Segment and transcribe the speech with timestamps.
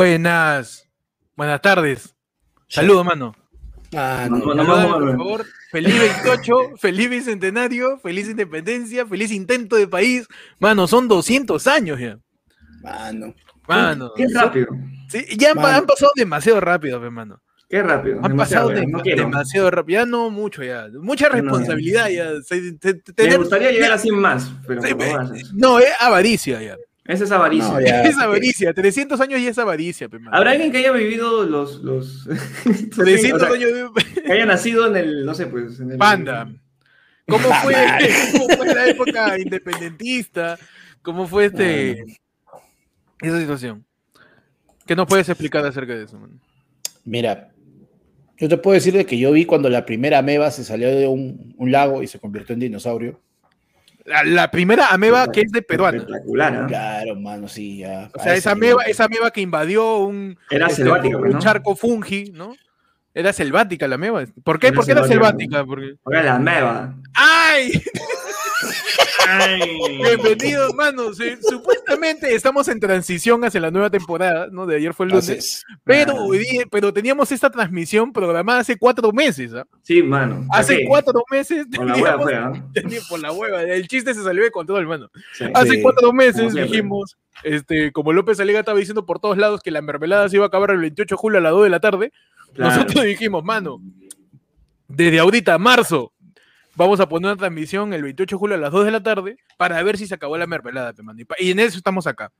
[0.00, 0.86] Buenas.
[1.36, 2.14] Buenas tardes.
[2.68, 3.34] Saludos, mano.
[3.94, 5.46] Ah, No, no, Saludame, por favor.
[5.70, 10.26] Feliz 28, feliz bicentenario, feliz independencia, feliz intento de país.
[10.60, 12.18] Mano, son 200 años ya.
[12.82, 13.34] mano.
[13.66, 14.12] Mano.
[14.14, 14.66] Qué rápido.
[15.08, 15.68] Sí, ya han, Mano.
[15.78, 17.40] han pasado demasiado rápido, hermano.
[17.70, 18.16] Qué rápido.
[18.16, 19.22] Han demasiado, pasado de- no quiero.
[19.24, 20.00] demasiado rápido.
[20.00, 20.88] Ya no mucho, ya.
[21.00, 22.32] Mucha No, no, responsabilidad ya.
[22.50, 22.72] Me
[23.14, 25.42] tener- gustaría llegar a 100 más, pero Sí.
[25.54, 26.76] No, es avaricia ya.
[27.08, 27.72] Esa es avaricia.
[27.72, 28.02] No, ya.
[28.02, 28.74] Es avaricia.
[28.74, 30.18] 300 años ya es avaricia, pe.
[30.30, 31.82] ¿Habrá alguien que haya vivido los...
[31.82, 32.28] los
[32.96, 35.80] 300 o sea, años de que haya nacido en el, no sé, pues...
[35.80, 36.50] En el, Panda.
[37.28, 38.08] ¿Cómo Ah, fue, madre.
[38.32, 40.58] cómo fue la época independentista?
[41.02, 42.04] ¿Cómo fue este
[43.20, 43.84] esa situación?
[44.86, 46.40] ¿Qué nos puedes explicar acerca de eso, man?
[47.04, 47.50] Mira,
[48.38, 51.08] yo te puedo decir de que yo vi cuando la primera ameba se salió de
[51.08, 53.20] un, un lago y se convirtió en dinosaurio.
[54.06, 55.98] La, la primera ameba que es de peruana.
[55.98, 56.66] Espectacular, ¿ah?
[56.66, 58.08] Claro, mano, sí, ya.
[58.14, 61.40] O sea, esa ameba, esa ameba que invadió un, Era este, selvática, un pues, ¿no?
[61.40, 62.54] charco fungi, ¿no?
[63.12, 64.24] Era selvática la ameba.
[64.44, 64.68] ¿Por qué?
[64.68, 65.64] Era ¿Por qué era selvática.
[65.64, 65.94] Porque...
[66.04, 66.94] Ahora la meva.
[67.14, 67.82] ¡Ay!
[69.28, 69.78] Ay.
[70.02, 71.20] Bienvenidos, manos.
[71.20, 74.66] Eh, Supuestamente estamos en transición hacia la nueva temporada, ¿no?
[74.66, 75.64] De ayer fue el lunes.
[75.84, 76.22] Pero, Ah.
[76.24, 79.52] hoy día- pero teníamos esta transmisión programada hace cuatro meses.
[79.54, 79.66] ¿ah?
[79.82, 80.44] Sí, mano.
[80.48, 81.66] ¿Para Hace cuatro meses.
[81.76, 83.06] Con la hueá teníamos- fue, ¿ah?
[83.08, 83.62] por la hueva.
[83.62, 85.10] El chiste se salió de control, hermano.
[85.34, 85.44] Sí.
[85.54, 89.70] Hace Sí, cuatro meses dijimos, este, como López Alega estaba diciendo por todos lados que
[89.70, 91.80] la mermelada se iba a acabar el 28 de julio a las 2 de la
[91.80, 92.12] tarde,
[92.54, 92.74] Claro.
[92.76, 93.80] nosotros dijimos, mano,
[94.88, 96.12] desde ahorita, marzo,
[96.76, 99.36] vamos a poner una transmisión el 28 de julio a las 2 de la tarde
[99.56, 101.18] para ver si se acabó la mermelada, pe, mano.
[101.38, 102.32] Y, en eso estamos acá.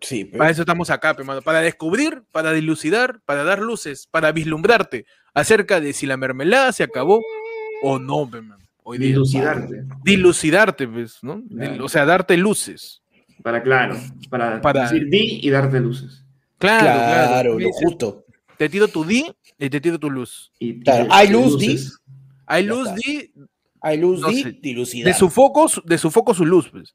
[0.00, 1.42] sí, pero- Para eso estamos acá, pe, mano.
[1.42, 6.82] Para descubrir, para dilucidar, para dar luces, para vislumbrarte acerca de si la mermelada se
[6.82, 7.22] acabó
[7.82, 8.62] o no, pe, mano.
[8.84, 9.08] Hoy día.
[9.08, 9.84] Dilucidarte.
[10.02, 11.40] Dilucidarte, pues, ¿no?
[11.48, 11.84] Claro.
[11.84, 13.02] O sea, darte luces.
[13.42, 13.96] Para, claro.
[14.28, 16.24] Para, Para- decir di y darte luces.
[16.58, 17.58] Claro, claro, claro.
[17.58, 18.24] lo justo.
[18.56, 19.24] Te tiro tu di
[19.58, 20.52] y te tiro tu luz.
[20.60, 21.98] Y Claro, hay luz, luces.
[22.46, 23.32] Hay luz, di,
[23.82, 24.52] Hay luz, No di, sé.
[24.62, 25.12] dilucidar.
[25.12, 26.94] de su foco, su- de su foco su luz, pues.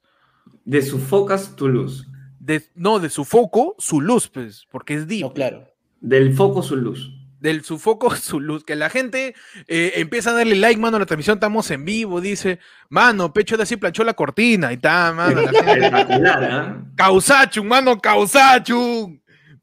[0.64, 2.06] De sufocas tu luz.
[2.40, 5.20] De, no, de su foco su luz, pues, porque es di.
[5.20, 5.68] No, claro.
[6.00, 7.10] Del foco su luz.
[7.40, 8.64] Del su foco su luz.
[8.64, 9.34] Que la gente
[9.66, 13.56] eh, empieza a darle like, mano, a la transmisión, estamos en vivo, dice, mano, Pecho
[13.56, 15.42] de así planchó la cortina y está, mano.
[15.42, 16.84] la gente- Espectacular, ¿ah?
[16.96, 19.18] Causachum, mano, Causachum.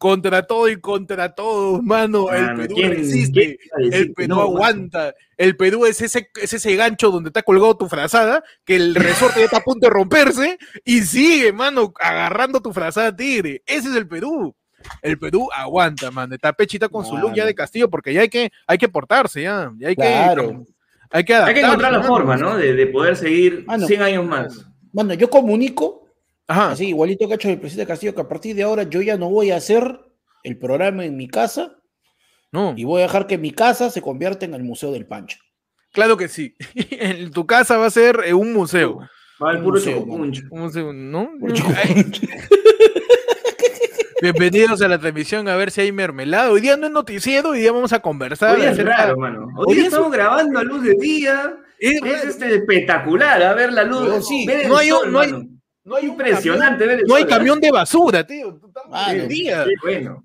[0.05, 2.29] Contra todo y contra todos, mano.
[2.31, 3.57] El Perú ¿quién- resiste.
[3.91, 4.47] El Perú no, mano?
[4.49, 5.15] aguanta.
[5.35, 9.39] El Perú es ese, es ese gancho donde está colgado tu frazada, que el resorte
[9.39, 13.63] ya está a punto de romperse y sigue, mano, agarrando tu frazada tigre.
[13.65, 14.55] Ese es el Perú.
[15.01, 16.35] El Perú aguanta, mano.
[16.35, 19.41] Está pechita con su look ya de castillo, porque ya hay que, hay que portarse,
[19.41, 19.71] ya.
[19.79, 20.49] ya hay Claro.
[20.49, 20.57] que,
[21.09, 22.09] hay que Hay que encontrar la mano.
[22.09, 22.55] forma, ¿no?
[22.57, 23.87] De, de poder seguir Mano.
[23.87, 24.67] 100 años más.
[24.93, 26.04] Mano, yo comunico,
[26.47, 26.71] Ajá.
[26.71, 29.17] así igualito que ha hecho el presidente Castillo, que a partir de ahora yo ya
[29.17, 29.99] no voy a hacer
[30.43, 31.75] el programa en mi casa
[32.51, 32.73] No.
[32.77, 35.37] y voy a dejar que mi casa se convierta en el Museo del Pancho.
[35.91, 36.55] Claro que sí.
[36.75, 38.99] en tu casa va a ser eh, un museo.
[39.43, 40.43] Va al puro museo, chocopuncho.
[40.51, 41.29] Un museo, ¿no?
[44.21, 46.49] Bienvenidos a la transmisión a ver si hay mermelada.
[46.51, 48.55] Hoy día no es noticiero, hoy día vamos a conversar.
[48.55, 49.47] Hoy día es raro, mano.
[49.57, 51.57] Hoy, Hoy día es- estamos grabando a luz de día.
[51.79, 54.25] Es Es este espectacular, a ver la luz.
[54.27, 54.45] Sí.
[54.67, 55.49] No hay un- sol, no hay-.
[55.85, 58.59] No hay un Impresionante camión- no hay camión de basura, tío.
[59.13, 59.63] De día.
[59.65, 60.23] Sí, bueno.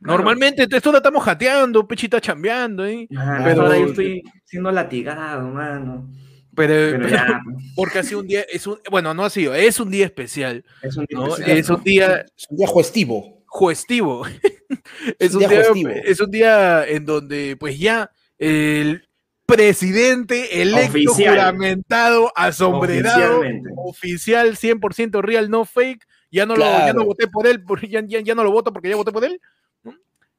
[0.00, 3.06] Normalmente esto lo estamos jateando, Pechita chambeando, ¿eh?
[3.08, 6.10] Pero- ahora yo estoy siendo latigado, mano.
[6.54, 7.40] Pero, Pero pero- ya,
[7.76, 10.64] porque ha sido un día, es un, bueno, no ha sido, es un día especial,
[10.82, 11.28] es un ¿no?
[11.28, 13.42] especial, Es un día Es un día festivo.
[13.46, 14.26] juestivo.
[15.18, 15.90] es, un día día, festivo.
[15.90, 19.08] es un día en donde, pues ya, el
[19.54, 21.34] presidente electo, Oficial.
[21.34, 23.70] juramentado, asombrado, Oficialmente.
[23.76, 28.20] oficial, 100% real, no fake, ya no, lo, ya no voté por él, ya, ya-
[28.20, 29.40] ya no lo voto porque ya voté por él.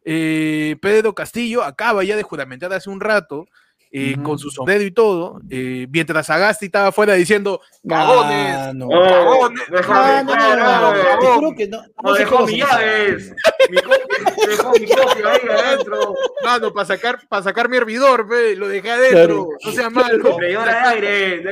[0.05, 3.45] Eh, Pedro Castillo acaba ya de juramentar hace un rato.
[3.95, 4.23] Eh, Ujú.
[4.23, 8.57] Con su sombrero y todo, eh, mientras Sagasti estaba afuera diciendo ¡Cagones!
[8.57, 8.87] Mano.
[8.87, 11.77] Oh, Cagones, dejó No, no, no, no, no, que no.
[11.77, 13.31] no no dejó llaves.
[13.69, 16.15] Mi copia, dejó mi copia ahí adentro.
[16.43, 19.45] Mano, para sacar, para sacar mi hervidor, ve, lo dejé adentro.
[19.45, 19.47] Claro.
[19.63, 20.37] No sea malo.
[20.39, 21.43] De aire.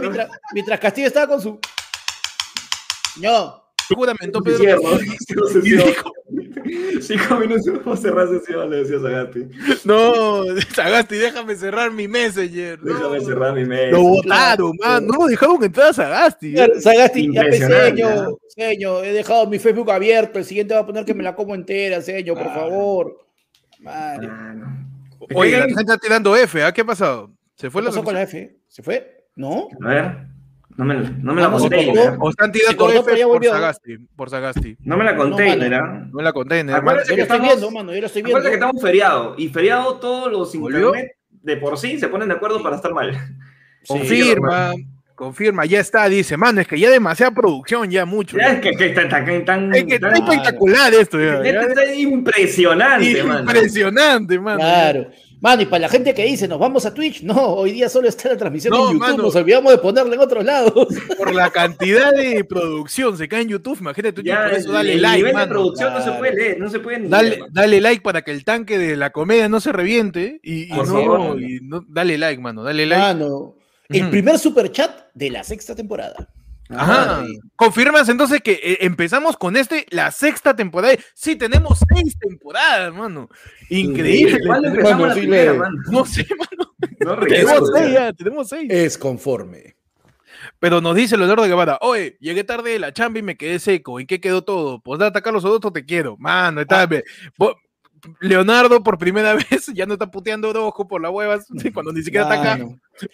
[0.00, 1.58] mientras, mientras Castillo estaba con su.
[3.16, 3.94] No, sí,
[5.64, 6.12] y dijo,
[7.00, 9.46] Cinco minutos para cerrar sesión, le decía Sagasti.
[9.84, 10.44] No,
[10.74, 12.82] Sagasti, déjame cerrar mi messenger.
[12.82, 12.94] No.
[12.94, 13.92] Déjame cerrar mi mail.
[13.92, 15.06] Lo votaron, man.
[15.06, 16.58] No lo dejaron entrar a Sagasti.
[16.58, 16.80] ¿eh?
[16.80, 20.86] Sagasti, ya pensé, Impresionante, señor, señor, he dejado mi Facebook abierto, el siguiente va a
[20.86, 23.16] poner que me la como entera, señor, por favor.
[23.80, 24.28] Madre.
[24.28, 24.88] Mano.
[25.34, 26.72] Oye, la gente está tirando F, ¿ah?
[26.72, 27.30] ¿Qué ha pasado?
[27.54, 28.56] ¿Se fue ¿Qué la pasó con la F?
[28.68, 29.24] ¿Se fue?
[29.36, 29.68] ¿No?
[29.82, 30.30] A ver.
[30.80, 31.90] No me, no me la conté.
[32.18, 33.50] O F ya por volvió.
[33.52, 33.98] Sagasti.
[34.16, 34.76] Por Sagasti.
[34.82, 35.54] No me la conté.
[35.54, 36.06] ¿verdad?
[36.10, 38.42] No la conté, Yo lo estoy estamos- viendo, mano, yo lo estoy viendo.
[38.42, 39.34] Que estamos feriado.
[39.36, 40.86] Y feriado todos los ¿Volvió?
[40.88, 43.12] internet de por sí se ponen de acuerdo para estar mal.
[43.86, 44.72] Confirma,
[45.14, 48.38] confirma, ya está, dice, mano, es que ya demasiada producción, ya mucho.
[48.38, 51.34] Ya es que, que está tan, tan, Es que está tan- espectacular esto, ya.
[51.42, 51.60] Esto ya.
[51.62, 53.40] está impresionante, mano.
[53.40, 54.58] Impresionante, mano.
[54.60, 55.06] Claro.
[55.40, 58.08] Mano, y para la gente que dice, nos vamos a Twitch, no, hoy día solo
[58.08, 59.22] está la transmisión No, en YouTube, mano.
[59.22, 60.72] nos olvidamos de ponerla en otros lados.
[61.16, 64.92] Por la cantidad de producción, se cae en YouTube, imagínate tú, Ya, por eso dale
[64.94, 65.48] el like, nivel de mano.
[65.50, 68.32] producción no se puede leer, no se puede ni Dale, leer, dale like para que
[68.32, 71.40] el tanque de la comedia no se reviente y, no, favor.
[71.40, 73.02] y no- dale like, mano, dale like.
[73.02, 73.54] Mano,
[73.88, 76.28] el primer super chat de la sexta temporada.
[76.70, 77.24] Ajá.
[77.56, 80.94] Confirmas entonces que eh, empezamos con este, la sexta temporada.
[81.14, 83.28] Sí, tenemos seis temporadas, mano.
[83.68, 84.38] Increíble.
[84.46, 85.76] ¿Cuándo empezamos Mano, la sí, primera, mano?
[85.90, 86.74] No sé, mano.
[87.00, 88.70] No Tenemos seis ya, tenemos seis.
[88.70, 89.76] Es conforme.
[90.58, 94.00] Pero nos dice Leonardo Guevara, oye, llegué tarde de la chamba y me quedé seco.
[94.00, 94.80] ¿En qué quedó todo?
[94.80, 96.16] Pues data Carlos Odoto, te quiero.
[96.18, 97.02] Mano, está bien.
[97.36, 97.56] Bo-
[98.20, 101.38] Leonardo por primera vez ya no está puteando Orojo por la hueva
[101.74, 102.64] cuando ni siquiera está acá.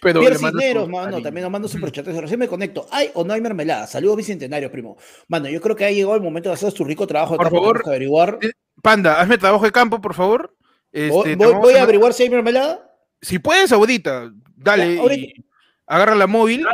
[0.01, 2.05] Pero su mano, también nos manda superchat.
[2.07, 2.87] Recién me conecto.
[2.91, 3.87] ¿Hay o no hay mermelada?
[3.87, 4.97] Saludos bicentenarios, primo.
[5.27, 7.45] Mano, yo creo que ha llegado el momento de hacer tu rico trabajo de Por
[7.47, 7.83] campo, favor.
[7.85, 8.39] averiguar.
[8.41, 8.51] Eh,
[8.81, 10.55] Panda, hazme trabajo de campo, por favor.
[10.91, 12.89] Este, Voy, te voy- vamos voy a a- averiguar si hay mermelada.
[13.21, 14.95] Si puedes, ahorita, dale.
[14.95, 15.21] Ya, ahorita.
[15.21, 15.45] y
[15.87, 16.65] agarra la móvil,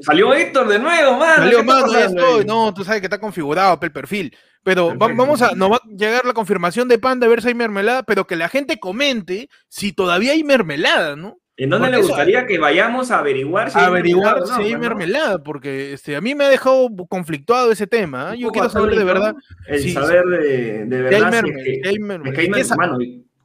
[0.00, 1.36] Salió Héctor de nuevo, mano.
[1.42, 2.44] Salió, ¿qué está mano, estoy.
[2.44, 4.36] No, tú sabes que está configurado pe, el perfil.
[4.62, 5.16] Pero Perfecto.
[5.16, 8.02] vamos a, nos va a llegar la confirmación de Panda a ver si hay mermelada,
[8.02, 11.38] pero que la gente comente si todavía hay mermelada, ¿no?
[11.62, 14.48] ¿En dónde Porque le eso- gustaría que vayamos a averiguar si hay averiguar mermelada o
[14.48, 14.78] no, si hay ¿no?
[14.80, 18.30] mermelada, porque este, a mí me ha dejado conflictuado ese tema.
[18.30, 18.32] ¿ah?
[18.32, 19.34] Un Yo quiero saber de verdad
[19.66, 21.30] El Sí, saber de, de hay verdad.
[21.30, 21.88] mermelada.
[21.90, 22.40] hay mermelada.
[22.40, 22.98] hay ¿Y qué sa- mano,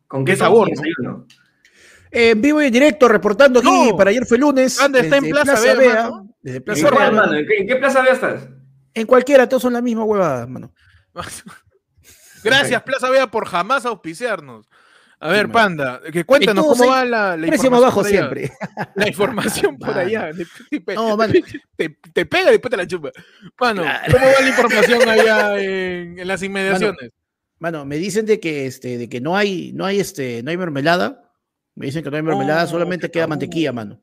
[0.08, 0.70] ¿Con qué sabor,
[1.04, 1.28] no?
[2.12, 3.98] Eh, en vivo y en directo, reportando aquí No.
[3.98, 4.80] para ayer fue lunes.
[4.80, 6.36] Anda, está en Plaza Vea, Vea, mano.
[6.42, 7.34] desde ¿En Plaza Zorro, cuál, Vea, mano?
[7.38, 8.48] ¿En qué, en qué plaza Vea estás?
[8.94, 10.72] En cualquiera, todos son la misma huevada, mano.
[12.44, 14.70] Gracias, Plaza Vea, por jamás auspiciarnos.
[15.20, 15.52] A ver.
[15.52, 18.18] Panda, que cuéntanos cómo va la, la información bajo por allá.
[18.18, 18.52] siempre.
[18.96, 20.32] La información por allá.
[20.96, 21.18] No,
[21.78, 23.12] te- te pega y después te la chupa.
[23.60, 24.14] Mano, Claro.
[24.14, 27.12] ¿cómo va la información allá en, en las inmediaciones?
[27.60, 30.58] Mano, me dicen de que este, de que no hay, no hay este, no hay
[30.58, 31.32] mermelada.
[31.76, 33.30] Me dicen que no hay mermelada, No, solamente queda tabú.
[33.32, 34.02] mantequilla, mano.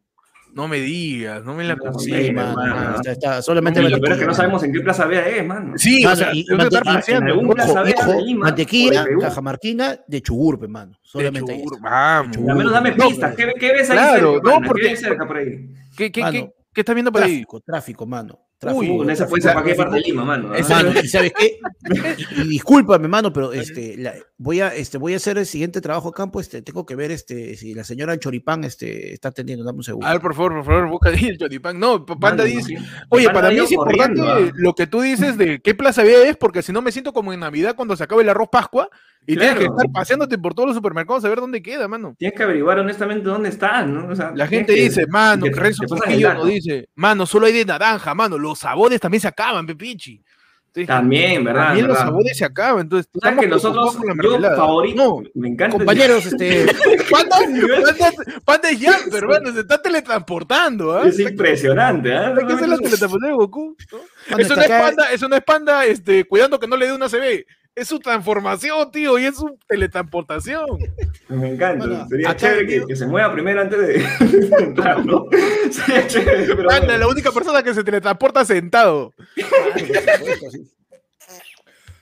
[0.55, 4.27] No me digas, no me la está, está- solamente lo peor es que mantequilla.
[4.27, 5.73] no sabemos en qué plaza Vea es, mano.
[5.79, 7.95] Sí, Mano, o sea, y yo te mante- estoy en diciendo, algún Ojo, Plaza Vea
[7.99, 9.21] ojo, de Lima, mantequilla, Perú.
[9.21, 10.93] cajamarquina de chugurpe, mano.
[10.93, 11.79] de Solamente está.
[11.81, 12.37] vamos.
[12.37, 13.35] Al menos dame No, pistas.
[13.35, 15.71] ¿Qué, qué ves ahí Claro, cerca, no, porque- ¿Qué ves cerca por ahí?
[15.97, 17.31] ¿Qué, qué, Mano, qué, qué estás viendo por ahí?
[17.31, 18.39] Tráfico, tráfico, mano.
[18.70, 19.82] Uy, en esa tráfico, puede ser para qué tráfico.
[19.91, 20.49] parte de Lima, mano.
[20.69, 21.59] Mano, y sabes qué,
[22.37, 26.09] y discúlpame, mano, pero este, la- voy a, este, voy a hacer el siguiente trabajo
[26.09, 29.79] a campo, este, tengo que ver, este, si la señora Choripán, este, está atendiendo, dame
[29.79, 30.06] un segundo.
[30.06, 31.79] A ver, por favor, por favor, busca ahí el choripán.
[31.79, 32.76] No, Panda mano, dice.
[33.09, 34.50] Oye, para mí es importante ah.
[34.55, 37.32] lo que tú dices de qué plaza vea es, porque si no me siento como
[37.32, 38.88] en Navidad cuando se acaba el arroz Pascua
[39.25, 42.15] y tienes que estar paseándote por todos los supermercados a ver dónde queda, mano.
[42.19, 44.08] Tienes que averiguar honestamente dónde están, ¿no?
[44.12, 47.53] O sea, La gente que- dice, mano, te- Renzo Trujillo nos dice, mano, solo hay
[47.53, 50.23] de naranja, mano, los sabores también se acaban, Pepichi.
[50.75, 51.67] Entonces, También, ¿verdad?
[51.67, 55.77] También los sabores se acaban, entonces Tú sabes que nosotros, yo favorito, No, me encanta.
[55.77, 56.67] Compañeros, este,
[57.11, 57.37] Panda,
[58.45, 61.06] Panda, es Jumper, hermano, se está teletransportando, ¿ah?
[61.06, 62.09] Es impresionante.
[62.09, 62.15] ¿Qué
[62.55, 63.77] es la teletransportación de Goku?
[63.91, 63.99] ¿no?
[64.31, 66.87] mano, Eso no está es panda, eso no es panda, este, cuidando que no le
[66.87, 67.44] dé una CB.
[67.74, 70.67] Es su transformación, tío, y es su teletransportación.
[71.29, 71.86] Me encanta.
[71.86, 74.05] Bueno, Sería chévere que, se mueva primero antes de
[74.60, 75.26] entrar, ¿no?
[75.70, 76.98] Sería chévere, pero Panda, bueno.
[76.98, 79.14] la única persona que se teletransporta sentado.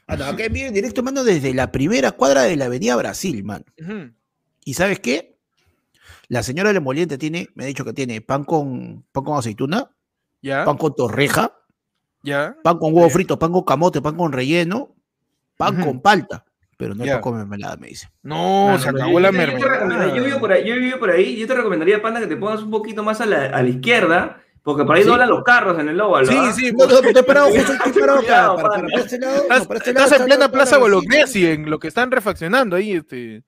[0.08, 3.44] Ah, no, acá en vivo directo, mano, desde la primera cuadra de la avenida Brasil,
[3.44, 3.64] mano.
[3.80, 4.10] Ujú.
[4.64, 5.38] ¿Y sabes qué?
[6.26, 9.90] La señora del emoliente tiene, me ha dicho que tiene pan con, pan con aceituna,
[10.42, 11.56] Ya, pan con torreja,
[12.24, 12.56] ya.
[12.64, 14.96] pan con huevo frito, pan con camote, pan con relleno,
[15.60, 16.44] pan con palta.
[16.76, 18.08] Pero no con mermelada, me dice.
[18.22, 20.16] No, se yo- acabó yo- la yo te recomendaría- mermelada.
[20.16, 22.62] Yo vivo por ahí, yo vivo por ahí, yo te recomendaría, Panda, que te pongas
[22.62, 25.08] un poquito más a la, a la izquierda, porque por ahí ¿Sí?
[25.08, 26.26] doblan los carros en el óvalo.
[26.26, 29.58] Sí, sí, No, no, estoy parado, justo estoy parado acá, para, para, este lado, Estás,
[29.60, 32.76] no, para este lado estás en plena Plaza la Bolognesi, en lo que están refaccionando
[32.76, 33.42] ahí, este.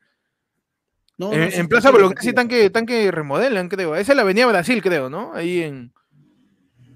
[1.16, 3.96] No, no, en, Plaza Bolognesi están que, están que remodelan, creo.
[3.96, 5.32] Esa es la Avenida Brasil, creo, ¿no?
[5.34, 5.92] Ahí en.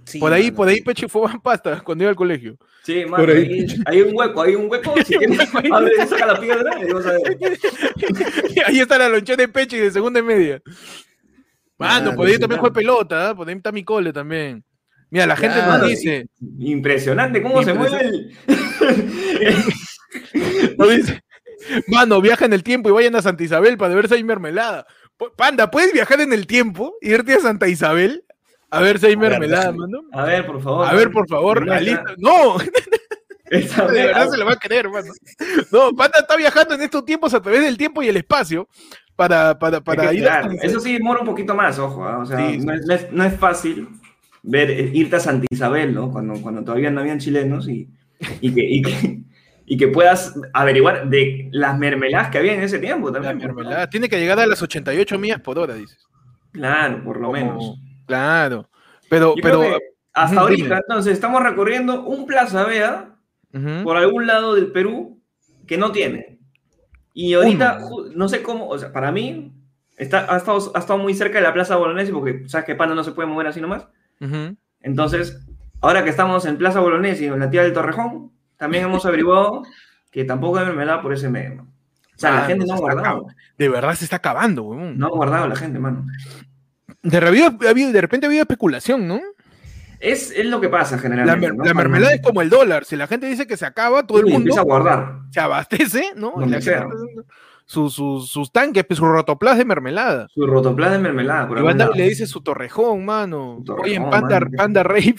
[0.07, 0.57] Sí, por ahí, mano.
[0.57, 2.57] por ahí Pechi fue pasta cuando iba al colegio.
[2.85, 3.45] Sí, mano, Por ahí.
[3.45, 5.39] ahí, hay un hueco, hay un hueco, si quieres,
[5.73, 7.39] abre, saca la piedra y vas a ver.
[8.67, 10.63] ahí está la lonchera de Pechi de segunda y media.
[11.79, 12.73] Mano, Ah, por ahí sí, también mano.
[12.73, 13.35] fue pelota, ¿ah?
[13.35, 14.65] por ahí está mi cole también.
[15.11, 16.27] Mira, la gente Claro, nos dice,
[16.59, 18.37] Impresionante cómo se mueve el...
[20.79, 21.21] nos dice,
[21.89, 24.87] mano, viaja en el tiempo y vayan a Santa Isabel para ver si hay mermelada.
[25.37, 28.25] Panda, ¿puedes viajar en el tiempo y irte a Santa Isabel?
[28.77, 30.01] A ver si hay mermelada, mano.
[30.13, 30.87] A ver, por favor.
[30.89, 32.57] A ver, por favor, alista- No,
[33.51, 35.13] Esta de verdad se le va a creer, mano.
[35.71, 38.69] No, Panda está viajando en estos tiempos a través del tiempo y el espacio
[39.15, 40.41] para, para, para que ir a.
[40.63, 42.05] Eso sí demora un poquito más, ojo.
[42.05, 42.19] ¿ah?
[42.19, 43.89] O sea, Sí, no, es, no es- no es fácil
[44.43, 46.11] ver, eh, irte a Santa Isabel, ¿no?
[46.11, 47.89] Cuando, cuando todavía no habían chilenos y,
[48.41, 49.21] y, que, y, que,
[49.65, 53.39] y que puedas averiguar de las mermeladas que había en ese tiempo la también.
[53.49, 53.55] ¿no?
[53.55, 53.89] mermelada.
[53.89, 56.05] Tiene que llegar a las 88 millas por hora, dices.
[56.51, 57.79] Claro, por lo Como- menos.
[58.07, 58.69] Claro.
[59.11, 59.61] Pero, Yo pero.
[59.61, 59.79] que
[60.13, 60.77] hasta ahorita, dime.
[60.77, 63.11] entonces, estamos recorriendo un Plaza Vea
[63.53, 63.85] Ujú.
[63.85, 65.21] por algún lado del Perú
[65.67, 66.39] que no tiene.
[67.13, 68.11] Y ahorita, Uno.
[68.15, 69.53] no sé cómo, o sea, para mí,
[69.97, 72.95] está, ha, estado, ha estado muy cerca de la Plaza Bolognesi porque sabes que Panda
[72.95, 73.87] no se puede mover así nomás.
[74.21, 74.57] Ujú.
[74.81, 75.39] Entonces,
[75.81, 79.63] ahora que estamos en Plaza Bolognesi, en la tía del Torrejón, también hemos averiguado
[80.11, 81.63] que tampoco hay mermelada por ese medio.
[81.63, 83.27] O sea, la Ah, gente no no ha guardado.
[83.59, 84.97] De verdad se está acabando, weón.
[84.99, 86.07] No ha guardado la gente, mano.
[87.11, 87.51] De, habido-
[88.01, 89.21] repente ha habido especulación, ¿no?
[89.99, 91.49] Es, es lo que pasa La, generalmente.
[91.49, 92.85] la Cuando- mermelada es como el dólar.
[92.85, 95.21] Si la gente dice que se acaba, todo el mundo empieza a guardar.
[95.31, 96.35] se abastece, ¿no?
[96.37, 97.25] La gente está haciendo
[97.65, 100.29] Sus, sus, sus tanques, pues, su rotoplas de mermelada.
[100.35, 101.49] Su rotoplas de mermelada.
[101.49, 103.57] Por Y le dice su torrejón, mano.
[103.59, 105.17] Su torrejón, Oye, en Panda, mano, Panda Rave.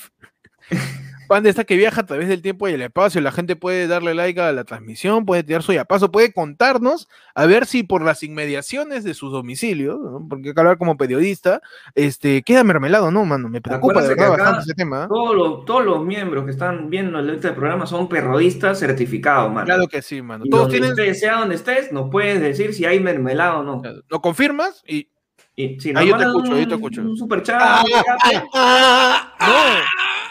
[1.27, 3.21] Panda está que viaja a través del tiempo y el espacio.
[3.21, 7.45] La gente puede darle like a la transmisión, puede tirar su paso, puede contarnos a
[7.45, 10.25] ver si por las inmediaciones de sus domicilios, ¿no?
[10.27, 11.61] porque que hablar como periodista,
[11.95, 13.49] este, queda mermelado, ¿no, mano?
[13.49, 15.03] Me preocupa de verdad acá- bastante ese tema.
[15.03, 15.07] ¿eh?
[15.09, 19.65] Todos los, todos los miembros que están viendo el este programa son perrodistas certificados, mano.
[19.65, 20.45] Claro que sí, mano.
[20.45, 20.99] Y Todos donde tienen.
[20.99, 23.81] estés, sea donde estés, nos puedes decir si hay mermelada o no.
[24.09, 25.09] Lo confirmas y.
[25.59, 27.01] Y si Ah, yo te escucho, yo te escucho.
[27.01, 30.26] Un super chat, Ah, ¡No!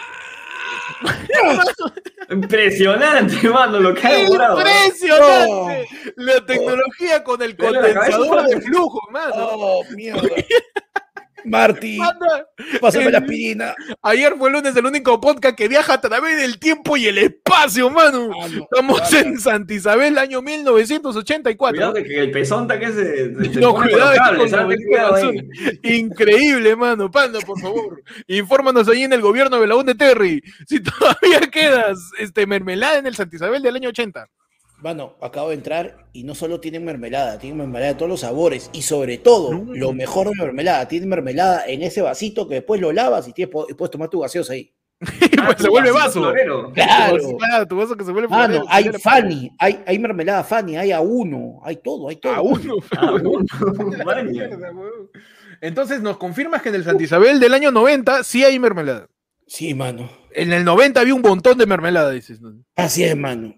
[2.30, 4.54] Impresionante, mano, lo que ha demorado.
[4.54, 4.60] ¿no?
[4.60, 5.88] ¡Impresionante!
[6.16, 9.34] La tecnología con el condensador de flujo, mano.
[9.36, 10.22] Oh, mierda.
[11.46, 12.48] Marty, Manda,
[12.80, 13.74] pásame el- la aspirina.
[14.02, 17.18] Ayer fue el lunes el único podcast que viaja a través del tiempo y el
[17.18, 18.30] espacio, mano.
[18.42, 18.62] Ah, no.
[18.70, 21.76] Estamos en Santa Isabel, año 1984.
[21.76, 25.34] Cuidado que, el pezón está que se, se- No, cuidado, cables, con.
[25.82, 27.10] Increíble, mano.
[27.10, 28.02] Panda, por favor.
[28.26, 30.42] Infórmanos ahí en el gobierno de Belaún de Terry.
[30.66, 34.26] Si todavía quedas este, mermelada en el Santa Isabel del año 80.
[34.82, 38.68] Mano, acabo de entrar y no solo tienen mermelada, tienen mermelada de todos los sabores
[38.74, 39.72] y sobre todo, No.
[39.74, 43.32] lo mejor de la mermelada, tienen mermelada en ese vasito que después lo lavas y
[43.32, 44.72] tienes, y puedes tomar tu gaseosa ahí.
[45.00, 45.00] Y
[45.40, 46.20] Ah, pues se vuelve vaso.
[46.20, 46.72] florero.
[46.72, 47.16] Claro.
[47.38, 48.84] Claro, tu vaso que se vuelve Mano, florero, hay.
[49.00, 52.34] Fanny, hay, hay mermelada Fanny, hay a uno, hay todo, hay todo.
[52.34, 52.76] A uno.
[52.96, 53.44] Ah, bueno.
[54.30, 55.10] Mierda, weón.
[55.62, 59.08] Entonces nos confirmas que en el Santa Isabel del año 90 sí hay mermelada.
[59.46, 60.10] Sí, mano.
[60.32, 62.40] En el 90 había un montón de mermelada, dices.
[62.74, 63.54] Así es, mano.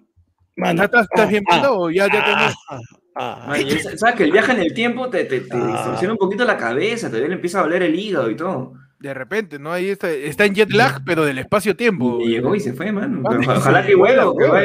[0.58, 0.82] Mano.
[0.82, 2.80] ¿Estás, estás ah, bien ah, o ya, ya tenés- ah,
[3.14, 5.66] ah, Ay, es- ¿Sabes que el viaje en el tiempo te, te, te Ah.
[5.72, 7.06] distorsiona un poquito la cabeza?
[7.08, 8.72] Todavía le empieza a doler el hígado y todo.
[8.98, 9.72] De repente, ¿no?
[9.72, 12.18] Ahí está, está en jet lag, pero del espacio-tiempo.
[12.20, 13.22] Y llegó y se fue, mano.
[13.28, 14.62] Pero ojalá que vuelva, vuelva,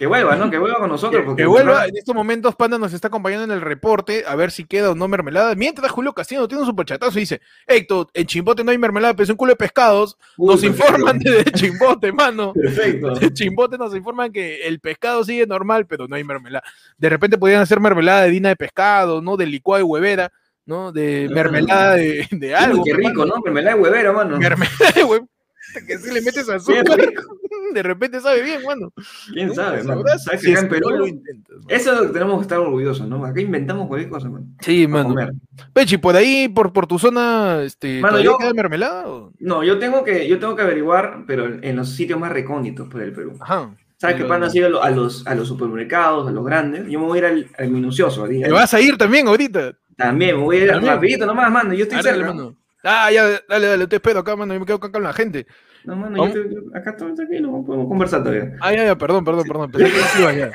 [0.00, 0.50] que, vuelva, ¿no?
[0.50, 1.20] Que vuelva con nosotros.
[1.20, 4.34] Que, porque que vuelva, en estos momentos Panda nos está acompañando en el reporte a
[4.34, 5.54] ver si queda o no mermelada.
[5.54, 9.24] Mientras Julio Castillo tiene un superchatazo y dice, Héctor, en Chimbote no hay mermelada, pero
[9.24, 10.16] es un culo de pescados.
[10.38, 12.54] Uy, Nos informan de Chimbote, mano.
[12.54, 13.14] Perfecto.
[13.14, 16.64] De Chimbote nos informan que el pescado sigue normal, pero no hay mermelada.
[16.96, 19.36] De repente podrían hacer mermelada de dina de pescado, ¿no?
[19.36, 20.32] De licuado de huevera,
[20.64, 20.92] ¿no?
[20.92, 21.34] De Ah.
[21.34, 22.82] mermelada de, de algo.
[22.82, 23.34] Uy, qué rico, ¿no?
[23.44, 24.38] Mermelada de huevero, mano.
[24.38, 25.28] Mermelada de huevo.
[25.86, 26.84] Que si le metes azúcar,
[27.74, 28.92] de repente sabe bien, mano.
[29.32, 30.00] ¿Quién sabe, mano?
[30.00, 30.90] Sabrás ¿Sabes si que acá en Perú?
[30.90, 31.56] lo intentas.
[31.68, 33.24] Eso es lo que tenemos que estar orgullosos, ¿no?
[33.24, 34.46] Acá inventamos cualquier cosa, mano.
[34.60, 35.08] Sí, para mano.
[35.14, 35.32] comer.
[35.72, 39.08] Pechi, por ahí, por, por tu zona, este, Mano, ¿todavía yo- queda mermelada?
[39.08, 39.32] o?
[39.38, 43.02] No, yo tengo que, yo tengo que averiguar, pero en los sitios más recónditos por
[43.02, 43.34] el Perú.
[43.40, 43.74] Ajá.
[43.98, 46.86] ¿Sabes qué pan ha sido a lo- a los, a los supermercados, a los grandes?
[46.88, 48.24] Yo me voy a ir al, al minucioso.
[48.24, 49.74] ahí, ¿Te vas a ir también ahorita?
[49.96, 50.94] También, me voy a ir También.
[50.94, 51.74] rapidito nomás, mano.
[51.74, 52.26] Yo estoy cerca.
[52.28, 52.56] mano.
[52.82, 54.54] Ah, ya, dale, dale, te espero acá, mano.
[54.54, 55.46] Yo me quedo acá con la gente.
[55.84, 58.52] No, mano, yo estoy- acá estoy tranquilo, podemos conversar todavía.
[58.60, 59.70] Ah, ya, ya, perdón, perdón, perdón.
[59.70, 60.50] Pensé que sí iba ya.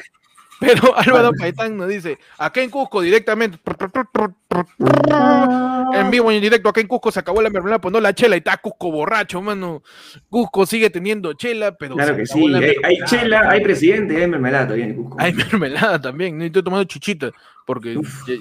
[0.60, 3.60] Pero Álvaro Paitán nos dice, acá en Cusco directamente,
[5.94, 8.14] en vivo y en directo, acá en Cusco se acabó la mermelada, pues no la
[8.14, 9.84] chela y está Cusco borracho, mano.
[10.30, 12.48] Cusco sigue teniendo chela, pero Claro que sí.
[12.48, 15.18] la Hay, chela, hay presidente y hay mermelada todavía en Cusco.
[15.20, 16.44] Hay mermelada también, ¿no?
[16.44, 17.32] Y estoy tomando chuchita,
[17.66, 18.40] porque eh,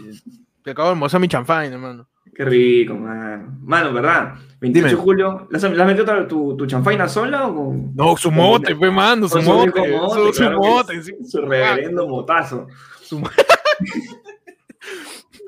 [0.62, 2.07] te acabo de almorzar mi champagne, hermano.
[2.35, 3.59] Qué rico, mano.
[3.62, 4.35] Mano, ¿verdad?
[4.61, 5.03] 28 de Dime.
[5.03, 5.47] julio.
[5.50, 7.95] ¿La has la has metido tu, tu chanfaina sola o con.?
[7.95, 11.12] No, su mote, pues, mano, su mote, su, su claro mote, sí.
[11.25, 12.67] Su reverendo motazo.
[13.03, 13.21] Su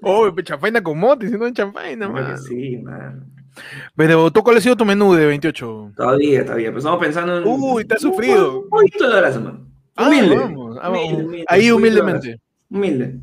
[0.02, 2.36] Oh, pe, champaina con mote, si no Claro que mano.
[2.38, 3.24] sí, mano.
[3.96, 5.92] Pero, ¿tú cuál ha sido tu menú de 28?
[5.96, 6.68] Todavía, todavía.
[6.68, 7.44] Pero estamos pensando en.
[7.46, 8.60] Uy, te has sufrido.
[8.60, 9.66] Un poquito de grasa, mano.
[9.96, 10.36] Ah, Humilde.
[10.36, 11.24] vamos, ah, Humilde, vamos.
[11.24, 12.40] humilde, Ahí de humildemente.
[12.70, 13.18] Humilde.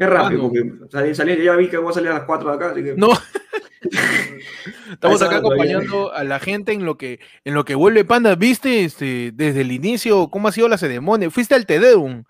[0.00, 0.48] Es rápido, Ah, no.
[0.48, 2.82] porque salí, salí, ya vi que voy a salir a las 4 de acá, así
[2.82, 2.94] que.
[2.96, 3.10] No.
[4.92, 8.34] Estamos acá acompañando a la gente en lo que en lo que vuelve Panda.
[8.34, 11.30] ¿Viste este, desde el inicio cómo ha sido la ceremonia?
[11.30, 12.24] ¿Fuiste al Tedeum?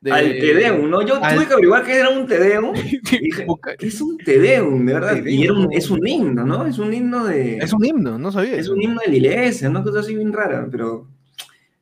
[0.00, 1.00] de- Al Tedeum, ¿no?
[1.02, 2.72] Yo al- tuve que averiguar qué era un Tedeum.
[3.78, 5.24] ¿qué es un Tedeum, de verdad?
[5.24, 6.66] Y era un- es un himno, ¿no?
[6.66, 7.56] Es un himno de...
[7.58, 8.56] Es un himno, no sabía.
[8.56, 11.08] Es un himno de la iglesia, una cosa así bien rara, pero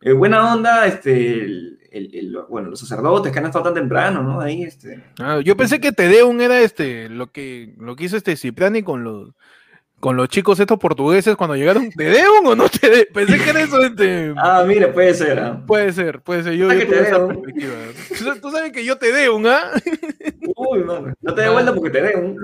[0.03, 4.23] eh, buena onda, este, el- el- el- bueno, los sacerdotes que han estado tan temprano,
[4.23, 4.41] ¿no?
[4.41, 8.37] Ahí, este, Ah, yo pensé que Tedeum era este lo que lo que hizo este
[8.37, 9.31] Cipriani con los
[10.01, 11.89] con los chicos estos portugueses cuando llegaron.
[11.91, 13.05] ¿Tedeum o no Tedeum?
[13.15, 14.35] Pensé que era eso este.
[14.37, 15.63] ah, mira, puede ser, ¿ah?
[15.65, 16.55] Puede ser, puede ser.
[16.55, 17.29] Yo, yo tuve esa Tedeum.
[17.29, 17.73] perspectiva.
[18.35, 19.71] Tú- Tú sabes que yo Tedeum, ¿ah?
[20.57, 22.37] Uy, mano, no te dé vuelta porque te dé un...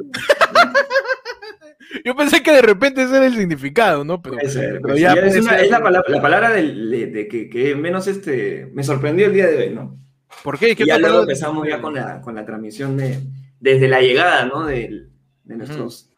[2.05, 4.21] Yo pensé que de repente ese era el significado, ¿no?
[4.21, 7.29] Pero, Puede ser, pero pues, ya es, una- la, palabra, la palabra del- de, de
[7.29, 9.97] que, que menos este, me sorprendió el día de hoy, ¿no?
[10.43, 10.77] ¿Por qué?
[10.77, 13.21] ¿Qué Y ya luego empezamos ya con la, con la transmisión de,
[13.61, 14.67] desde la llegada, ¿no?
[14.67, 15.11] Del-
[15.45, 16.11] de nuestros,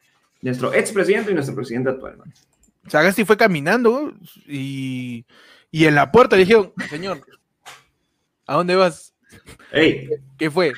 [0.43, 2.25] nuestro expresidente y nuestro presidente actual, ¿no?
[2.89, 4.13] Sagasti fue caminando
[4.47, 5.25] y,
[5.71, 7.21] y en la puerta le dijeron, señor,
[8.47, 9.15] ¿a dónde vas?
[9.71, 10.09] ¡Ey!
[10.37, 10.73] ¿Qué fue?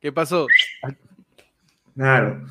[0.00, 0.46] ¿Qué pasó?
[1.96, 2.46] Claro.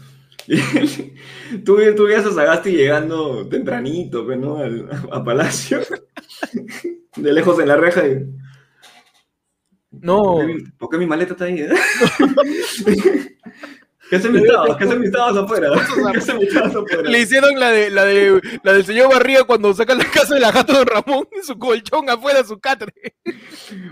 [1.66, 4.58] tú, tú veías a Sagasti llegando tempranito, pues, ¿no?
[4.58, 5.80] Al- a Palacio.
[7.16, 8.26] De lejos en la reja y...
[9.92, 11.62] No, ¿Por qué, mi- por qué mi maleta está ahí?
[11.62, 11.70] eh?
[14.10, 14.76] ¿Qué hacen mis tabas?
[14.78, 15.70] ¿Qué hacen mis tabas afuera?
[16.12, 17.02] ¿Qué hacen mis tabas afuera?
[17.10, 20.42] le hicieron la de la de la del señor Barriga cuando saca la casa de
[20.42, 22.94] la gato de Ramón y su colchón afuera su catre.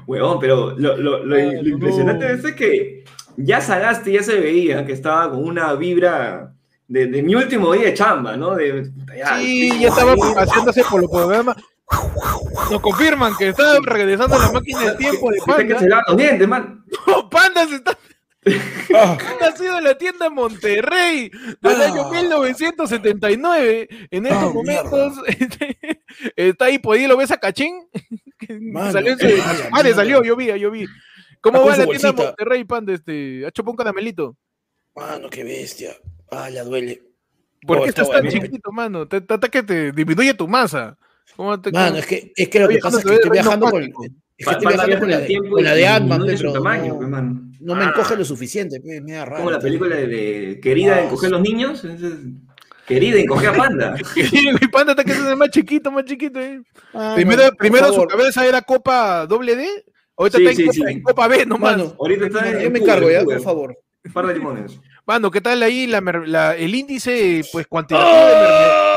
[0.06, 2.48] Huevón, pero lo, lo- lo- lo impresionante no.
[2.50, 3.06] es que
[3.38, 6.54] ya Sagasti ya se veía que estaba con una vibra
[6.88, 8.56] de, de mi último día de chamba, ¿no?
[8.56, 11.56] De, ya, Sí, ya estaba haciéndose por los programas.
[12.72, 16.04] Nos confirman que está regresando a la máquina del tiempo de Dice que se Panda.
[16.08, 16.84] los dientes, man.
[17.08, 17.98] No, Panda se está
[18.96, 21.30] Ah, ha sido en la tienda Monterrey
[21.62, 21.86] del Ah.
[21.86, 23.88] año 1979.
[24.12, 25.78] En estos Ah, momentos este,
[26.36, 27.88] está ahí, por ahí lo ves a Cachín.
[28.40, 29.96] que Mano, salió en su- a la Madre, mierda.
[29.96, 30.86] salió, yo vi, yo vi.
[31.44, 32.12] ¿Cómo va la tienda.
[32.14, 32.94] Monterrey, Panda?
[32.94, 34.38] Este, ha chupado un caramelito.
[34.96, 35.92] Mano, qué bestia.
[36.32, 37.04] Ah, la duele.
[37.68, 39.08] ¿Por Oh, qué está estás tan chiquito, mano?
[39.08, 40.98] Te, te, que te disminuye tu masa.
[41.36, 43.70] ¿Cómo te, Mano, es que, es que lo que pasa es ¿cuándo que estoy viajando
[43.70, 43.90] con, es
[44.46, 47.10] que estoy viajando con la, de, tiempo con y la de Ant-Man, tamaño, no, pues,
[47.10, 47.42] mano.
[47.60, 49.38] no me Ah, encoge lo suficiente, pe, me da raro.
[49.38, 49.64] Como la pe.
[49.64, 51.84] película de, de Querida Ah, encoger los niños.
[52.86, 53.96] Querida encoger a Panda.
[54.62, 56.40] Mi panda está que es más chiquito, más chiquito.
[56.40, 56.62] eh.
[56.94, 59.86] Mano, primero primero su cabeza era Copa doble D.
[60.18, 60.94] Ahorita Sí, está en, sí, copa, sí.
[60.94, 61.78] en Copa B nomás.
[61.78, 63.78] Mano, Ahorita está en yo me encargo en ya, por favor.
[64.06, 64.80] Un par de limones.
[65.06, 68.90] Mano, ¿qué tal ahí la la- el índice pues cuantitativo de mermelada?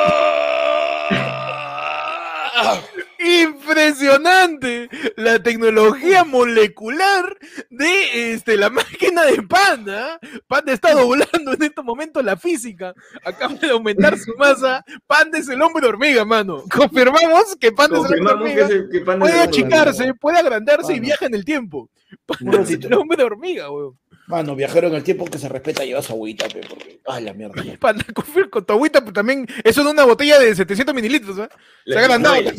[3.27, 7.37] Impresionante la tecnología molecular
[7.71, 10.19] de este, la máquina de Panda.
[10.47, 12.95] Panda está doblando en este momento la física.
[13.25, 14.85] Acaba de aumentar su masa.
[15.07, 16.62] Panda es el hombre hormiga, mano.
[16.73, 18.91] Confirmamos que Panda es el hombre Confirmamos que, hormiga.
[18.91, 21.07] que Panda Puede achicarse, puede agrandarse y Mano.
[21.07, 21.91] viaja en el tiempo.
[22.27, 23.99] Panda es el hombre hormiga, weón.
[24.27, 27.01] Mano, viajero en el tiempo que se respeta lleva su agüita, pe, porque.
[27.07, 27.62] Ah, la mierda.
[27.81, 29.47] Panda, confirmo con tu agüita, pues también.
[29.62, 31.49] Eso es una botella de 700 mililitros, ¿eh?
[31.87, 32.37] Se ha agrandado.
[32.41, 32.53] Era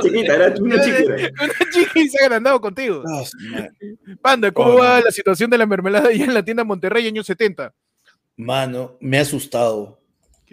[0.00, 1.14] chiquita, era una chiquita.
[1.14, 3.04] Una chica y se ha agrandado contigo.
[3.06, 3.22] Ah.
[4.20, 7.72] Panda, ¿cómo va la situación de la mermelada allá en la tienda Monterrey años 70?
[8.36, 10.00] Mano, me ha asustado.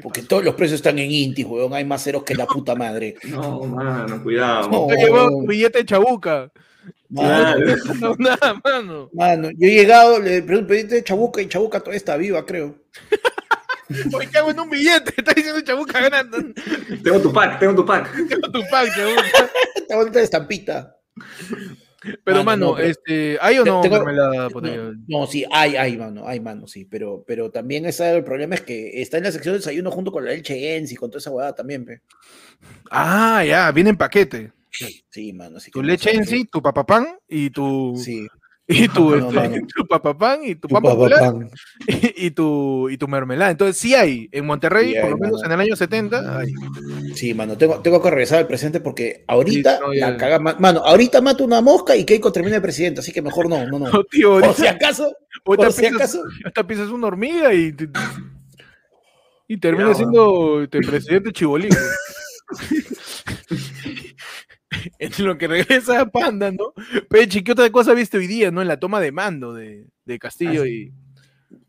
[0.03, 1.73] Porque todos los precios están en Inti, weón.
[1.73, 3.15] Hay más ceros que la puta madre.
[3.23, 4.69] No, mano, cuidado.
[4.69, 4.87] No.
[4.87, 6.51] Tu billete de chabuca.
[7.09, 7.65] Mano.
[8.01, 9.09] No, nada, mano.
[9.13, 12.75] mano, yo he llegado, le pregunto, pediste Chabuca y Chabuca todavía está viva, creo.
[14.13, 15.13] Hoy cago en un billete.
[15.15, 16.37] Está diciendo chabuca ganando.
[17.01, 18.13] Tengo tu pack, tengo tu pack.
[18.27, 19.49] Tengo tu pack, chabuca.
[19.95, 20.97] Bonita la estampita.
[22.23, 24.49] Pero, Mano, mano, no, pero- este, ¿hay o no Tengo- mermelada?
[24.49, 26.83] No, no, sí, hay, hay, mano, hay, mano, sí.
[26.85, 30.11] Pero, pero también ese, el problema es que está en la sección de desayuno junto
[30.11, 32.01] con la leche Enzi y con toda esa huevada también, pe.
[32.91, 34.51] Ah, ya, viene en paquete.
[35.09, 35.57] Sí, mano.
[35.57, 37.93] Así Tu no leche en sí, tu papapán y tu.
[38.03, 38.27] Sí.
[38.69, 39.67] Y tu, No, este, mano.
[39.77, 41.49] tu papapán y tu Tu pan popular papapán.
[42.17, 43.49] y tu, y tu mermelada.
[43.51, 44.27] Entonces, sí hay.
[44.33, 45.45] En Monterrey, Sí por lo menos mano.
[45.53, 46.53] en el año 70, hay.
[47.15, 50.57] Sí, mano, tengo, tengo que regresar al presente porque ahorita Sí, no, la caga, ma-
[50.59, 53.79] mano, ahorita mato una mosca y Keiko termina de presidente, así que mejor no, no,
[53.79, 53.89] no.
[53.89, 56.21] No, tío, Por si acaso, por si acaso.
[56.67, 57.73] pisas una hormiga y,
[59.47, 61.69] y termina siendo este, presidente chibolín.
[64.99, 66.73] en lo que regresa Panda, ¿no?
[67.09, 68.61] Pechi, ¿qué otra cosa viste hoy día, no?
[68.61, 70.91] En la toma de mando de, de Castillo Ah, y.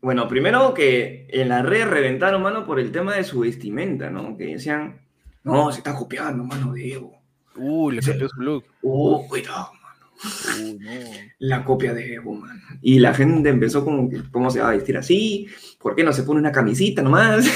[0.01, 4.35] Bueno, primero que en la red reventaron, mano, por el tema de su vestimenta, ¿no?
[4.35, 4.99] Que decían,
[5.43, 7.21] no, se está copiando, mano, de Evo.
[7.55, 8.65] Uh, le cambió su look.
[8.81, 10.61] Oh, cuidado, mano.
[10.61, 10.91] Uy, no.
[11.39, 12.61] La copia de Evo, mano.
[12.81, 15.47] Y la gente empezó como que, ¿cómo se va a vestir así?
[15.79, 17.47] ¿Por qué no se pone una camisita nomás?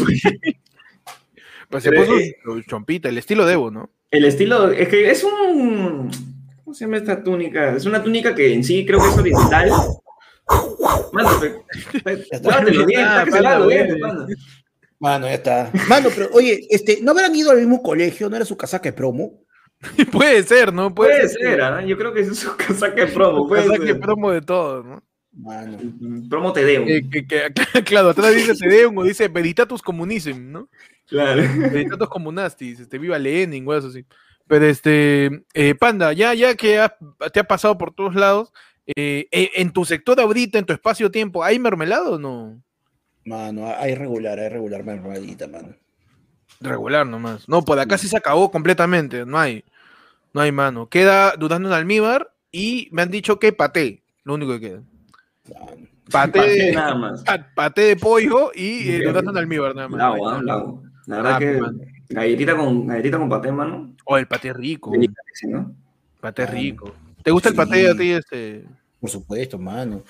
[0.00, 0.20] Güey.
[1.68, 3.90] Pues se puso chompita, el estilo de Evo, ¿no?
[4.10, 6.10] El estilo, es que es un...
[6.64, 7.74] ¿Cómo se llama esta túnica?
[7.76, 9.70] Es una túnica que en sí creo que es oriental.
[11.12, 11.30] Mano,
[12.70, 12.86] los
[13.68, 14.26] dientes, mano.
[15.00, 15.70] Mano, ya está.
[15.88, 18.28] Mano, pero oye, este, ¿no habrán ido al mismo colegio?
[18.28, 19.44] ¿No era su casaca de promo?
[20.12, 20.94] Puede ser, ¿no?
[20.94, 21.84] Puede ser, ¿ah?
[21.84, 24.00] Yo creo que es su casaca de promo, puede Casaca de ser.
[24.00, 25.02] promo de todo, ¿no?
[25.32, 25.78] Mano.
[26.28, 26.84] Promo te debo.
[26.86, 27.52] Que, que- que-
[27.84, 30.68] claro, atrás dice Tedeum o dice Veritatus Comunism, ¿no?
[31.08, 31.42] Claro.
[31.72, 34.04] Veritatus Comunastis, este, viva Lenin, eso así.
[34.46, 36.96] Pero este, eh, Panda, ya, ya que ha-
[37.32, 38.52] te ha pasado por todos lados,
[38.86, 42.62] eh, eh, en tu sector ahorita, en tu espacio-tiempo, ¿hay mermelada o no?
[43.24, 45.74] Mano, hay regular, hay regular, mermadita, mano.
[46.60, 47.46] Regular nomás.
[47.48, 49.64] No, por acá sí se acabó completamente, no hay.
[50.32, 50.88] No hay mano.
[50.88, 54.82] Queda dudando en almíbar y me han dicho que paté, lo único que queda.
[55.54, 55.88] Mano.
[56.10, 57.22] Paté, Paté de, nada más.
[57.22, 59.98] pa- paté de pollo y eh, dudando en almíbar nada más.
[59.98, 60.82] Lago, lago.
[61.08, 61.78] La verdad Ah, que mano.
[62.10, 63.94] galletita con, galletita con paté, mano.
[64.04, 64.92] Oh, el paté rico.
[65.48, 65.74] ¿no?
[66.20, 66.94] Paté Ah, rico.
[67.24, 68.10] ¿Te gusta el paté a ti?
[68.10, 68.64] Este?
[69.00, 70.04] Por supuesto, mano.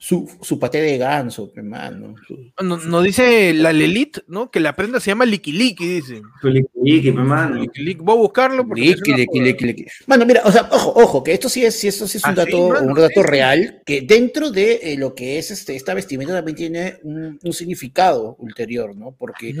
[0.00, 2.14] Su, su paté de ganso, hermano.
[2.62, 4.48] No- Nos dice la Lelit, ¿no?
[4.48, 6.22] Que la prenda se llama Licky, dice.
[6.40, 7.56] Su liqui, pe, mano.
[7.56, 8.00] Licky Licky.
[8.00, 9.86] Voy a buscarlo porque Liqui, liqui, liqui, liqui.
[10.06, 12.34] Mano, mira, o sea, ojo, ojo, que esto sí es, esto sí es un Ah,
[12.34, 13.26] sí, dato, mano, un dato sí.
[13.28, 17.52] real, que dentro de eh, lo que es este, esta vestimenta también tiene un, un
[17.52, 19.10] significado ulterior, ¿no?
[19.18, 19.52] Porque.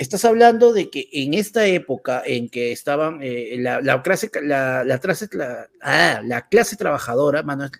[0.00, 4.82] Estás hablando de que en esta época en que estaban eh, la, la clase, la,
[4.82, 7.70] la clase, la, ah, la clase trabajadora, mano,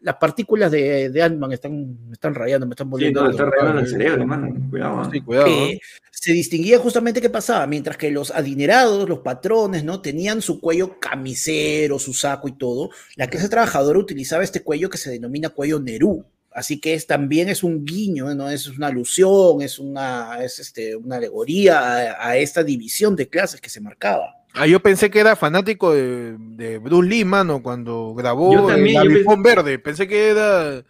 [0.00, 3.20] las partículas de, de Ant-Man están, me están rayando, me están Sí, volviendo.
[3.20, 3.56] todo está loco.
[3.56, 4.68] rayando el cerebro, mano.
[4.68, 5.10] Cuidado.
[5.12, 5.46] Sí, cuidado.
[5.46, 5.52] ¿no?
[5.52, 5.80] Eh,
[6.10, 10.02] se distinguía justamente qué pasaba, mientras que los adinerados, los patrones, ¿no?
[10.02, 14.98] Tenían su cuello camisero, su saco y todo, la clase trabajadora utilizaba este cuello que
[14.98, 16.24] se denomina cuello Nerú.
[16.52, 18.50] Así que es, también es un guiño, ¿no?
[18.50, 23.60] Es una alusión, es una, es este, una alegoría a, a esta división de clases
[23.60, 24.34] que se marcaba.
[24.54, 28.96] Ah, yo pensé que era fanático de, de Bruce Lee, mano, cuando grabó Yo también,
[29.00, 29.78] el yo avispón verde.
[29.78, 30.84] Pensé que era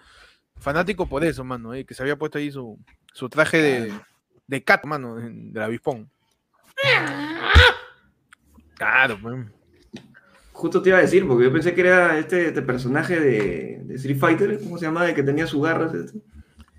[0.59, 2.79] fanático por eso, mano, eh, que se había puesto ahí su,
[3.13, 3.93] su traje de,
[4.47, 6.11] de cat, mano, en- del avispón.
[8.77, 9.53] Claro, man.
[10.61, 13.95] Justo te iba a decir, porque yo pensé que era este, este personaje de, de
[13.95, 15.07] Street Fighter, ¿cómo se llama?
[15.07, 15.95] De que tenía sus garras.
[15.95, 16.19] Este.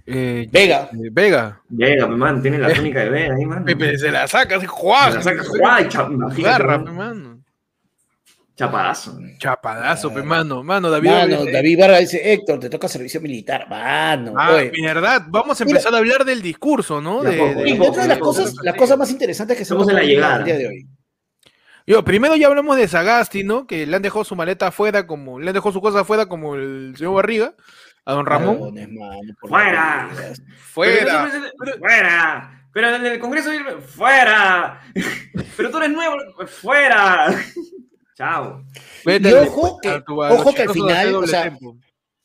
[0.06, 1.62] Eh, Vega, eh, Vega.
[1.70, 3.66] Llega, pe, man, tiene la túnica de Vega ahí, man.
[3.66, 5.10] Pepe se la saca, se Se juega.
[5.16, 5.88] la saca, ¡guay!
[5.90, 6.86] cha- imagínate, Garra, man.
[6.86, 7.42] pe, mano.
[8.56, 9.18] Chapadazo.
[9.40, 10.28] Chapadazo, pe, Claro.
[10.30, 10.64] mano.
[10.64, 11.10] Mano, David.
[11.10, 14.34] mano, eh, David Vargas dice, Héctor, te toca servicio militar, mano.
[14.38, 14.72] Ah, oye.
[14.84, 15.24] verdad.
[15.30, 15.78] Vamos a Mira.
[15.80, 17.24] empezar a hablar del discurso, ¿no?
[17.24, 19.74] De De- de- Y de dentro de las cosas, las cosas más interesantes que se
[19.74, 20.38] en la llegada.
[20.40, 20.88] el día de hoy.
[21.88, 23.66] Yo, primero ya hablamos de Sagasti, ¿no?
[23.68, 26.56] Que le han dejado su maleta afuera, como, le han dejado su cosa afuera como
[26.56, 27.56] el señor Barriga,
[28.06, 28.74] a don Ramón.
[29.42, 30.10] ¡Fuera!
[30.74, 31.30] Fuera.
[31.60, 32.58] Pero, ¡Fuera!
[32.74, 33.50] Pero en el Congreso,
[33.88, 34.82] ¡fuera!
[35.58, 36.16] Pero tú eres nuevo,
[36.48, 37.28] ¡fuera!
[38.16, 38.64] Chao.
[39.06, 41.58] Vete Y al- ojo que- ojo que al final, o sea.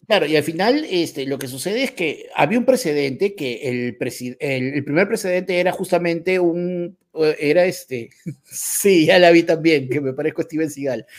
[0.06, 3.98] Claro, y al final este, lo que sucede es que había un precedente que el,
[3.98, 8.10] presi- el, el primer precedente era justamente un, era este,
[8.44, 11.06] sí, ya la vi también, que me parezco a Steven Seagal.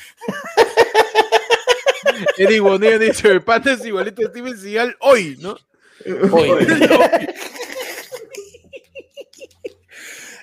[2.37, 5.57] Eddie Bonilla dice, el pata es igualito a Steven Seagal hoy, ¿no?
[6.31, 6.67] Oye.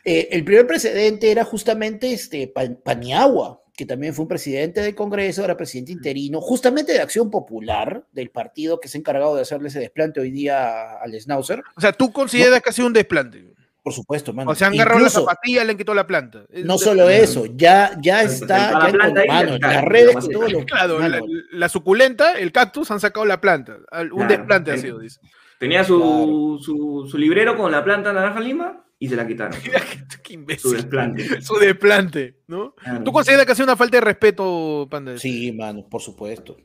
[0.06, 4.94] Eh, el primer precedente era justamente este, Pa- Paniagua, que también fue un presidente del
[4.94, 9.40] Congreso, era presidente interino, justamente de Acción Popular, del partido que se ha encargado de
[9.40, 11.62] hacerle ese desplante hoy día al Schnauzer.
[11.74, 13.46] O sea, tú consideras que ha sido un desplante.
[13.84, 14.50] Por supuesto, mano.
[14.50, 16.46] O sea, han agarrado la zapatilla, le han quitado la planta.
[16.64, 17.22] No solo desplante.
[17.22, 21.26] eso, ya, ya Está la ya planta ahí, mano, y todo lo Claro, la, mano,
[21.52, 23.74] la suculenta, el cactus, han sacado la planta.
[23.76, 24.26] Un Claro.
[24.26, 25.20] desplante ha sido, dice.
[25.60, 29.54] Tenía su, su, su librero con la planta naranja lima y se la quitaron.
[29.64, 30.72] Mira qué, qué Su imbécil.
[30.72, 31.40] desplante.
[31.42, 32.74] Su desplante, ¿no?
[32.76, 33.04] Claro.
[33.04, 35.18] ¿Tú consideras que ha sido una falta de respeto, Panda?
[35.18, 36.56] Sí, mano, por supuesto.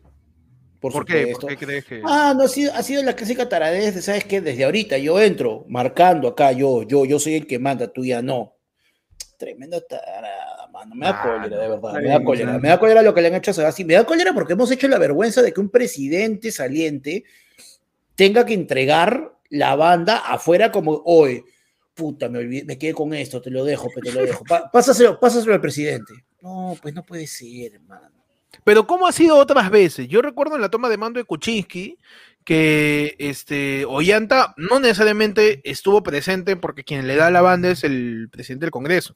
[0.80, 1.20] Por, ¿Por qué?
[1.34, 1.48] supuesto.
[1.48, 2.02] ¿Por qué crees que.?
[2.06, 4.39] Ah, no, ha sido, ha sido la clásica taradez de, ¿sabes qué?
[4.42, 8.22] Desde ahorita yo entro marcando acá, yo, yo, yo soy el que manda, tú ya
[8.22, 8.56] no.
[9.38, 10.96] Tremenda tarada, mano.
[10.96, 11.94] Me da Ah, cólera, de verdad.
[12.02, 12.58] Me da cólera.
[12.60, 13.84] Me da cólera lo que le han hecho a Sagasti.
[13.86, 17.24] Me da cólera porque hemos hecho la vergüenza de que un presidente saliente
[18.15, 21.44] tenga que entregar la banda afuera como, hoy,
[21.94, 24.44] puta, me, olvidé- me quedé con esto, te lo dejo, pero te lo dejo.
[24.44, 26.13] Pa- pásaselo, pásaselo al presidente.
[26.42, 28.19] No, pues no puede ser, hermano.
[28.63, 30.08] Pero ¿cómo ha sido otras veces?
[30.08, 31.98] Yo recuerdo en la toma de mando de Kuczynski
[32.43, 38.30] que este Ollanta no necesariamente estuvo presente porque quien le da la banda es el
[38.32, 39.15] presidente del Congreso.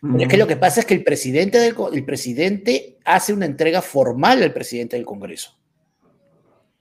[0.00, 3.46] Pero es que lo que pasa es que el presidente, del, el presidente hace una
[3.46, 5.56] entrega formal al presidente del Congreso.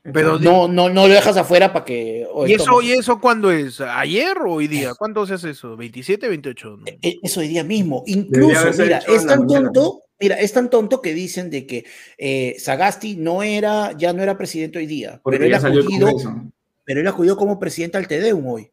[0.04, 2.26] Pero No, no, no lo dejas afuera para que.
[2.48, 2.84] ¿Y eso, toma.
[2.84, 3.82] ¿Y eso cuándo es?
[3.82, 4.96] ¿Ayer o hoy día?
[4.96, 5.78] ¿Cuándo se hace eso?
[5.78, 6.78] ¿27, 28?
[6.78, 6.86] No.
[6.88, 8.04] Eh, Eso hoy día mismo.
[8.08, 11.86] Incluso, mira, es tan tonto, mira, es tan tonto que dicen de que
[12.18, 16.08] eh, Sagasti no era, ya no era presidente hoy día, Porque pero él, acudido,
[16.84, 18.72] pero él acudió como presidente al TEDEUM hoy.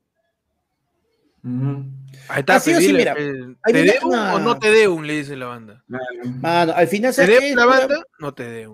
[1.44, 1.84] Ujú.
[2.28, 5.00] Ahí está, Así o pe, sí, mira, ¿Te una- o no te deo?
[5.02, 5.84] Le dice la banda.
[6.40, 7.54] Mano, al final, ¿Te ¿sabes deo qué?
[7.54, 8.02] la banda?
[8.18, 8.66] No te.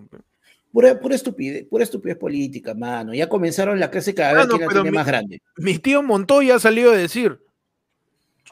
[0.75, 3.15] Pura, pura estupidez, pura estupidez política, mano.
[3.15, 5.41] Ya comenzaron la clase cada vez quién la tiene mi- más grande.
[5.57, 7.39] Mi tío Montoya salió a decir.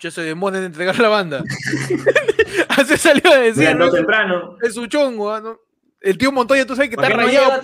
[0.01, 1.43] Ya se demora en entregar la banda.
[2.69, 3.59] Así salió a decir.
[3.59, 3.87] Mira, ¿no?
[3.87, 4.57] no temprano.
[4.63, 5.59] Es su chongo, ¿ah, ¿no?
[6.01, 7.61] El tío Montoya, tú sabes que ¿Para está no rayado.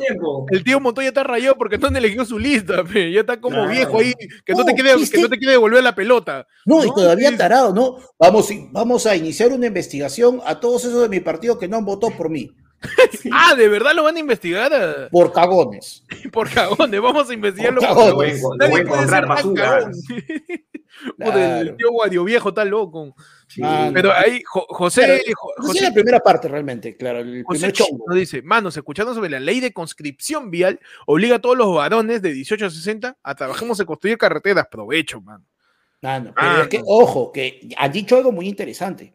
[0.50, 3.10] El tío Montoya está rayado porque no han elegido su lista, pe.
[3.12, 3.70] ya está como Claro.
[3.70, 6.46] viejo ahí, que no, te quiere, que no te quiere devolver la pelota.
[6.64, 7.96] No, y todavía tarado, ¿no?
[8.16, 11.84] Vamos, vamos a iniciar una investigación a todos esos de mi partido que no han
[11.84, 12.52] votado por mí,
[13.32, 14.72] Ah, ¿de verdad lo van a investigar?
[14.72, 15.08] ah?
[15.12, 16.04] por cagones.
[16.32, 17.80] Por cagones, vamos a investigarlo.
[17.80, 18.40] Por cagones.
[18.40, 19.84] Lo voy lo Nadie voy a puede encontrar ser tan basuras.
[19.84, 19.92] cagón.
[21.16, 23.14] Puta, el tío Guadio Viejo está loco.
[23.46, 23.62] Sí.
[23.94, 27.44] Pero ahí, Jo- José, Claro, Jo- Esa es José, la primera parte realmente, claro, el
[27.44, 28.04] José primer Ch- chongo.
[28.08, 32.20] nos dice, manos, escuchando sobre la ley de conscripción vial, obliga a todos los varones
[32.22, 34.66] de 18 a 60 a trabajemos en construir carreteras.
[34.70, 35.44] Provecho, man.
[36.02, 36.84] Mano, pero Ah, es que, no.
[36.86, 39.14] ojo, que ha dicho algo muy interesante.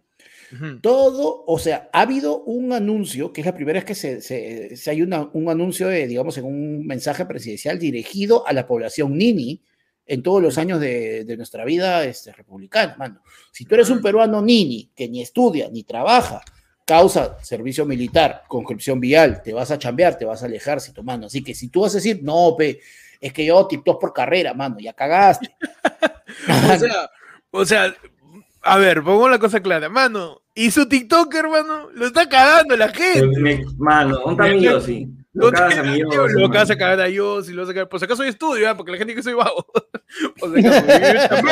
[0.81, 4.75] Todo, o sea, ha habido un anuncio, que es la primera vez que se, se-
[4.75, 9.17] se hay una- un anuncio, de, digamos, en un mensaje presidencial dirigido a la población
[9.17, 9.61] Nini
[10.05, 13.21] en todos los años de, de nuestra vida este, republicana, mano.
[13.51, 16.41] Si tú eres un peruano Nini que ni estudia ni trabaja,
[16.85, 21.27] causa servicio militar, conscripción vial, te vas a chambear, te vas al ejército, mano.
[21.27, 22.79] Así que si tú vas a decir, no, pe,
[23.21, 25.55] es que yo TikTok por carrera, mano, ya cagaste.
[26.49, 27.09] O sea,
[27.51, 27.95] o sea,
[28.63, 30.41] a ver, pongo la cosa clara, mano.
[30.55, 33.27] Y su TikTok, hermano, lo está cagando la gente.
[33.39, 35.07] Me- Mano, un tamillo, sí.
[35.33, 37.89] Lo No cagas a lo a cagar a yo, si lo vas a cagar.
[37.89, 38.77] Por si acaso yo estudio, ¿ah?
[38.77, 39.65] porque la gente dice que soy vago.
[40.39, 40.85] Por si acaso,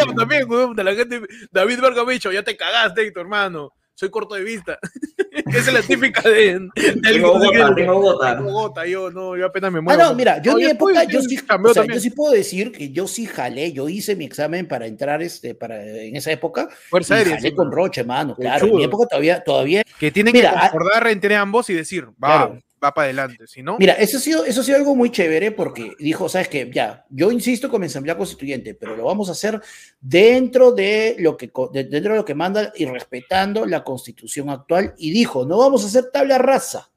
[0.06, 0.48] yo también,
[0.84, 1.22] la gente,
[1.52, 3.74] David Vargas me dicho, ya te cagaste, Héctor, hermano.
[3.94, 4.80] Soy corto de vista.
[5.48, 6.60] Esa es la típica de.
[6.60, 6.70] de
[7.04, 7.64] Tengo que.
[7.76, 10.02] Tengo gota, yo no, yo apenas me Ah, muevo.
[10.04, 11.94] no, mira, yo en mi época, yo sí, o sea, también.
[11.94, 15.54] yo sí puedo decir que yo sí jalé, yo hice mi examen para entrar este,
[15.56, 17.72] para, en esa época, Fuerza aérea, jalé sí, con.
[17.72, 21.36] Roche, mano, claro, en mi época todavía, todavía, Que tienen Mira, que ah- concordar entre
[21.36, 22.60] ambos y decir, va, Claro.
[22.84, 23.46] Va para adelante.
[23.48, 26.48] Si no, mira, eso ha sido, eso ha sido algo muy chévere porque dijo, sabes
[26.48, 29.62] que ya, yo insisto con mi asamblea constituyente, pero lo vamos a hacer
[30.00, 34.94] dentro de lo que, de- dentro de lo que manda y respetando la constitución actual,
[34.98, 36.92] y dijo, no vamos a hacer tabla rasa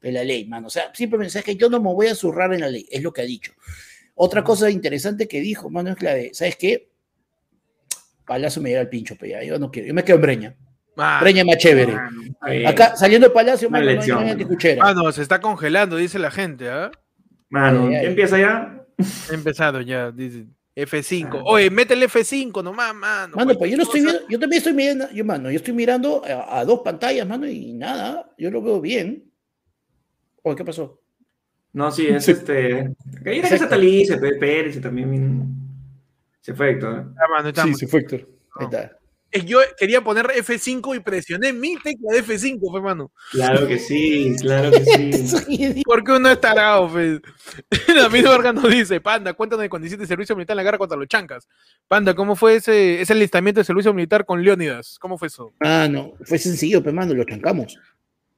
[0.00, 2.54] de la ley, mano, o sea, simplemente, sabes que yo no me voy a zurrar
[2.54, 3.52] en la ley, es lo que ha dicho.
[4.14, 6.90] Otra cosa interesante que dijo, mano, es la de, ¿sabes qué?
[8.26, 10.56] Palacio me llega al pincho, pero ya, yo no quiero, yo me quedo en Breña.
[10.96, 11.94] Ah, Breña es más chévere.
[12.46, 12.66] Bien.
[12.66, 14.40] Acá, saliendo del palacio, mano, no hay- lección, no hay mano.
[14.42, 14.82] anticuchera.
[14.84, 16.90] ah, se está congelando, dice la gente, ¿ah?
[17.48, 18.06] Mano, Ay, ¿ya ay.
[18.06, 18.84] empieza ya?
[19.30, 21.42] Ha empezado ya, dice F5.
[21.46, 23.36] Oye, métele F5 nomás, mano.
[23.36, 26.22] Mano, pues yo no estoy viendo, yo también estoy mirando, yo, mano, yo estoy mirando
[26.24, 29.24] a, a dos pantallas, mano, y nada, yo lo veo bien.
[30.42, 31.00] Oye, ¿qué pasó?
[31.72, 32.32] No, sí, es Sí.
[32.32, 32.94] este.
[33.24, 35.48] Ahí era que se actualice, Pe- Pérez también.
[36.40, 37.12] Se fue, Héctor.
[37.14, 38.20] cosa, mano, estamos- fue Héctor.
[38.20, 38.60] No.
[38.60, 38.95] Ahí está.
[39.30, 43.10] Es que Yo quería poner F5 y presioné mi tecla de F5, fe, mano.
[43.32, 45.82] Claro que sí, claro que sí.
[45.84, 47.20] Porque uno es tarado, fe.
[47.94, 51.08] David Vargas nos dice, Panda, cuéntanos cuando hiciste servicio militar en la guerra contra los
[51.08, 51.48] chancas.
[51.88, 54.98] Panda, ¿cómo fue ese, ese alistamiento de servicio militar con Leónidas?
[55.00, 55.52] ¿Cómo fue eso?
[55.60, 57.78] Ah, no, fue sencillo, pero mano, lo chancamos.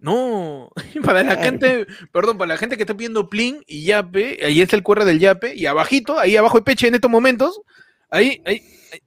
[0.01, 0.71] No,
[1.05, 1.43] para la Claro.
[1.43, 5.05] gente, perdón, para la gente que está pidiendo Plin y Yape, ahí está el QR
[5.05, 7.61] del Yape, y abajito, ahí abajo de Peche en estos momentos,
[8.09, 9.01] ahí, ahí, ahí,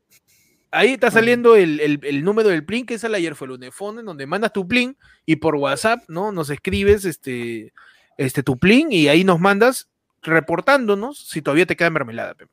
[0.71, 3.51] ahí está saliendo el, el- el número del Plin, que es el ayer fue el
[3.53, 6.31] Unefón, en donde mandas tu Plin y por WhatsApp, ¿no?
[6.31, 7.73] Nos escribes este,
[8.17, 9.89] este tu Plin y ahí nos mandas
[10.21, 12.33] reportándonos si todavía te queda mermelada.
[12.35, 12.45] pe.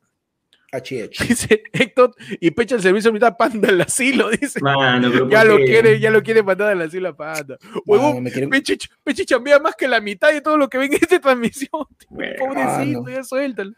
[0.71, 1.09] HH.
[1.27, 4.59] Dice Héctor, y Peche el servicio militar panda al asilo, dice.
[4.61, 7.57] Mano, pero Ya ¿por lo quiere, ya lo quiere mandar al asilo a panda.
[7.87, 10.99] Huevón, Mano, Pechi, Pechi chambea más que la mitad de todo lo que ven en
[11.01, 11.85] esta transmisión.
[12.09, 13.09] Bueno, Pobrecito, no.
[13.09, 13.71] ya suéltalo.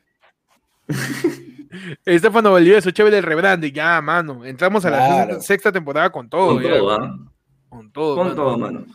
[2.06, 3.74] Estefano Valdivieso, chévere el rebranding.
[3.74, 4.46] Ya, mano.
[4.46, 5.34] Entramos a la Claro.
[5.36, 6.56] sexta, sexta temporada con todo.
[6.56, 6.70] Con ya.
[6.78, 6.98] todo.
[7.70, 8.36] Con todo, Con mano.
[8.36, 8.86] todo, mano.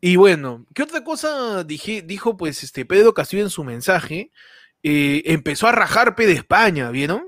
[0.00, 4.30] Y bueno, ¿qué otra cosa dije, dijo pues este Pedro Castillo en su mensaje?
[4.82, 7.24] Eh, empezó a rajar P de España, ¿vieron?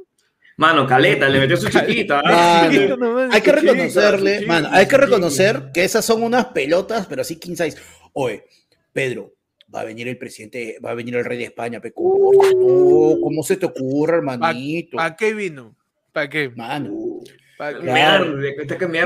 [0.57, 2.21] Mano, caleta, le metió su chiquita.
[2.25, 7.75] Hay que reconocerle, mano, hay que reconocer que esas son unas pelotas, pero así 15
[8.13, 8.45] Oye,
[8.93, 9.33] Pedro,
[9.75, 13.43] va a venir el presidente, va a venir el rey de España, pe, no, ¿cómo
[13.43, 14.97] se te ocurre, hermanito?
[14.97, 15.77] ¿Para qué vino?
[16.13, 16.51] ¿Para qué?
[16.51, 17.21] Mano,
[17.59, 18.37] Pa' Claro.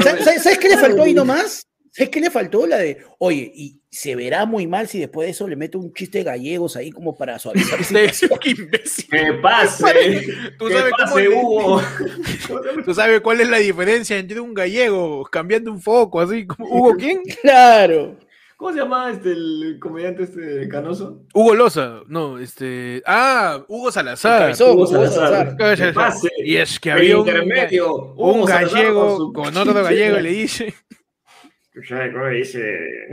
[0.03, 1.67] ¿Sabes, sabes- sabes qué le faltó ahí nomás?
[1.91, 2.67] ¿Sabes qué le faltó?
[2.67, 5.93] La de, oye, y se verá muy mal si después de eso le meto un
[5.93, 7.79] chiste de gallegos ahí como para suavizar.
[8.41, 9.09] Qué imbécil.
[9.11, 9.85] ¡Que pase!
[10.59, 11.83] Tú ¡Que sabes cómo pase, Hugo!
[12.85, 16.47] ¿Tú sabes cuál es la diferencia entre un gallego cambiando un foco así?
[16.47, 17.23] como- ¿Hugo quién?
[17.43, 18.17] Claro.
[18.57, 21.23] ¿Cómo se llama este, el comediante este canoso?
[21.35, 22.01] Hugo Loza.
[22.07, 23.03] No, este.
[23.05, 24.41] Ah, Hugo Salazar.
[24.43, 25.57] Cabezón, Hugo Hugo Salazar.
[25.59, 25.77] Salazar.
[25.89, 26.29] ¡Que pase!
[26.39, 28.15] Y es que había un, intermedio.
[28.15, 30.73] un gallego su- con otro gallego le dice,
[31.89, 32.63] ¿Sabes cómo dice?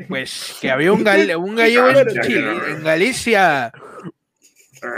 [0.07, 3.71] pues que había un, gal- un gallego en Chile, en Galicia,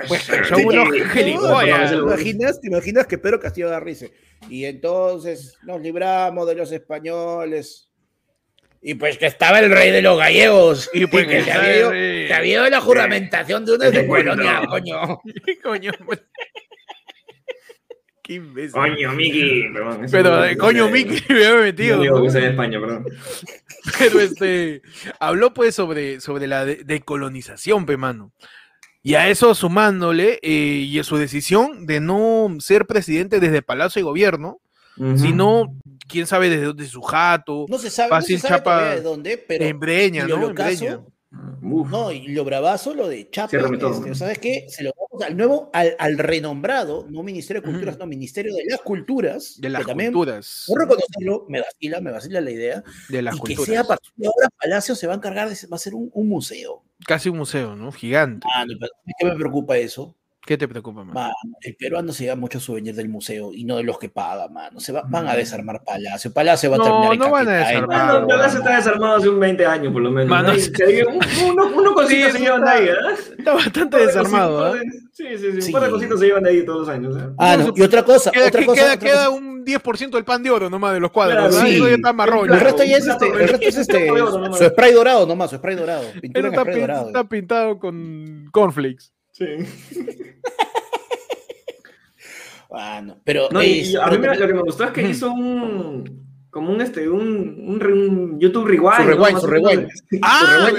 [0.09, 1.91] pues que son unos gilipollas.
[1.91, 4.07] ¿Te imaginas, ¿Te imaginas que Pedro Castillo da risa?
[4.49, 7.89] Y entonces nos libramos de los españoles.
[8.85, 10.89] Y pues que estaba el rey de los gallegos.
[10.93, 13.75] Y pues que que se había ido- estaba el- se había ido la juramentación de
[13.75, 14.69] una Te de colonia, cuento.
[14.69, 15.21] coño.
[15.63, 16.21] Coño, pues.
[18.21, 18.71] Qué imbécil.
[18.71, 19.63] Coño, Miki.
[19.73, 21.97] Perdón, Pero, eh, coño, Mickey me había metido.
[21.97, 23.05] no digo que sea de España, perdón.
[23.99, 24.81] Pero este,
[25.19, 28.31] habló pues sobre, sobre la de- decolonización, pe mano.
[29.01, 30.49] Y a eso sumándole, eh,
[30.87, 34.61] y a su decisión de no ser presidente desde Palacio de Gobierno,
[34.97, 35.17] Ujú.
[35.17, 35.75] sino,
[36.07, 38.95] quién sabe desde dónde su jato, No se sabe, Fácil no se sabe chapa todavía
[38.95, 40.35] de dónde, pero en Breña, ¿no?
[40.35, 40.99] En locazo, Breña.
[41.63, 41.89] Uf.
[41.89, 44.65] No, y lo bravazo, lo de Chapa, este, ¿sabes qué?
[44.69, 48.63] Se lo damos al nuevo, al, al renombrado, no Ministerio de Culturas, no, Ministerio de
[48.69, 50.65] las Culturas, De las que también, culturas.
[50.67, 53.65] por reconocerlo, me vacila, me vacila la idea, De las y que culturas.
[53.65, 56.11] sea a partir de ahora Palacio se va a encargar de, va a ser un,
[56.13, 56.83] un museo.
[57.07, 57.91] Casi un museo, ¿no?
[57.91, 58.45] Gigante.
[58.55, 60.15] Mano, pero ¿Qué me preocupa eso?
[60.45, 61.13] ¿Qué te preocupa más?
[61.15, 64.49] Mano, el peruano se lleva mucho souvenir del museo y no de los que paga,
[64.49, 64.79] mano.
[64.81, 65.37] Se va- van a Mm.
[65.37, 66.33] desarmar Palacio.
[66.33, 68.25] Palacio va a No, terminar en no van a desarmar.
[68.27, 68.49] Mano.
[68.49, 70.29] se está desarmado hace un 20 años, por lo menos.
[70.29, 70.55] Mano, ¿no?
[70.55, 70.69] Sí.
[70.75, 71.05] se
[71.45, 73.33] uno, uno cosito Sí, se llevan de está- ahí, ¿eh?
[73.37, 74.73] Está bastante desarmado, ¿ah?
[75.13, 75.61] Sí, sí, sí.
[75.61, 75.67] Sí.
[75.67, 77.15] Un par de cositas se llevan de ahí todos los años.
[77.15, 77.29] ¿eh?
[77.37, 78.81] Ah, no, y otra cosa, Queda, otra que- cosa.
[78.81, 79.29] queda, otra queda cosa.
[79.29, 81.55] un 10% del pan de oro nomás de los cuadros.
[81.55, 81.75] Sí.
[81.75, 82.51] Eso ya está marrón.
[82.51, 85.75] El resto ya es este, el resto es este, su spray dorado nomás, su spray
[85.77, 87.07] dorado, pintura está, spray pin- dorado.
[87.07, 89.12] está pintado con cornflakes.
[89.33, 89.45] Sí.
[92.75, 95.07] Ah, no, pero No, y, es- y a mí lo que me gustó es que
[95.07, 96.23] hizo un.
[96.49, 98.95] Como un, este, un, un, YouTube Rewind.
[98.97, 99.07] Su ¿no?
[99.09, 99.71] rewind, Más su o menos.
[99.71, 99.89] rewind.
[100.23, 100.69] Ah,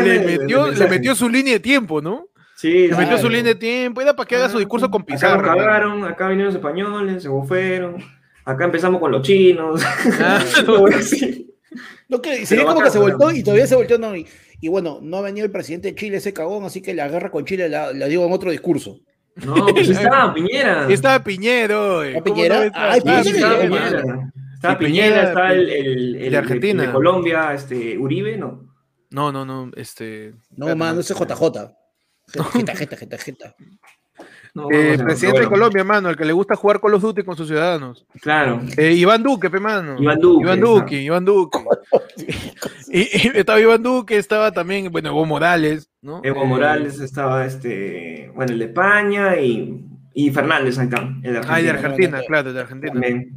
[0.00, 2.26] le, metió, le su línea de tiempo, ¿no?
[2.56, 4.00] Sí, Le metió su línea de tiempo.
[4.00, 5.42] Era para que haga su discurso con Acá pizarra.
[5.54, 8.02] cagaron, acá vinieron los españoles, se fueron.
[8.44, 9.80] Acá empezamos con los chinos.
[10.20, 10.96] Ah, Bueno.
[12.08, 13.98] No, que sería como que se voltó y todavía se volteó.
[13.98, 14.26] No, y,
[14.60, 17.30] y bueno, no ha venido el presidente de Chile, ese cagón, así que la guerra
[17.30, 18.98] con Chile la, la digo en otro discurso.
[19.36, 20.88] No, pues estaba Piñera.
[20.90, 22.02] Estaba Piñero.
[22.02, 22.56] ¿Está ¿Cómo Piñera?
[22.56, 22.90] no está?
[22.92, 24.02] Ay, Estaba Piñera estaba Piñera.
[24.02, 24.32] Piñera.
[24.54, 26.82] Estaba Sí, Piñera, Piñera, está el, el, el- de Argentina.
[26.82, 28.74] el de Colombia, este, Uribe, ¿no?
[29.10, 29.70] No, no, no.
[29.76, 30.34] Este.
[30.56, 31.72] No, mano, ese es JJ.
[32.52, 33.54] Jeta, jeta, jeta, jeta.
[34.54, 37.22] No, eh, no presidente de Colombia, mano, el que le gusta jugar Call of Duty
[37.22, 38.06] con sus ciudadanos.
[38.20, 38.60] Claro.
[38.76, 39.96] Eh, Iván Duque, pe, mano.
[40.00, 40.60] Iván Duque, Iván.
[40.60, 41.58] Duque, Iván Duque.
[42.88, 46.20] y, y estaba Iván Duque, estaba también, bueno, Evo Morales, ¿no?
[46.24, 49.84] Evo Eh, Morales estaba, este, bueno, el de España y,
[50.14, 51.54] y Fernández acá, el de Argentina.
[51.56, 52.22] Ah, de Argentina, Argentina.
[52.26, 52.92] claro, de Argentina.
[52.92, 53.32] También.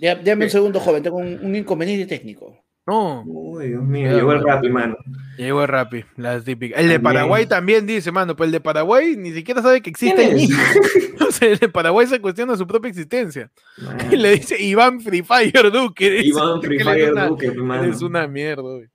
[0.00, 2.56] Ya, dame un segundo, joven, tengo un, un inconveniente técnico.
[2.86, 4.46] No, Uy, Dios mío, llegó el mano.
[4.54, 4.96] rap, mano.
[5.36, 6.80] llegó el Rappi, las típicas.
[6.80, 6.98] El de.
[6.98, 10.36] Paraguay también dice, mano, pero el de Paraguay ni siquiera sabe que existe.
[11.28, 13.50] O sea, el de Paraguay se cuestiona su propia existencia.
[13.80, 13.98] Man.
[14.10, 16.22] Y le dice Iván Free Fire Duque.
[16.24, 17.84] Iván Free Fire una- Duque, mano.
[17.84, 18.88] Es una mierda, güey.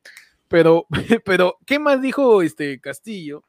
[0.50, 0.86] Pero,
[1.26, 3.44] pero, ¿qué más dijo este Castillo?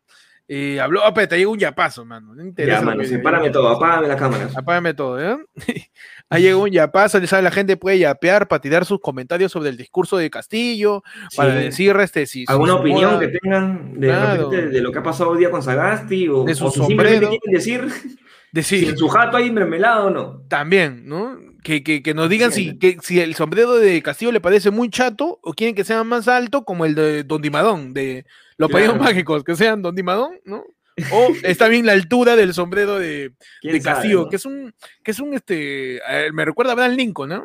[0.48, 2.32] Eh, habló, ah, espérate, llegó un yapazo, mano.
[2.34, 4.48] No interesa Ya, mano, sepárame todo, apágame la cámara.
[4.54, 5.36] Apágame todo, ¿eh?
[6.30, 9.70] Ahí llegó un yapazo, ya sabe, la gente puede yapear para tirar sus comentarios sobre
[9.70, 11.02] el discurso de Castillo,
[11.36, 11.64] para Sí.
[11.64, 14.50] decir este si si ¿Alguna su opinión moda- que tengan de, Claro.
[14.50, 16.28] repente de lo que ha pasado hoy día con Sagasti?
[16.28, 18.16] O, De su o si simplemente quieren decir si
[18.52, 20.42] decir en su jato hay mermelada o no.
[20.48, 21.38] también, ¿no?
[21.62, 24.88] Que, que, que nos digan si, que, si el sombrero de Castillo le parece muy
[24.90, 28.24] chato o quieren que sea más alto como el de Don Dimadón, de
[28.58, 28.96] los Claro.
[28.96, 30.64] Mágicos, que sean Don Dimadón, ¿no?
[31.12, 34.28] O está bien la altura del sombrero de, ¿Quién de sabe, Castillo, no?
[34.30, 37.44] que es un, que es un este, eh, me recuerda a Abraham Lincoln, ¿no?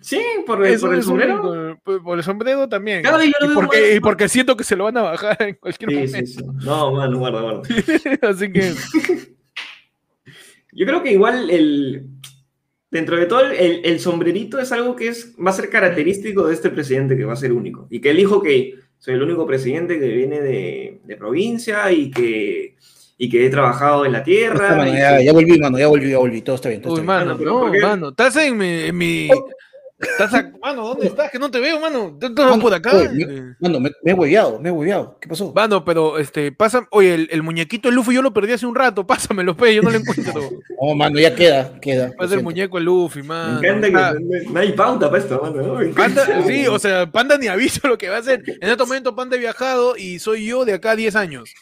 [0.00, 1.32] Sí, por el, por el un sombrero.
[1.34, 3.02] Lincoln, por, por el sombrero también.
[3.02, 5.90] Lo y, veo porque, y porque siento que se lo van a bajar en cualquier
[5.90, 6.18] Sí, momento.
[6.18, 6.44] sí, sí.
[6.64, 7.62] No, mano, guarda, guarda.
[8.28, 8.72] Así que,
[10.72, 12.06] Yo creo que igual el.
[12.90, 16.54] Dentro de todo, el, el sombrerito es algo que es, va a ser característico de
[16.54, 17.88] este presidente que va a ser único.
[17.90, 22.10] Y que él dijo que soy el único presidente que viene de, de provincia y
[22.10, 22.74] que,
[23.18, 24.76] y que he trabajado en la tierra.
[24.76, 26.82] Mano, ya, que- ya volví, mano, ya volví, ya volví, todo está bien.
[26.82, 27.26] Todo uy, está bien.
[27.28, 27.38] mano,
[27.82, 29.28] mano, estás en mi, en mi,
[29.98, 31.30] ¿Estás a- Mano, ¿dónde estás?
[31.30, 32.16] Que no te veo, mano.
[32.20, 32.94] ¿Tú estás Mano, por acá?
[32.94, 35.16] oye, me- Mano, me, me he hueveado, me he hueveado.
[35.20, 35.52] ¿Qué pasó?
[35.54, 38.74] Mano, pero este, pasa, oye, el, el muñequito de Luffy yo lo perdí hace un
[38.74, 40.34] rato, pásamelo, pe, yo no lo encuentro.
[40.78, 42.12] Oh, mano, ya queda, queda.
[42.18, 43.58] Pasa el muñeco de Luffy, Me mano.
[43.62, 45.80] encanta Ah, que no, no hay pauta para esto, mano.
[45.82, 45.94] ¿no?
[45.94, 48.42] Panda, sí, o sea, Panda ni aviso lo que va a hacer.
[48.60, 51.54] En este momento Panda ha viajado y soy yo de acá a 10 años.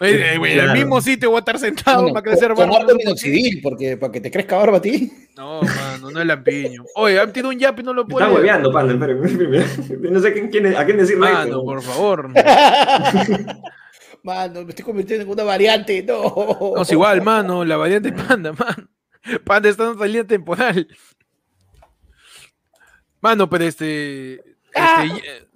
[0.00, 2.94] Eh, eh, güey, En el mismo sitio voy a estar sentado para crecer con barba.
[2.94, 5.12] minoxidil, porque para que te crezca barba a ti.
[5.36, 6.84] No, mano, no es lampiño.
[6.96, 8.24] Oye, han tirado un yap y no lo puedo.
[8.26, 9.64] está hueveando, panda, espérame.
[10.12, 11.20] No sé quién, quién- a quién decirlo.
[11.26, 11.64] Mano, esto.
[11.64, 12.32] por favor.
[14.24, 16.02] Mano, me estoy convirtiendo en una variante.
[16.02, 16.72] No.
[16.76, 18.88] No es igual, mano, la variante Panda, mano.
[19.44, 20.88] Panda está en salida temporal.
[23.20, 24.40] Mano, pero este.
[24.74, 25.04] Ah.
[25.04, 25.46] este, eh,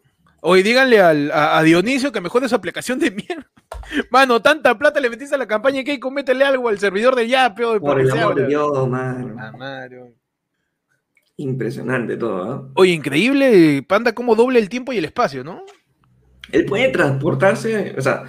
[0.51, 3.51] Oye, díganle al, a, a Dionisio que mejore su aplicación de mierda.
[4.11, 7.14] Mano, tanta plata le metiste a la campaña que hay que métele algo al servidor
[7.16, 7.74] de Yapeo.
[7.74, 8.46] de Por el amor de.
[8.46, 9.36] Dios, mano.
[11.36, 12.68] Impresionante todo, ¿ah?
[12.74, 15.62] Oye, increíble, Panda, cómo doble el tiempo y el espacio, ¿no?
[16.51, 18.24] Él puede transportarse, o sea,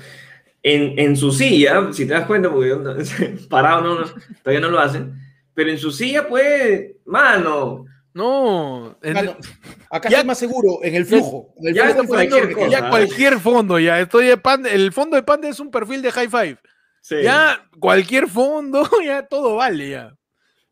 [0.62, 2.96] en, en su silla, si te das cuenta, porque no-
[3.50, 4.04] parado no,
[4.44, 5.14] todavía no lo hacen,
[5.54, 8.98] pero en su silla puede, mano, No.
[9.04, 11.54] en- acá Ya- estoy más seguro, en el flujo.
[11.60, 12.68] En el ya flujo cualquier cosa.
[12.68, 14.00] ya cualquier fondo, ya.
[14.00, 14.70] Estoy de Panda.
[14.70, 16.58] El fondo de Panda es un perfil de high five.
[17.02, 17.16] sí.
[17.24, 20.14] Ya, cualquier fondo, ya todo vale, ya.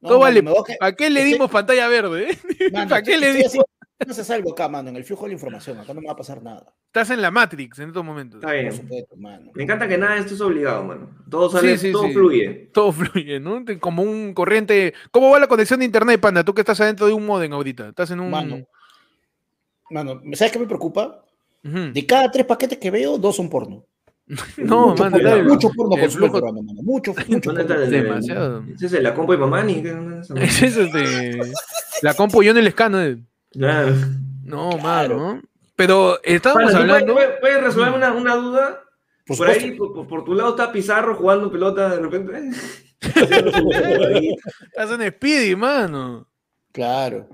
[0.01, 0.77] No, todo mano, vale.
[0.79, 2.29] ¿Para qué le estoy- dimos pantalla verde?
[2.59, 2.71] eh?
[2.71, 3.47] ¿Para qué estoy- le dimos?
[3.47, 3.67] haciendo-
[4.05, 5.79] No haces algo acá, mano, en el flujo de la información.
[5.79, 6.71] Acá no me va a pasar nada.
[6.85, 8.37] Estás en la Matrix en estos momentos.
[8.39, 8.71] Está Por bien.
[8.71, 9.51] supuesto, mano.
[9.55, 11.09] Me encanta que nada de esto es obligado, mano.
[11.29, 12.13] Todo sale, Sí, sí, todo sí.
[12.13, 12.69] fluye.
[12.73, 13.63] Todo fluye, ¿no?
[13.79, 14.93] Como un corriente.
[15.11, 16.43] ¿Cómo va la conexión de internet, Panda?
[16.43, 17.89] Tú que estás adentro de un modem ahorita.
[17.89, 18.29] Estás en un.
[18.29, 18.59] Mano.
[19.89, 21.23] Mano, ¿sabes qué me preocupa?
[21.63, 23.83] De cada tres paquetes que veo, dos son porno.
[24.57, 26.61] No, mucho, mano, porno, mucho porno con su flujo- mano.
[26.83, 27.83] Mucho, mucho ¿Dónde está porno.
[27.83, 28.63] el, Demasiado.
[28.75, 29.91] Ese es el la compa y mamá ni ¿qué?
[29.91, 31.39] ¿Dónde es esa Ese es este.
[32.03, 33.17] La compu yo en el escáner.
[33.51, 33.93] Claro.
[34.43, 35.17] No, Claro.
[35.17, 35.41] mano.
[35.75, 37.13] Pero estábamos Pana, ¿tú hablando.
[37.13, 38.81] puedes, puedes- resolver una, una duda?
[39.27, 42.49] Por ahí, por, por- tu lado está Pizarro jugando pelota de repente.
[43.01, 44.35] Haciendo su ahí.
[44.67, 46.27] Estás en Speedy, mano.
[46.71, 47.27] Claro.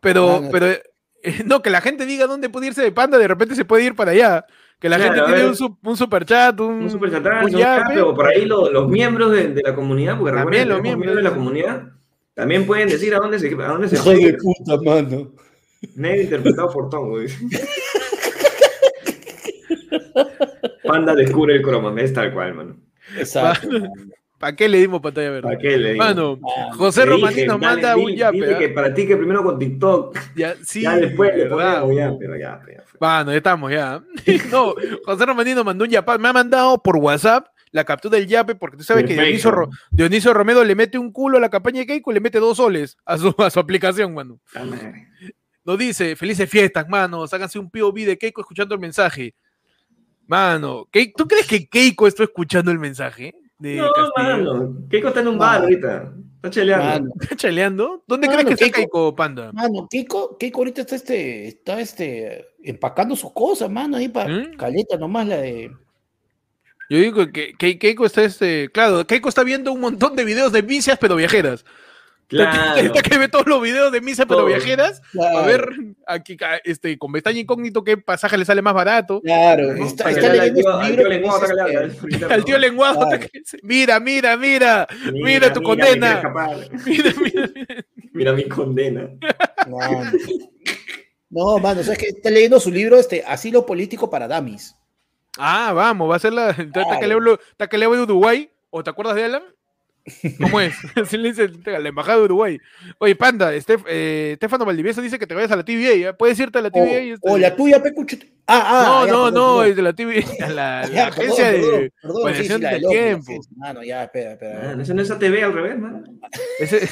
[0.00, 0.48] Pero, Mano.
[0.52, 0.66] pero.
[0.66, 0.82] eh,
[1.44, 3.94] no, que la gente diga dónde puede irse de Panda, de repente se puede ir
[3.96, 4.44] para allá.
[4.78, 7.50] Que la Claro, gente tiene un, un super chat, un, un super chatán, un un
[7.60, 7.94] yape.
[7.94, 10.82] yape, o por ahí lo- los miembros de, de la comunidad, porque También recuerden los
[10.82, 11.16] miembros.
[11.16, 11.82] de la comunidad,
[12.36, 15.32] también pueden decir a dónde se, a dónde se Hijo de puta, mano.
[15.96, 17.26] Negro interpretado por Tom, güey.
[20.86, 22.76] Panda descubre el croma, es tal cual, mano.
[23.18, 23.68] Exacto.
[24.38, 25.42] ¿Para qué le dimos pantalla verde?
[25.42, 26.04] ¿Para qué le digo?
[26.04, 28.36] Mano, Ah, José Romanino dale, manda dile- un yape.
[28.36, 28.58] dile ¿ah?
[28.58, 32.36] que para ti que primero con TikTok, Ya, sí, ya después le ponemos ya, pero
[32.36, 32.98] ya, ya fue.
[33.00, 34.02] Mano, ya estamos ya.
[34.52, 34.74] No,
[35.06, 36.18] José Romanino mandó un yape.
[36.18, 37.46] Me ha mandado por WhatsApp
[37.76, 39.14] la captura del yape porque tú sabes que.
[39.14, 42.20] Dionisio, Ro- Dionisio Romero le mete un culo a la campaña de Keiko y le
[42.20, 44.40] mete dos soles a su, a su aplicación, mano.
[44.54, 45.08] Madre.
[45.64, 47.24] Nos dice, felices fiestas, mano.
[47.30, 49.34] Háganse un POV de Keiko escuchando el mensaje.
[50.26, 53.34] Mano, ¿tú crees que Keiko está escuchando el mensaje?
[53.58, 54.12] De No, Castillo?
[54.44, 54.76] mano.
[54.90, 56.12] Keiko está en un bar ahorita.
[56.36, 57.10] Está cheleando.
[57.20, 58.04] ¿Está chaleando?
[58.06, 59.52] ¿Dónde Mano, crees que está Keiko- Keiko, panda?
[59.52, 64.56] mano, Keiko, Keiko ahorita está este, está este, empacando sus cosas, mano, ahí para ¿Mm?
[64.56, 65.70] caleta nomás la de.
[66.88, 68.70] Yo digo que, que Keiko está este.
[68.70, 71.64] Claro, Keiko está viendo un montón de videos de misas pero viajeras.
[72.28, 72.80] Claro.
[72.80, 74.48] Está que ve todos los videos de misas pero Todo.
[74.48, 75.00] viajeras.
[75.36, 75.68] A ver,
[76.08, 79.20] aquí este, con pestaña incógnito qué pasaje le sale más barato.
[79.20, 79.86] Claro, ¿no?
[79.86, 81.02] está, Para está leyendo al libro.
[81.04, 82.34] tío lenguado, dice, sácale algo.
[82.34, 83.00] Al tío lenguado.
[83.08, 83.26] Claro.
[83.62, 84.88] Mira, mira, mira.
[85.12, 86.20] Mira tu condena.
[86.84, 87.84] Mira, mira, mira.
[88.12, 89.08] Mira mi condena.
[91.28, 94.74] No, mano, sabes que está leyendo su libro, este, Asilo Político para Damis.
[95.38, 96.54] Ah, vamos, va a ser la.
[96.54, 96.98] ¿Te Claro.
[97.00, 98.50] que leo- te que leo de Uruguay?
[98.70, 99.42] ¿O te acuerdas de Alan?
[100.40, 100.74] ¿Cómo es?
[100.96, 102.58] Así le dice la embajada de Uruguay.
[102.98, 105.94] Oye, Panda, Estef- eh, Estefano Valdivieso dice que te vayas a la TVA.
[105.96, 106.16] ¿ya?
[106.16, 107.00] ¿Puedes irte a la O, TVA?
[107.00, 108.16] y este- o la tuya, Pecucho.
[108.46, 108.84] Ah, ah.
[108.86, 109.66] No, ya, no, perdón, no, perdón.
[109.70, 112.58] es de la TVA, a la, la Ya, perdón, agencia de perdón, perdón, sí, variación
[112.58, 113.32] sí, la del tiempo.
[113.42, 114.70] sí, Mano, ya, espera, espera.
[114.70, 116.04] Ah, Ese no es ATV al revés, man.
[116.60, 116.88] Ese-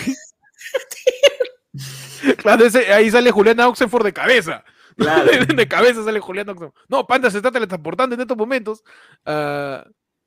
[2.37, 4.65] claro, ese, ahí sale Juliana Oxenford de cabeza.
[4.97, 5.31] Claro.
[5.57, 6.73] de cabeza sale Oxenford.
[6.89, 8.83] No, Panda se está teletransportando en estos momentos.
[9.27, 9.85] Ah,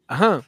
[0.07, 0.41] ajá.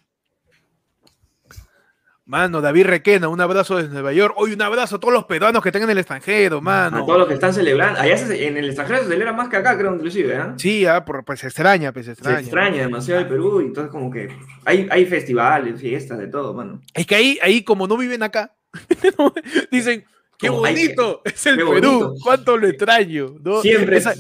[2.26, 4.36] Mano, David Requena, un abrazo desde Nueva York.
[4.38, 7.04] Hoy un abrazo a todos los peruanos que están en el extranjero, A mano.
[7.04, 8.00] todos los que están celebrando.
[8.00, 10.54] Allá se- en el extranjero se celebra más que acá, creo, inclusive, ¿ah?
[10.56, 12.40] Sí, ah, por- pues se extraña, pues se Se extraña.
[12.42, 14.30] extraña demasiado el Perú y entonces como que
[14.64, 16.82] hay, hay festivales, fiestas, de todo, mano.
[16.94, 18.54] Es que ahí, ahí como no viven acá,
[19.72, 20.06] dicen,
[20.40, 22.16] qué hay bonito es el qué Perú, bonito.
[22.24, 23.36] cuánto lo extraño.
[23.44, 23.62] ¿no?
[23.62, 24.16] Siempre, Esa-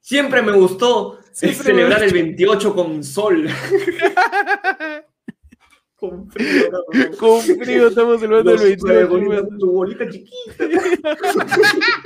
[0.00, 3.46] siempre me gustó Siempre celebrar me el 28 con sol.
[5.96, 7.16] con frío, ¿no?
[7.18, 9.08] Con frío estamos celebrando el Los 28.
[9.08, 10.64] bolita- tu bolita chiquita.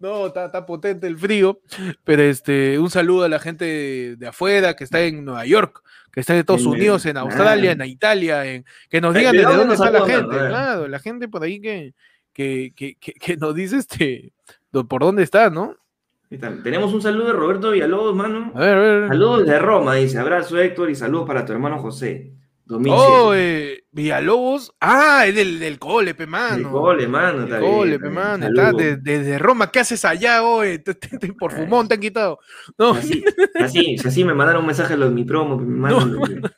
[0.00, 1.60] No, está, está potente el frío,
[2.04, 5.82] pero este, un saludo a la gente de, de afuera que está en Nueva York,
[6.10, 9.42] que está en Estados Unidos, en Australia, en Italia, en, que nos Eh, digan ¿de
[9.42, 11.94] desde dónde está la gente, claro, la gente por ahí que,
[12.32, 14.32] que, que, que- que nos dice este,
[14.88, 15.76] por dónde está, ¿no?
[16.64, 18.52] Tenemos un saludo de Roberto Villalobos, mano.
[18.54, 19.08] A ver, a ver.
[19.08, 20.18] Saludos de Roma, dice.
[20.18, 22.32] Abrazo, Héctor, y saludos para tu hermano José.
[22.64, 23.12] 2007.
[23.14, 26.56] Oh, eh, Villalobos, ah, es del, del cole, pe, mano.
[26.56, 27.38] El cole, mano.
[27.40, 28.82] El está cole, pe, mano, está Saludos.
[28.82, 30.78] de- desde Roma, ¿qué haces allá hoy?
[30.78, 32.38] Te- te- te- Por fumón te han quitado.
[32.78, 36.50] No, Así, así, me mandaron un mensaje los de mi promo, me de- de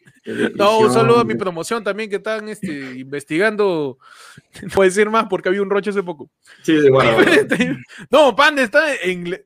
[0.54, 3.98] No, un saludo a mi promoción también que están este, investigando.
[4.62, 6.30] No puedo decir más porque había un roche hace poco.
[6.62, 7.14] Sí, sí, bueno,
[7.58, 7.78] bueno.
[8.10, 9.44] no, Panda está en.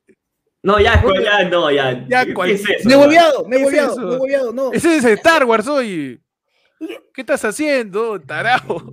[0.62, 2.06] No, ya, pues, ya, no, ya.
[2.08, 2.98] Ya, ¿Qué cual- es eso, Me he
[3.48, 4.72] me he no.
[4.72, 6.20] Ese es Star Wars hoy.
[7.12, 8.92] ¿Qué estás haciendo, tarao?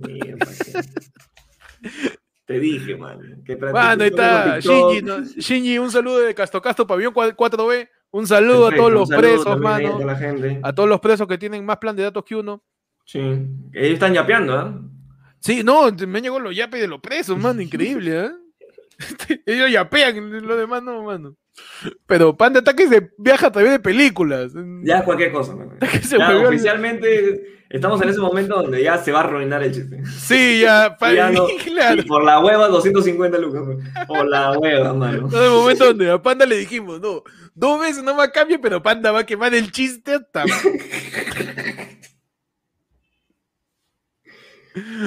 [2.46, 3.42] Te dije, man.
[3.44, 5.20] Que Mano, ahí está Shinji, ¿no?
[5.20, 7.88] Shinji, un saludo de Casto Casto, Pabellón 4B.
[8.10, 9.96] Un saludo a todos los presos, mano.
[9.98, 10.60] A la gente.
[10.62, 12.62] A todos los presos que tienen más plan de datos que uno.
[13.04, 13.18] Sí.
[13.20, 14.80] Ellos están yapeando, ¿ah?
[15.40, 18.30] Sí, no, me llegó los yapes de los presos, mano, increíble, ¿eh?
[19.46, 21.36] Ellos yapean, lo demás no, mano.
[22.06, 24.52] Pero Panda está que se viaja a través de películas.
[24.82, 25.54] Ya es cualquier cosa,
[26.02, 29.62] se Ya, volvió el- oficialmente estamos en ese momento donde ya se va a arruinar
[29.62, 30.00] el chiste.
[30.06, 32.02] Sí, ya, Ya no- claro.
[32.06, 33.62] Por la hueva, 250 lucas.
[34.06, 35.28] Por la hueva, mano.
[35.28, 37.22] Todo el momento donde a Panda le dijimos, no,
[37.54, 40.44] dos veces no más cambia, pero Panda va a quemar el chiste hasta.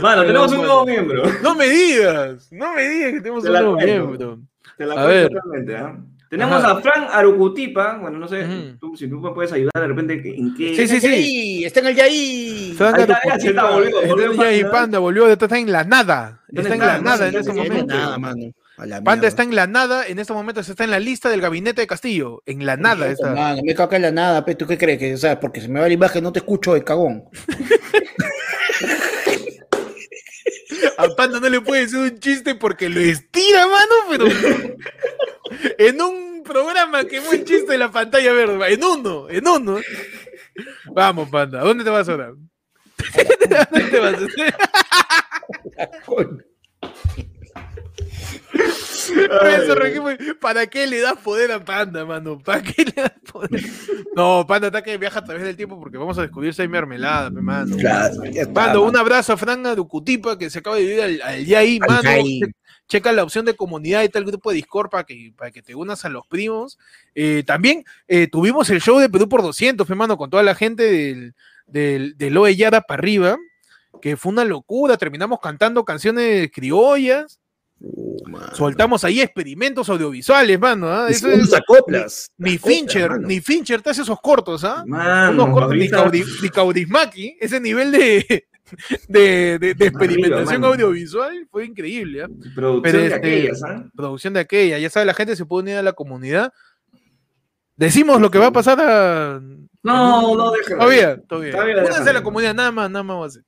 [0.01, 1.23] Mano, tenemos un nuevo miembro.
[1.43, 3.93] No me digas, no me digas que tenemos Te un nuevo cuento.
[3.93, 4.39] miembro.
[4.77, 5.31] Te la A cuento ver.
[5.31, 5.97] realmente, ¿ah?
[6.29, 6.71] Tenemos Ajá.
[6.73, 7.97] a Fran Arucutipa.
[7.97, 8.45] Bueno, no sé
[8.79, 10.75] tú- si tú me puedes ayudar de repente que- en qué.
[10.75, 11.07] Sí, sí, sí.
[11.09, 12.71] Yaí, está en el Yaí.
[12.71, 14.99] Está, Arucutipa, volvió, está volvió ya y Panda.
[14.99, 16.41] Volvió, está en la nada.
[16.47, 17.85] ¿Dónde Está en la nada en este No, momento.
[17.95, 18.51] nada, mano.
[19.03, 21.87] Panda está en la nada, en este momento está en la lista del gabinete de
[21.87, 22.41] Castillo.
[22.45, 23.33] En la nada está.
[23.33, 24.97] Mano, me cago acá en la nada, pe, ¿tú qué crees?
[24.99, 27.25] Que, o sea, porque se me va la imagen, no te escucho el cagón.
[30.97, 34.25] A Panda no le puede decir un chiste porque lo estira, mano, pero
[35.77, 39.79] en un programa que fue el chiste de la pantalla verde, en uno, en uno.
[40.93, 42.33] Vamos, Panda, ¿a dónde te vas ahora?
[43.57, 44.15] ¿A dónde te vas?
[50.39, 52.39] ¿Para qué le das poder a Panda, mano?
[52.39, 53.61] ¿Para qué le das poder?
[54.15, 56.67] No, Panda está que viaja a través del tiempo porque vamos a descubrir si hay
[56.67, 57.75] mermelada, pe, mano.
[57.77, 61.21] Claro, ya está, Mando un abrazo a Fran Arucutipa que se acaba de vivir al,
[61.21, 62.11] al Yai, Al mano.
[62.89, 65.75] Checa la opción de comunidad y tal grupo de Discord para que, para que te
[65.75, 66.79] unas a los primos.
[67.13, 70.55] Eh, también eh, tuvimos el show de Perú por 200, fe, mano, con toda la
[70.55, 71.35] gente del,
[71.67, 73.37] del, del Oe Yara para arriba,
[74.01, 74.97] que fue una locura.
[74.97, 77.38] Terminamos cantando canciones criollas,
[77.81, 78.17] Uh,
[78.53, 80.89] soltamos ahí experimentos audiovisuales, mano.
[80.91, 81.07] ¿ah?
[81.09, 82.29] Eso es- acoplas.
[82.37, 84.83] ni Fincher, ni Fincher te hace esos cortos, ¿ah?
[84.85, 88.47] Unos cortos, ni, ahorita- Caudi- ni Caudismaki, ese nivel de,
[89.07, 92.23] de, de- de experimentación audiovisual fue increíble.
[92.23, 92.27] ¿ah?
[92.53, 93.85] Producción Pero de este- aquellas, ¿ah?
[93.95, 96.51] Producción de aquella, ya sabe, la gente se puede unir a la comunidad.
[97.77, 99.39] Decimos lo que va a pasar a.
[99.81, 100.79] No, no, déjalo.
[100.79, 101.51] Todavía, todavía.
[101.53, 103.43] Todavía Únanse a la comunidad, nada más, nada más va a ser.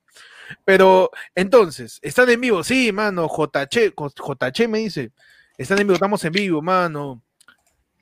[0.64, 3.28] Pero, entonces, están en vivo, sí, mano.
[3.28, 5.12] JH, JH me dice,
[5.58, 7.22] están en vivo, estamos en vivo, mano.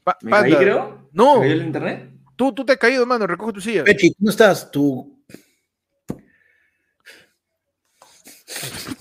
[0.05, 1.09] Pa- ¿Me caí, creo?
[1.13, 2.11] No, ¿Me el internet?
[2.37, 3.85] tú, tú te has caído, mano, recoge tu silla.
[3.85, 4.71] Pechi, ¿cómo estás?
[4.71, 5.19] Tú.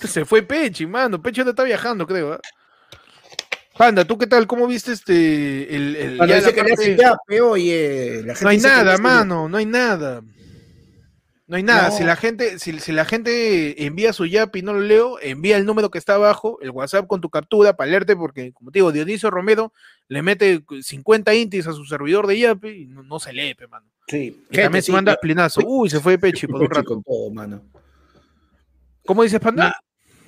[0.08, 1.20] Se fue Pechi, mano.
[1.20, 2.34] Pechi ahora está viajando, creo.
[2.34, 2.40] ¿ah?
[3.76, 4.46] Panda, ¿tú qué tal?
[4.46, 5.74] ¿Cómo viste este.
[5.74, 8.22] El, el- Cuando ya dice la que le parte- hace ya, pe, oye.
[8.24, 10.22] La gente No hay nada, mano, no hay nada.
[11.50, 11.88] No hay nada.
[11.88, 11.96] No.
[11.96, 15.56] Si la gente, si, si la gente envía su yap y no lo leo, envía
[15.56, 18.78] el número que está abajo, el WhatsApp con tu captura para leerte, porque, como te
[18.78, 19.72] digo, Dionisio Romero
[20.06, 23.66] le mete 50 intis a su servidor de yap y no, no se lee, pe,
[23.66, 23.84] mano.
[24.06, 24.46] Sí.
[24.48, 25.60] Y también se manda plinazo.
[25.66, 26.84] Uy, se fue Pechi por un rato.
[26.84, 27.64] con todo, mano.
[29.04, 29.74] ¿Cómo dices, Panda?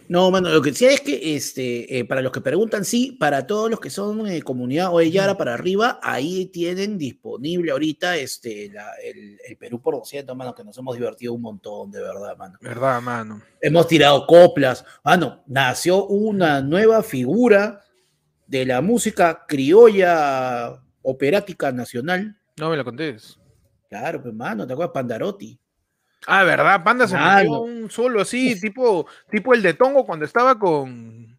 [0.09, 3.47] No, mano, lo que sí es que este, eh, para los que preguntan, sí, para
[3.47, 8.71] todos los que son eh, comunidad o Yara para arriba, ahí tienen disponible ahorita este,
[8.71, 12.37] la- el, el Perú por 200, mano, que nos hemos divertido un montón, de verdad,
[12.37, 12.59] mano.
[12.61, 13.43] Verdad, mano.
[13.61, 17.81] Hemos tirado coplas, mano, nació una nueva figura
[18.47, 22.37] de la música criolla operática nacional.
[22.59, 23.39] No me lo contés.
[23.89, 24.93] Claro, pues, mano, ¿te acuerdas?
[24.93, 25.59] Pandarotti.
[26.27, 26.83] Ah, ¿verdad?
[26.85, 31.39] Panda se metió un solo así, tipo, tipo el de Tongo cuando estaba con,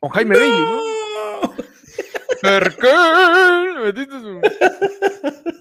[0.00, 1.54] con Jaime Bailey, ¿no?
[2.40, 4.40] Cerquén, metiste su-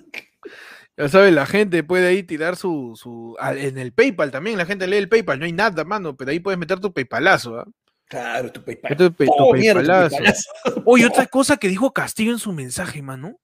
[0.95, 3.35] Ya sabes, la gente puede ahí tirar su, su.
[3.39, 6.29] ah, En el PayPal también, la gente lee el PayPal, no hay nada, mano, pero
[6.29, 7.65] ahí puedes meter tu PayPalazo, ¿ah?
[8.07, 8.95] Claro, tu PayPal.
[8.95, 10.17] Tu Oh, mierda, tu PayPalazo.
[10.17, 10.49] PayPalazo.
[10.85, 13.39] Oye, otra cosa que dijo Castillo en su mensaje, mano,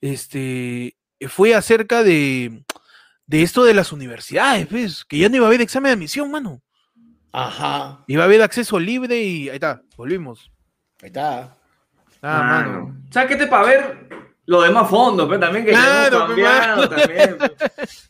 [0.00, 0.96] este,
[1.28, 2.64] fue acerca de,
[3.26, 5.04] de esto de las universidades, ¿ves?
[5.04, 6.62] Que ya no iba a haber examen de admisión, mano.
[7.32, 10.50] Ajá, Iba a haber acceso libre y ahí está, volvimos.
[11.02, 11.54] ahí está.
[12.22, 12.70] Ah, Mano.
[12.84, 12.96] mano.
[13.10, 14.08] ¿Sabes qué te para ver
[14.46, 15.28] los demás fondos?
[15.28, 17.36] Pero también que Claro, pe, cambiado también.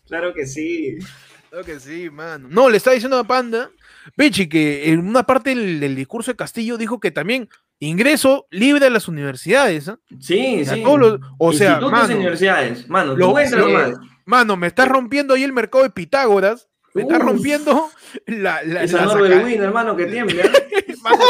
[0.06, 0.98] Claro que sí.
[1.50, 2.46] Claro que sí, mano.
[2.50, 3.68] No, le estaba diciendo a Panda,
[4.16, 7.48] Pechi, que en una parte del, del discurso de Castillo dijo que también
[7.80, 9.98] ingreso libre a las universidades, ¿ah?
[10.20, 10.82] Sí, O sea, sí.
[10.84, 12.88] todos los- o sea, Institutos mano, universidades.
[12.88, 14.00] Mano, lo- tú entras lo-.
[14.26, 17.24] Mano, me estás rompiendo ahí el mercado de Pitágoras, me estás Uf.
[17.24, 17.88] rompiendo
[18.26, 20.44] la, la, Esa la saca- Win, hermano, que tiembla.
[21.02, 21.24] Mano,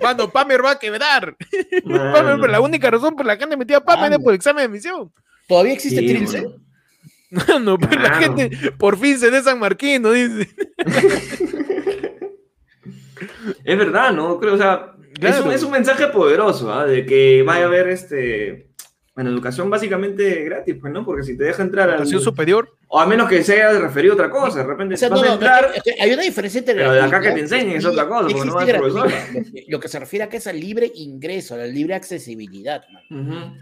[0.00, 1.36] Mano, Pamer va a quebrar.
[1.84, 4.58] Pamer, la única razón por la que han metido a Pamer es por el examen
[4.62, 5.12] de admisión.
[5.48, 6.46] ¿Todavía existe Sí, Trilce?
[7.30, 7.76] mano.
[7.78, 10.48] Pero la gente por fin se de San Marquino, dice.
[13.64, 14.38] Es verdad, ¿no?
[14.38, 15.52] Creo, o sea, es, un, Claro.
[15.52, 16.86] es un mensaje poderoso, ¿ah?
[16.86, 18.70] De que vaya a haber este.
[19.14, 21.04] Bueno, educación básicamente gratis, pues, ¿no?
[21.04, 21.94] Porque si te deja entrar al.
[21.96, 22.76] Educación superior.
[22.88, 25.20] O a menos que se haya referido a otra cosa, de repente O sea, vas
[25.22, 25.70] no, a entrar.
[25.74, 28.28] es que hay una diferencia entre Pero de acá que te enseñen es otra cosa,
[28.28, 29.10] porque no existe hay profesor.
[29.68, 32.82] Lo que- que se refiere acá es al libre ingreso, a la libre accesibilidad.
[33.10, 33.52] Ujú.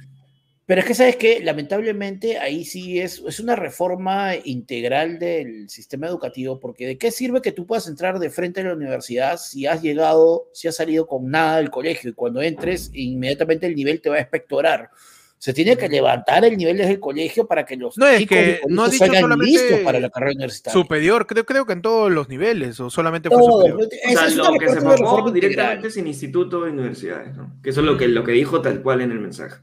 [0.64, 1.40] Pero es que, ¿sabes qué?
[1.42, 7.42] Lamentablemente, ahí sí es, es una reforma integral del sistema educativo, porque ¿de qué sirve
[7.42, 11.06] que tú puedas entrar de frente a la universidad si has llegado, si has salido
[11.06, 14.88] con nada del colegio y cuando entres, inmediatamente el nivel te va a espectorar?
[15.42, 18.38] Se tiene que levantar el nivel desde el colegio para que los No, es chicos
[18.38, 20.80] que no ha dicho solamente para la carrera universitaria.
[20.80, 23.88] Superior, creo, creo que en todos los niveles, o solamente fue Todo, superior.
[23.90, 27.56] es- O sea, es lo que se directamente es en institutos y universidades, ¿no?
[27.60, 29.56] Que eso es lo que, lo que dijo tal cual en el mensaje.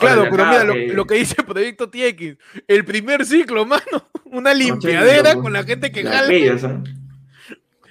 [0.00, 2.38] Claro, pero mira lo, que- lo que dice Proyecto TX.
[2.66, 4.08] El primer ciclo, mano.
[4.24, 6.82] Una limpiadera con la gente que La jala.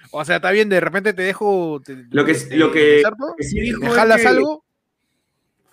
[0.09, 1.79] O sea, está bien, de repente te dejo.
[1.85, 3.03] te- Lo que, te- lo que,
[3.37, 4.62] que sí dijo ¿Me es jalas que- algo?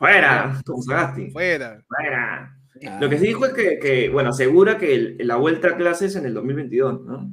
[0.00, 1.30] Fuera, como Sagasti.
[1.30, 1.80] Fuera.
[1.86, 2.56] Fuera.
[2.88, 2.98] Ah.
[3.00, 6.16] Lo que sí dijo es que, que, bueno, asegura que el- la vuelta a clases
[6.16, 7.30] en el 2022, ¿no?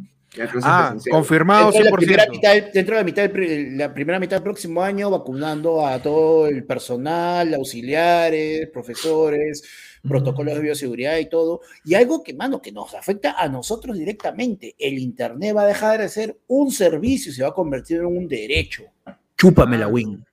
[0.61, 2.29] Ah, confirmado Dentro de, la primera 100%.
[2.31, 5.99] mitad, del- dentro de la, mitad del la primera mitad del próximo año, vacunando a
[6.01, 9.63] todo el personal, auxiliares, profesores,
[10.05, 11.61] protocolos de bioseguridad y todo.
[11.85, 14.75] Y algo que, mano, que nos afecta a nosotros directamente.
[14.77, 18.05] El Internet va a dejar de ser un servicio y se va a convertir en
[18.07, 18.83] un derecho.
[19.37, 20.23] Chúpame la win.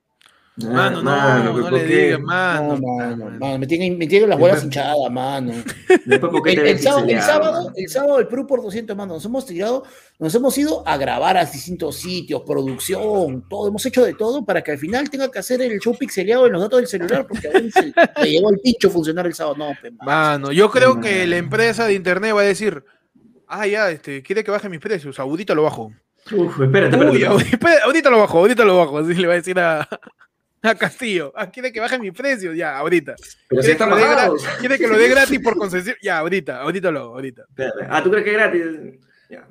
[0.63, 1.95] Ah, Mano, no, mano, no ¿por le qué?
[2.05, 2.77] digas, mano.
[2.77, 5.51] No, mano, mano, me tienen, me tienen las bolas hinchadas, mano.
[6.05, 9.15] Después, ¿por qué El, el sábado, el, sábado, el sábado el Perú por 200, mano,
[9.15, 9.83] nos hemos tirado,
[10.17, 14.61] nos hemos ido a grabar a distintos sitios, producción, todo, hemos hecho de todo para
[14.63, 17.49] que al final tenga que hacer el show pixeleado en los datos del celular, porque
[17.49, 17.93] a veces
[18.23, 19.57] le llegó el pincho funcionar el sábado.
[19.57, 20.05] No, pe, mano.
[20.05, 21.29] Mano, yo creo que Mano.
[21.31, 22.81] la empresa de internet va a decir.
[23.47, 25.19] Ah, ya, este, quiere que baje mis precios.
[25.19, 25.91] Ahorita lo bajo.
[26.31, 28.97] Uf, espérate, Uy, ahorita lo bajo, ahorita lo bajo.
[28.97, 29.87] Así le va a decir a,
[30.61, 31.31] a Castillo.
[31.35, 32.55] Ah, quiere que baje mis precios.
[32.55, 33.15] Ya, ahorita.
[33.47, 34.43] Pero si ¿Quiere, están que lo dé gra- bajados.
[34.59, 35.95] quiere que lo dé gratis por concesión.
[36.01, 37.43] Ya, ahorita, ahorita lo hago, ahorita.
[37.89, 38.61] Ah, ¿tú crees que es gratis?
[39.29, 39.47] Ya.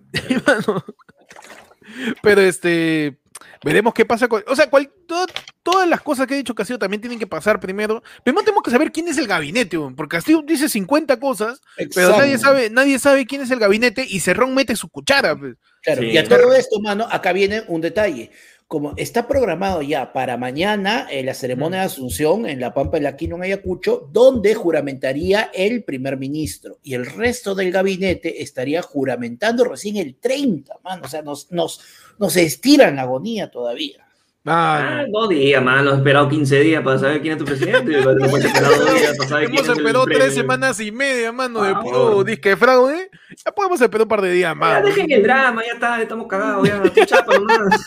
[0.46, 0.84] Mano.
[2.22, 3.18] Pero este.
[3.62, 4.42] Veremos qué pasa con.
[4.46, 5.26] O sea, cual- to-
[5.62, 8.02] todas las cosas que ha dicho Castillo también tienen que pasar primero.
[8.22, 11.60] Primero tenemos que saber quién es el gabinete, porque Castillo dice 50 cosas,
[11.94, 15.34] pero nadie sabe, nadie sabe quién es el gabinete y Cerrón mete su cuchara.
[15.36, 15.54] pues.
[15.82, 16.08] Claro, Sí.
[16.08, 18.30] y a todo esto, mano, acá viene un detalle.
[18.66, 23.02] Como está programado ya para mañana eh, la ceremonia de Asunción en la Pampa de
[23.02, 28.82] la Quino en Ayacucho, donde juramentaría el primer ministro y el resto del gabinete estaría
[28.82, 31.02] juramentando recién el 30, mano.
[31.04, 31.80] O sea, nos, nos,
[32.18, 34.03] nos estiran la agonía todavía.
[34.46, 35.08] Ah, Mano.
[35.10, 35.92] dos días, mano.
[35.92, 37.98] He esperado 15 días para saber quién es tu presidente.
[37.98, 43.10] Hemos esperado tres semanas y media, mano, de Ah, puro disque fraude.
[43.44, 44.82] Ya podemos esperar un par de días Ya, más.
[44.84, 46.82] dejen el drama, ya está, estamos cagados, ya.
[47.06, 47.86] Chapa nomás.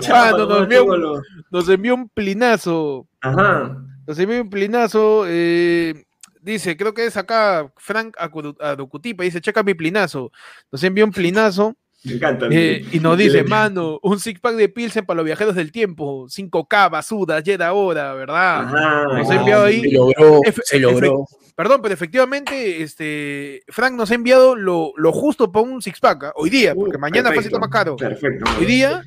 [0.00, 1.22] Chapa nos envió-.
[1.50, 3.08] Nos envió un plinazo.
[3.20, 3.76] Ajá.
[4.06, 5.24] Nos envió un plinazo.
[5.26, 6.04] eh,
[6.40, 8.14] dice, creo que es acá Frank
[8.60, 9.24] Aducutipa.
[9.24, 10.30] Dice, checa mi plinazo.
[10.70, 11.74] Nos envió un plinazo.
[12.04, 12.48] Me encanta.
[12.50, 16.26] eh, y nos dice, mano, un six pack de Pilsen para los viajeros del tiempo.
[16.28, 18.60] 5K, basuda, ya era hora, ¿verdad?
[18.64, 19.04] Ajá.
[19.18, 21.26] Nos ha enviado ahí- Se logró, Efe- se logró.
[21.56, 26.24] Perdón, pero efectivamente, este, Frank nos ha enviado lo, lo justo para un six pack.
[26.24, 26.32] ¿ah?
[26.36, 27.96] Hoy día, porque Uh, mañana perfecto, está más caro.
[27.96, 28.50] Perfecto.
[28.58, 29.02] Hoy día,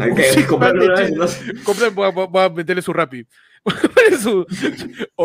[0.00, 1.52] Hay que comprarlo no sé.
[1.64, 3.26] Compren, voy, a, voy a meterle su rapi.
[4.22, 4.46] Su-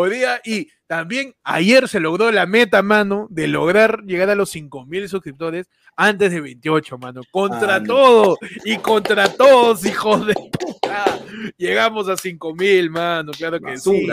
[0.10, 5.10] día, y también ayer se logró la meta, mano, de lograr llegar a los 5000
[5.10, 7.22] suscriptores antes de 28, mano.
[7.32, 11.20] Contra Ah, todo y contra todos, hijos de puta.
[11.58, 14.08] Llegamos a 5000, mano, claro que sí.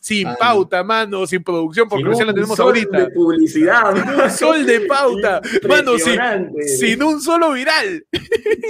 [0.00, 2.98] Sin pauta, mano, sin producción, porque Sin recién la tenemos sol ahorita.
[2.98, 4.24] de publicidad.
[4.24, 6.18] Un sol de pauta, mano, sin,
[6.78, 8.04] sin un solo viral,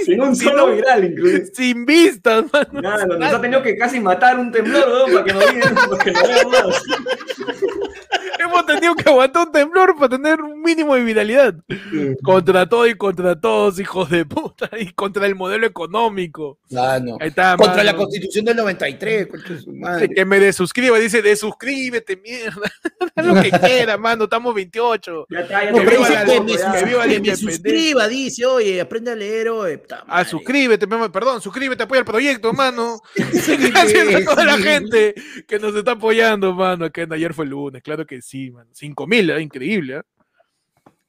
[0.05, 1.51] Sin un sin solo un- viral, incluso.
[1.53, 2.81] sin vistas, mano.
[2.81, 6.03] Nada, nos ha tenido que casi matar un temblor, weón, para que nos digan, para
[6.03, 6.83] que nos vean más.
[8.43, 11.55] Hemos tenido que aguantar un temblor para tener un mínimo de viralidad.
[12.23, 16.59] Contra todo y contra todos, hijos de puta, y contra el modelo económico.
[16.69, 17.17] Mano.
[17.19, 17.83] Ahí está, Contra mano.
[17.91, 20.09] la constitución del 93, concha de su madre.
[20.09, 22.71] Que me desuscriba, dice desuscríbete, mierda.
[23.15, 25.25] Haz lo que quiera, mano, estamos 28.
[25.29, 26.71] Ya está, ya No, Que viva dice la- que loco, me, ya.
[26.71, 27.51] que sus- viva la que me independencia.
[27.55, 29.77] suscriba, dice, oye, aprende a leer, oye.
[29.77, 32.99] puta Ah, suscríbete, pe- perdón, suscríbete, apoya el proyecto, mano.
[33.15, 35.13] Gracias a toda la gente
[35.47, 36.89] que nos está apoyando, mano.
[36.91, 38.69] Que ayer fue el lunes, claro que sí, mano.
[38.73, 39.41] 5000, ¿eh?
[39.41, 40.01] increíble, ¿eh?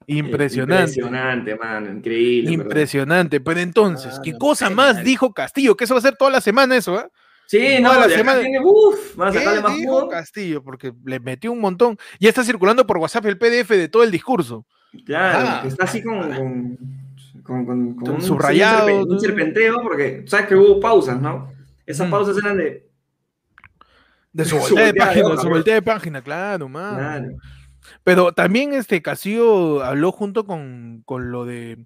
[0.07, 0.83] Impresionante.
[1.01, 2.51] Impresionante, mano, increíble.
[2.51, 3.41] Impresionante.
[3.41, 5.77] Pero entonces, Mano, ¿qué cosa más dijo Castillo?
[5.77, 7.07] Que eso va a ser toda la semana eso, ¿eh?
[7.47, 10.09] Sí, no, Toda la semana- tiene, uf, van a ¿Qué sacarle más dijo jugo.
[10.09, 10.63] Castillo?
[10.63, 11.99] Porque le metió un montón.
[12.19, 14.67] Ya está circulando por WhatsApp el PDF de todo el discurso.
[15.05, 15.63] Claro, Ah.
[15.67, 16.77] está así con, con,
[17.43, 21.53] con, con- con Con un, subrayado, un serpenteo, porque sabes que hubo pausas, ¿no?
[21.87, 22.11] Esas Mm.
[22.11, 22.89] pausas eran de.
[24.33, 26.97] De su voltea de de página, hoja, su voltea de página, claro, man.
[26.97, 27.29] Claro.
[28.05, 31.85] Pero también este Castillo habló junto con, con lo de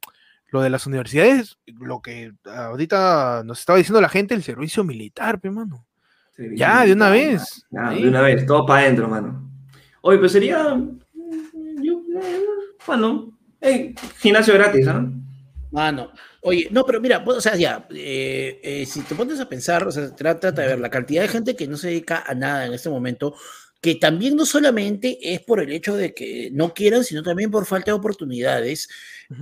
[0.51, 5.41] lo de las universidades, lo que ahorita nos estaba diciendo la gente, el servicio militar,
[5.41, 5.85] pe, mano.
[6.55, 7.67] Ya, de una vez.
[7.71, 9.51] Ya, de una vez, todo para adentro, mano.
[10.03, 10.75] Oye, pues sería.
[10.75, 12.45] mm, yo, eh,
[12.87, 15.13] bueno, eh, gimnasio gratis, ¿no?
[15.73, 16.11] Mano,
[16.47, 19.93] oye, no, pero mira, o sea, ya, eh, eh, si te pones a pensar, o
[19.93, 22.67] sea, tra- trata de ver la cantidad de gente que no se dedica a nada
[22.67, 23.35] en este momento,
[23.81, 27.67] que también no solamente es por el hecho de que no quieran, sino también por
[27.67, 28.89] falta de oportunidades.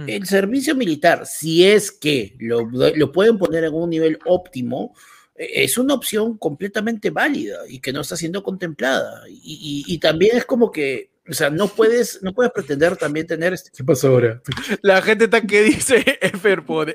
[0.07, 4.95] El servicio militar, si es que lo, lo pueden poner en un nivel óptimo,
[5.37, 9.23] eh, es una opción completamente válida y que no está siendo contemplada.
[9.29, 13.27] Y, y- y también es como que, o sea, no puedes, no puedes pretender también
[13.27, 13.53] tener...
[13.55, 13.71] Este...
[13.75, 14.43] ¿Qué pasó ahora?
[14.83, 16.95] La gente está que dice F por,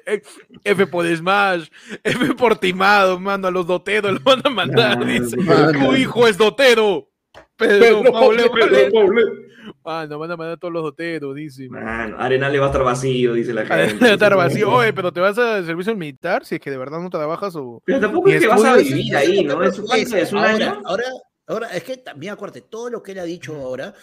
[0.63, 1.67] F por Smash,
[2.03, 5.35] F por timado, mano, a los doteros lo van a mandar, Nah, dice.
[5.37, 5.71] mano.
[5.89, 7.09] Tu hijo es dotero.
[7.55, 9.49] Pedro, Pedro Pablo, Pablo, vale.
[9.83, 11.67] Mano, van a mandar a todos los doteros, dice.
[11.69, 13.95] Mano, Arenal le va a estar vacío, dice la gente.
[13.95, 14.71] Debe estar vacío.
[14.71, 17.81] Oye, pero te vas al servicio militar si es que de verdad no trabajas o.
[17.85, 19.61] Pero tampoco es que vas a vivir ahí, ¿no?
[19.63, 19.77] ¿Es,
[20.13, 20.31] es?
[20.31, 20.81] ¿Un ahora, año?
[20.85, 21.03] Ahora,
[21.49, 23.93] ahora, es que también acuérdate, todo lo que él ha dicho ahora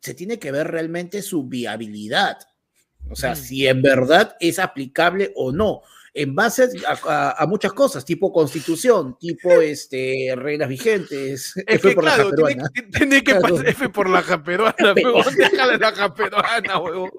[0.00, 2.38] se tiene que ver realmente su viabilidad.
[3.10, 3.36] O sea, Mm.
[3.36, 5.82] si en verdad es aplicable o no.
[6.16, 11.54] En base a, a- a muchas cosas, tipo constitución, tipo este, reglas vigentes.
[11.66, 12.62] Es F que por la tiene,
[12.96, 13.42] tiene que Claro.
[13.56, 17.10] pasar F por la japeruana, huevón, déjale la japeruana, huevón.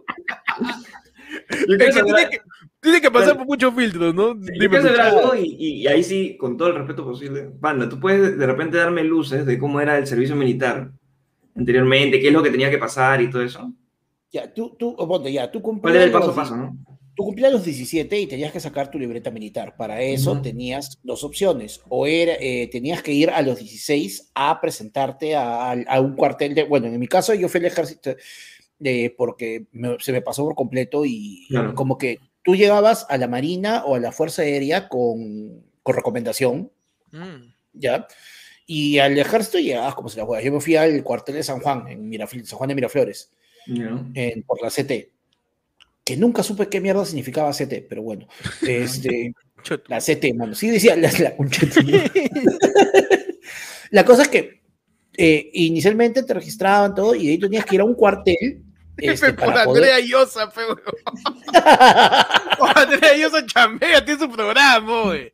[1.68, 2.40] Tiene, que,
[2.86, 3.40] tiene que pasar Claro.
[3.40, 4.34] por muchos filtros, ¿no?
[4.34, 7.50] Dime, algo y, y- ahí sí, con todo el respeto posible.
[7.60, 10.92] Panda, tú puedes de repente darme luces de cómo era el servicio militar
[11.56, 13.72] anteriormente, qué es lo que tenía que pasar y todo eso.
[14.32, 16.78] Ya, tú, tú, o ponte, ya, tú ¿Cuál cumplías, era el paso a paso, no?
[17.16, 19.76] tú cumplías los 17 y tenías que sacar tu libreta militar.
[19.78, 20.42] Para eso Ujú.
[20.42, 21.80] tenías dos opciones.
[21.88, 26.16] O era, eh, tenías que ir a los 16 a presentarte a, a- a un
[26.16, 26.64] cuartel de...
[26.66, 28.16] Bueno, en mi caso yo fui al ejército
[28.84, 31.74] eh, porque me- se me pasó por completo y Claro.
[31.74, 36.72] como que tú llegabas a la Marina o a la Fuerza Aérea con, con recomendación,
[37.12, 37.54] Mm.
[37.74, 38.08] ¿ya?
[38.68, 40.44] Y al ejército llegabas como se la juega.
[40.44, 43.32] Yo me fui al cuartel de San Juan, en Mirafl- San Juan de Miraflores,
[43.68, 44.04] Ya.
[44.14, 45.12] en- por la CT.
[46.04, 48.28] Que nunca supe qué mierda significaba CT, pero bueno.
[48.68, 49.34] Este,
[49.88, 50.54] la CT, mano.
[50.56, 51.36] Sí decía la, la.
[53.92, 54.62] La cosa es que
[55.18, 58.64] eh, inicialmente te registraban todo y de ahí tú tenías que ir a un cuartel.
[58.98, 60.82] Este, por para poder- Andrea Llosa, fe, huevón.
[62.76, 65.32] Andrea Llosa chambea, tiene su programa, güey.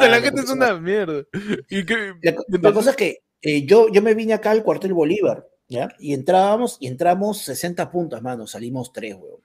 [0.00, 1.22] La Ah, gente es una mierda.
[1.68, 2.14] Y que,
[2.60, 5.88] La, cosa es que eh, yo, yo me vine acá al cuartel Bolívar, ¿ya?
[5.98, 9.40] Y entrábamos, y entramos 60 puntas, mano, salimos 3, weón.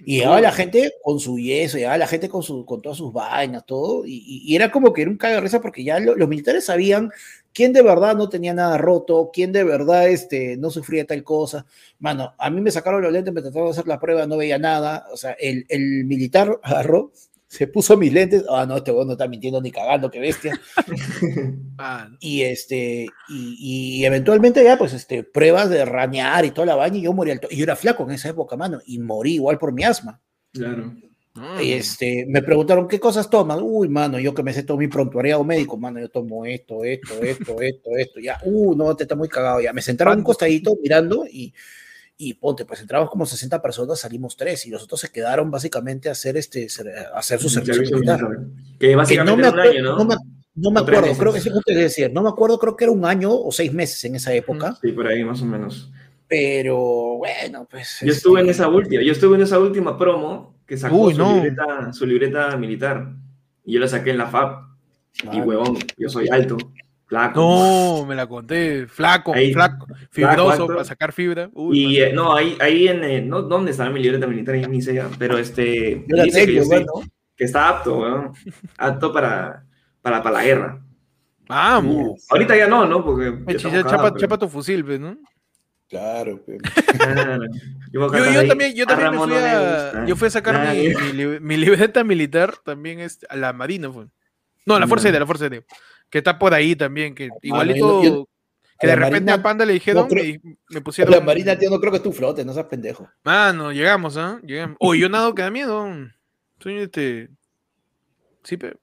[0.00, 3.12] Y llegaba la gente con su yeso, llegaba la gente con, su, con todas sus
[3.12, 5.98] vainas, todo, y, y- y era como que era un cago de risa porque ya
[5.98, 7.10] lo- los militares sabían
[7.52, 11.66] quién de verdad no tenía nada roto, quién de verdad este, no sufría tal cosa.
[11.98, 14.58] Mano, a mí me sacaron los lentes, me trataron de hacer la prueba, no veía
[14.58, 17.12] nada, o sea, el, el militar agarró,
[17.48, 20.60] se puso mis lentes, ah, no, este weón no está mintiendo ni cagando, qué bestia.
[21.80, 26.74] Ah, Y este, y, y eventualmente ya, pues, este, pruebas de ranear y toda la
[26.74, 29.34] vaina, y yo morí al Y yo era flaco en esa época, mano, y morí
[29.34, 30.20] igual por mi asma.
[30.52, 30.92] Claro.
[31.62, 33.58] Y este, me preguntaron, ¿qué cosas tomas?
[33.62, 37.22] Uy, mano, yo que me sé todo mi prontuariado médico, mano, yo tomo esto, esto,
[37.22, 38.38] esto, esto, esto, ya.
[38.44, 39.72] Uh, no, te está muy cagado ya.
[39.72, 41.52] Me sentaron un costadito mirando y,
[42.16, 46.08] y ponte, pues entramos como 60 personas, salimos tres, y los otros se quedaron básicamente
[46.08, 46.66] a hacer, este,
[47.14, 48.20] a hacer su servicio militar.
[48.78, 49.96] Que básicamente que era un acue- año, ¿no?
[49.98, 50.16] no me-
[50.60, 53.52] No acuerdo, creo que sí decir, no me acuerdo, creo que era un año o
[53.52, 55.88] seis meses en esa época, Sí, por ahí más o menos.
[56.26, 57.98] pero bueno, pues.
[58.02, 61.14] Yo estuve en este, esa última, yo estuve en esa última promo que sacó Uy,
[61.14, 61.34] su, no.
[61.34, 63.08] libreta, su libreta militar.
[63.64, 64.68] Y yo la saqué en la FAB.
[65.32, 66.56] Y huevón, yo soy alto,
[67.06, 67.40] flaco.
[67.40, 68.86] No, me la conté.
[68.86, 71.50] Flaco, Ahí, flaco, fibroso para sacar fibra.
[71.54, 74.54] Uy, Y eh, no, ahí, ahí en, eh, no, ¿dónde está mi libreta militar?
[74.54, 76.92] Ahí ni sé ya, pero este, Yo dice que, yo estoy- bueno.
[77.34, 78.32] que está apto, weón,
[78.76, 79.64] apto para,
[80.02, 80.80] para, para la guerra.
[81.48, 82.26] Vamos.
[82.30, 83.02] Ahorita ya no, ¿no?
[83.04, 85.16] Porque chapa, pero- chapa tu fusil, pues, ¿no?
[85.88, 86.44] Claro.
[86.98, 87.44] Claro.
[87.92, 90.74] Yo, también, yo también me fui a, yo fui a sacar
[91.40, 94.06] mi, libreta militar también este, a la Marina fue.
[94.66, 95.08] No, a la Fuerza.
[95.08, 95.62] Aérea, la Fuerza Aérea.
[96.10, 98.28] Que está por ahí también, que igualito yo-
[98.78, 101.12] que de repente Marina a Panda le dijeron no creo- y me pusieron.
[101.12, 103.08] La Marina, tío, no creo que tú flotes, no seas pendejo.
[103.24, 104.40] Mano, llegamos, ¿ah?
[104.44, 104.76] Llegamos.
[104.80, 105.88] Oye, yo nado que da miedo.
[106.60, 107.30] Soy este.
[108.44, 108.78] Sí, pero.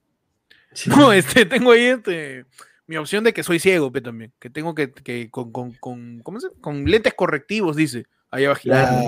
[0.88, 2.46] No, este, tengo ahí este.
[2.88, 4.32] Mi opción de que soy ciego, pe, también.
[4.40, 6.50] Que tengo que, que con, con, con, ¿cómo se?
[6.62, 8.06] con lentes correctivos, dice.
[8.30, 8.62] Ahí abajo.
[8.64, 9.04] Claro.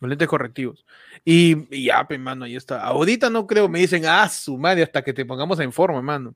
[0.00, 0.84] Con lentes correctivos.
[1.24, 2.82] Y, y ya, pe, mano, ahí está.
[2.82, 6.34] Ahorita no creo, me dicen, ah, su madre, hasta que te pongamos en forma, mano.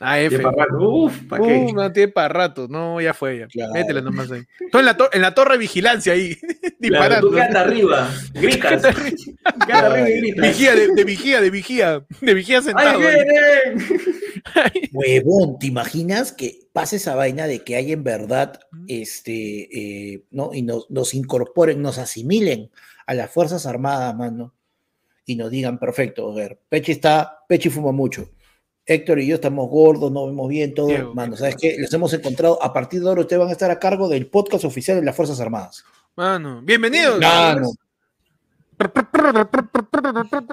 [0.00, 0.30] AF.
[0.30, 0.78] Ya para rato.
[0.78, 1.54] Uf, ¿para qué?
[1.54, 2.68] Uh, no tiene para rato.
[2.68, 3.46] No, ya fue ya.
[3.48, 3.72] Claro.
[3.72, 4.44] Métele nomás ahí.
[4.60, 6.36] Estoy en la, en la torre de vigilancia ahí.
[6.80, 7.28] Claro, disparando.
[7.28, 8.82] tú quédate arriba, gritas.
[9.66, 10.46] quédate arriba y gritas.
[10.48, 13.00] Vigía, de, de vigía, de vigía, de vigía ¡Ay, sentado.
[13.00, 13.16] ahí.
[14.92, 20.52] Huevón, ¿te imaginas que pase esa vaina de que hay en verdad, este, eh, ¿no?
[20.54, 22.70] Y nos, nos incorporen, nos asimilen
[23.06, 24.54] a las Fuerzas Armadas, mano,
[25.24, 28.30] y nos digan, perfecto, a ver, Pechi está, Pechi fuma mucho.
[28.86, 30.86] Héctor y yo estamos gordos, no vemos bien todo.
[30.86, 31.76] Diego, Mano, ¿sabes qué?
[31.78, 32.62] Les hemos encontrado.
[32.62, 35.14] A partir de ahora ustedes van a estar a cargo del podcast oficial de las
[35.14, 35.84] Fuerzas Armadas.
[36.16, 37.20] Mano, bienvenidos.
[37.20, 37.68] Mano,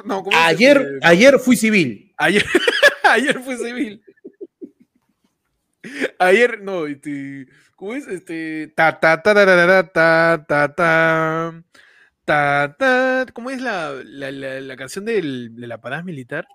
[0.03, 2.13] No, ¿cómo es ayer, ayer fui civil.
[2.17, 2.43] ayer,
[3.15, 4.01] ayer fue civil.
[6.19, 8.07] Ayer, no, este, ¿cómo es?
[8.07, 11.63] Este, ta, ta, ta, ta, ta, ta, ta, ta,
[12.25, 16.47] ta, ta, ¿cómo es la, la, la, la canción del, de la parada militar?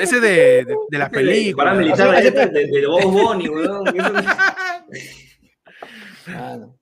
[0.00, 1.76] Ese de, de, de las películas.
[1.76, 3.84] militar Hace- de, de, de Bob Bunny, weón.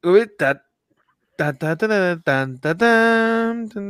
[0.02, 0.62] Uy, ta,
[1.36, 3.80] ta, ta, ta, ta, ta, eso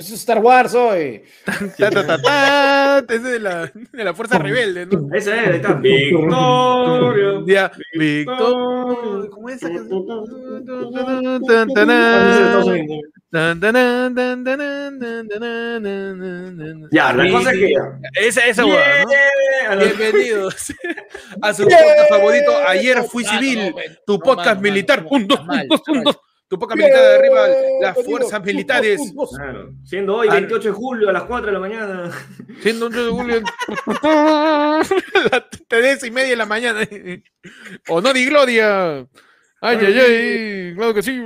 [0.00, 1.22] es Star Wars hoy.
[1.46, 5.14] Es de la, de la, Fuerza Rebelde, ¿no?
[5.14, 5.74] Esa es, está.
[5.74, 7.46] Victorio.
[7.46, 9.28] Ya, Victorio.
[9.30, 9.68] ¿Cómo esa?
[16.90, 17.74] Ya, la cosa que.
[18.14, 19.76] Esa, esa yeah.
[19.76, 20.74] Bienvenidos
[21.42, 22.52] a su podcast favorito.
[22.66, 23.74] Ayer fui civil,
[24.06, 25.06] tu podcast militar.
[25.10, 25.40] Un, dos,
[25.88, 26.04] un.
[26.50, 27.46] Tu podcast militar de arriba.
[27.80, 29.00] Las fuerzas militares.
[29.36, 29.70] Claro.
[29.84, 32.10] Siendo hoy Al- 28 de julio a las 4 de la mañana.
[32.60, 33.40] Siendo un 8 de julio.
[35.30, 36.80] Las tres y media de la mañana.
[37.88, 39.06] Honor y gloria.
[39.60, 40.74] Ay, ay, ay.
[40.74, 41.20] Claro que sí.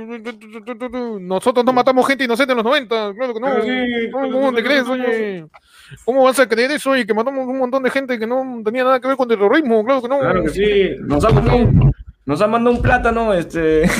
[1.21, 3.13] Nosotros no matamos gente inocente en los 90.
[3.15, 3.47] Claro que no.
[3.47, 4.11] Claro, sí.
[4.11, 5.47] ¿Cómo, cómo te crees, oye?
[6.03, 6.95] ¿Cómo vas a creer eso?
[6.95, 9.83] Y que matamos un montón de gente que no tenía nada que ver con terrorismo.
[9.83, 10.19] Claro que no.
[10.19, 10.89] Claro que sí.
[10.99, 11.91] Nos han mandado un,
[12.25, 13.89] nos han mandado un plátano, este.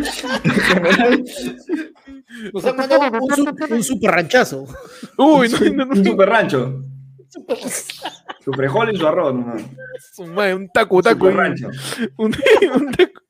[2.52, 4.66] Nos han mandado un, su- un super ranchazo.
[5.16, 5.92] Uy, no, no, no.
[5.92, 6.84] un super rancho.
[8.40, 9.34] Su frijol y su arroz.
[10.12, 11.26] Su Un taco, taco.
[11.26, 11.68] Super rancho.
[12.16, 12.34] Un,
[12.74, 13.20] un taco.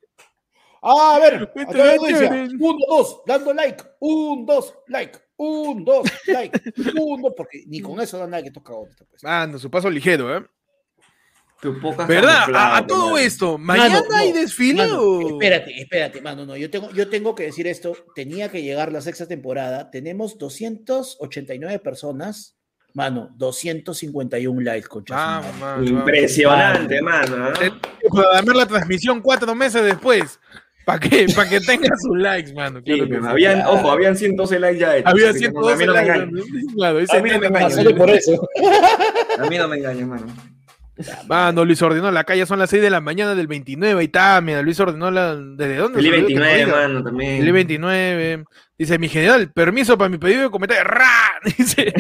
[0.83, 2.49] Ah, a ver, la audiencia.
[2.59, 3.85] Uno, dos, dando like.
[4.01, 5.19] Un, dos, like.
[5.37, 6.59] Un, dos, like.
[6.99, 8.97] Un, dos, porque ni con eso dan like estos cagones.
[9.11, 9.23] Pues.
[9.23, 10.43] Mano, su paso ligero, ¿eh?
[11.61, 12.41] Tu poca ¿Verdad?
[12.41, 13.19] camuflada, A, a todo mano.
[13.19, 15.29] esto, ¿mañana Mano, hay no, desfile Mano, o...?
[15.29, 19.01] espérate, espérate, mano, no, yo tengo, yo tengo que decir esto, tenía que llegar la
[19.03, 22.57] sexta temporada, tenemos 289 personas,
[22.95, 25.15] mano, 251 likes, concha.
[25.15, 25.53] madre.
[25.61, 25.85] mano.
[25.85, 27.37] Impresionante, mano.
[27.49, 27.53] ¿ah?
[27.63, 27.71] Eh,
[28.11, 30.41] Programar la transmisión cuatro meses después.
[30.87, 31.27] ¿Para qué?
[31.37, 32.79] Para que tenga sus likes, mano.
[32.81, 35.13] Sí, Claro que mano, habían, ojo, habían 112 likes ya hechos.
[35.13, 36.75] Había así que no, 112 a mí no me likes.
[36.75, 38.29] Claro, A mí no me Ah, engañes.
[38.29, 38.49] eso.
[39.39, 40.27] A mí no me engañes, mano.
[41.29, 44.41] Mano, Luis ordenó la calle, son las 6 de la mañana del 29 y está,
[44.41, 45.35] mira, Luis ordenó la...
[45.37, 46.01] ¿Desde dónde?
[46.03, 46.77] Que 29, nos diga.
[46.77, 47.39] mano, también.
[47.39, 48.45] Feliz 29.
[48.79, 50.85] Dice, mi general, permiso para mi pedido de comentario.
[50.85, 51.09] ¡Ra!
[51.57, 51.93] Dice.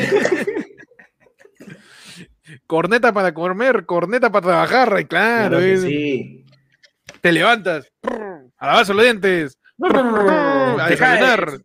[2.67, 6.45] corneta para comer, corneta para trabajar, claro, Claro sí.
[7.21, 7.87] te levantas,
[8.59, 11.61] a lavarse los dientes, a desayunar.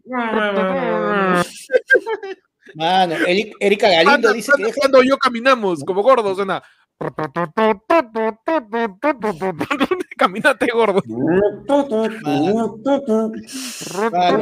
[2.75, 3.15] Mano,
[3.59, 6.61] Erika Galindo Anda, dice que cuando yo caminamos como gordos, suena.
[10.17, 11.01] Camínate, gordo.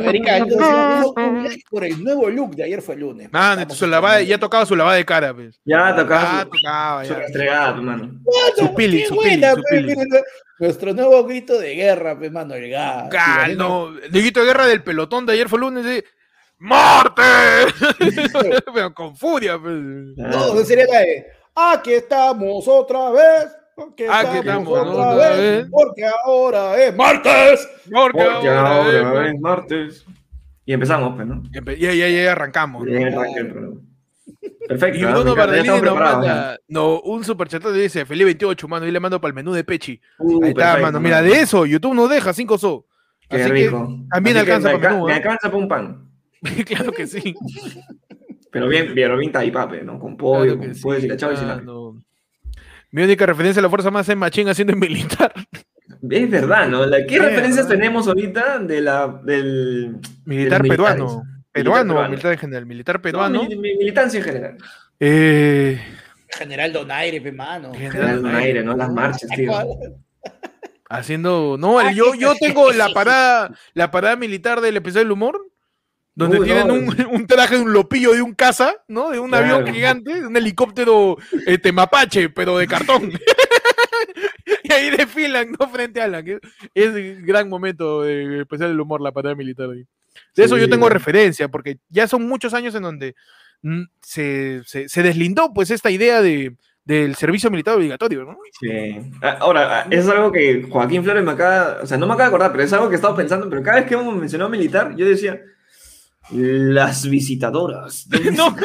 [0.03, 0.39] Erika,
[1.43, 3.25] like por el nuevo look de ayer fue el lunes.
[3.25, 5.59] Estamos su lavada- ya tocaba su lavada de cara, pues.
[5.65, 7.73] Ya tocaba Ah, su, tocaba, su ya.
[7.73, 8.11] Mano,
[8.55, 9.95] su pili, su pili, buena, su pe, pili.
[9.95, 10.21] mira,
[10.59, 13.09] Nuestro nuevo grito de guerra, pe, mano, el gas.
[13.57, 13.89] No.
[13.97, 16.05] El grito de guerra del pelotón de ayer fue el lunes de
[16.59, 17.21] ¡Marte!
[18.73, 19.73] Pero con furia, pues.
[20.15, 21.25] No, sería la de
[21.55, 23.47] aquí estamos otra vez.
[23.75, 25.67] Aquí Aquí estamos, estamos otra otra vez, vez.
[25.71, 27.69] Porque ahora es martes.
[27.91, 30.05] Porque Porque ahora ahora es- es martes.
[30.65, 31.41] Y empezamos, pues, ¿no?
[31.51, 32.85] Empe- Ya, ya, ya arrancamos.
[32.87, 33.11] El
[33.51, 33.79] programa.
[34.67, 34.97] Perfecto.
[34.99, 35.35] Y ¿no?
[35.35, 39.29] Bardellini estamos nos manda, no, un superchat dice, feliz 28, mano, y le mando para
[39.29, 39.99] el menú de Pechi.
[40.19, 42.85] Uh, Ahí está, perfecto, mano, mira, de eso, YouTube nos deja 5 so.
[43.29, 43.87] Qué Así rico.
[43.87, 45.15] que también Así que alcanza me, para alca- menú, me ¿eh?
[45.15, 46.09] alcanza para un pan.
[46.65, 47.35] claro que sí.
[48.53, 49.99] Pero bien, pero bien taipape, ¿no?
[49.99, 52.01] Con pollo, claro con sí, pollo deshilachado y mano.
[52.91, 55.33] Mi única referencia a la fuerza más es Machín haciendo en militar.
[56.09, 56.85] Es verdad, ¿no?
[56.85, 57.81] La- ¿Qué Es referencias verdad.
[57.81, 59.97] tenemos ahorita de la, del...
[60.25, 61.23] Militar de peruano.
[61.51, 62.65] Peruano, militar en general.
[62.65, 63.43] Militar No, peruano.
[63.43, 64.57] mi- mi- militancia en general.
[64.99, 65.79] Eh,
[66.37, 67.73] General Donaire, pe, mano.
[67.73, 68.75] General Donaire, ¿no?
[68.75, 69.51] Las marchas, tío.
[70.89, 71.57] haciendo.
[71.59, 72.93] No, Ah, yo, sí, yo sí, tengo sí, la sí.
[72.93, 75.47] parada, la parada militar del episodio del humor.
[76.15, 76.73] Donde Uy, tienen no.
[76.75, 79.09] un, un traje de un lopillo de un caza, ¿no?
[79.09, 79.55] De un Claro.
[79.55, 83.11] avión gigante, de un helicóptero este, mapache, pero de cartón.
[84.63, 85.67] y ahí desfilan, ¿no?
[85.69, 86.25] Frente a Alan.
[86.73, 89.69] Es un gran momento de especial del humor, la parada militar.
[89.69, 89.85] De
[90.43, 93.15] eso yo Sí, tengo referencia, porque ya son muchos años en donde
[93.61, 96.55] mm, se, se- se deslindó pues esta idea de,
[96.85, 98.37] del servicio militar obligatorio, ¿no?
[98.59, 98.69] Sí.
[99.21, 102.25] Ah, Ahora, ah, es algo que Joaquín Flores me acaba, o sea, no me acaba
[102.29, 104.49] de acordar, pero es algo que he estado pensando, pero cada vez que hemos mencionado
[104.51, 105.41] militar, yo decía,
[106.31, 108.07] las visitadoras.
[108.35, 108.55] No.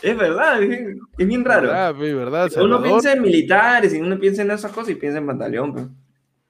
[0.00, 1.68] Es verdad, es bien, es bien raro.
[1.68, 5.74] ¿Verdad, Uno piensa en militares y uno piensa en esas cosas y piensa en batallón.
[5.74, 5.90] Pero...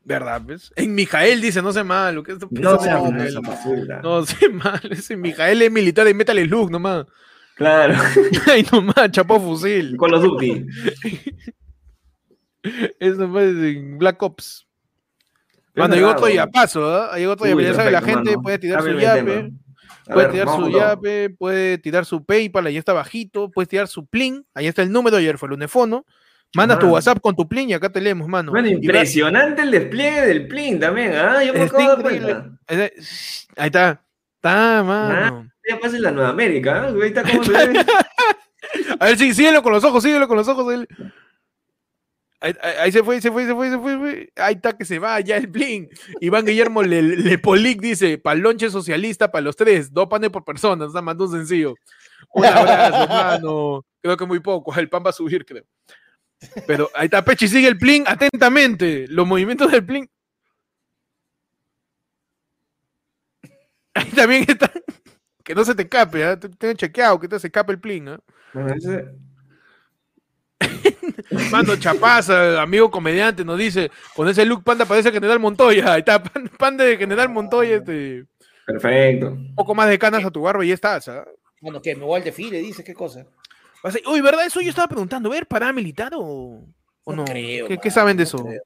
[0.05, 0.70] ¿Verdad, pues?
[0.76, 2.22] En Mijael dice, no sé malo.
[2.22, 3.32] ¿qué esto No una Mijael?
[3.32, 4.01] zapazula.
[4.03, 7.07] No sé mal, ese Mijael es militar de Metal Slug nomás.
[7.57, 7.94] Claro,
[8.46, 9.96] Ay, nomás, chapó fusil.
[9.96, 10.64] con los Duty.
[13.01, 14.66] Eso fue en Black Ops.
[15.74, 16.40] Cuando llegó verdad, todo weón.
[16.40, 17.16] a paso, ¿ah?
[17.16, 19.53] Llegó Uy, ya sabe la gente, puede tirar su Cámbiame
[20.12, 20.78] puede ver, tirar su todo.
[20.78, 24.92] yape, puede tirar su PayPal, ahí está bajito, puedes tirar su plin, ahí está el
[24.92, 26.04] número, ayer fue el unefono.
[26.54, 26.88] Manda tu.
[26.88, 28.52] WhatsApp con tu plin y acá te leemos, mano.
[28.52, 31.44] Bueno, impresionante el despliegue del Plin también, ¿ah?
[31.44, 32.50] Yo me acabo de cuenta.
[32.66, 34.02] Ahí está.
[34.36, 35.50] Está, mano.
[35.68, 36.94] Ya pasa en la Nueva América, ¿ah?
[37.02, 37.84] Ahí está cómo se ve.
[38.98, 40.72] A ver, sí, síguelo con los ojos, síguelo con los ojos.
[40.72, 40.88] él.
[42.41, 44.32] Ahí, ahí- se fue, se fue, se fue, se fue, se fue.
[44.36, 45.89] Ahí está que se va, ya el blin.
[46.20, 51.03] Iván Guillermo Le, Lepolic dice, palonche socialista para los tres, dos panes por persona, sea,
[51.03, 51.74] mandó un sencillo.
[52.34, 53.84] Un abrazo, hermano.
[54.01, 55.64] Creo que muy poco, el pan va a subir, creo.
[56.68, 59.07] Pero ahí está, Pechi, sigue el plin atentamente.
[59.09, 60.09] Los movimientos del plin.
[63.95, 64.70] Ahí también está.
[65.43, 66.39] Que no se te escape, ¿ah?
[66.39, 68.20] Ten chequeado que te se escape el plin, ¿ah?
[68.53, 69.09] Bueno, ese-
[71.50, 75.92] Mando Chapaza, amigo comediante, nos dice, con ese look panda parece General Montoya.
[75.94, 78.24] Ahí está, pan- panda de General Montoya, este,
[78.66, 79.28] Perfecto.
[79.28, 81.08] un poco más de canas a tu barba y ya estás.
[81.08, 81.24] ¿ah?
[81.60, 83.26] Bueno, que me voy al desfile, dice, ¿qué cosa?
[84.06, 84.44] Uy, ¿verdad?
[84.46, 86.64] Eso yo estaba preguntando, ¿ver paramilitar o,
[87.04, 87.16] o no?
[87.16, 88.44] No creo, ¿Qué, qué mano, saben de no eso?
[88.44, 88.62] creo.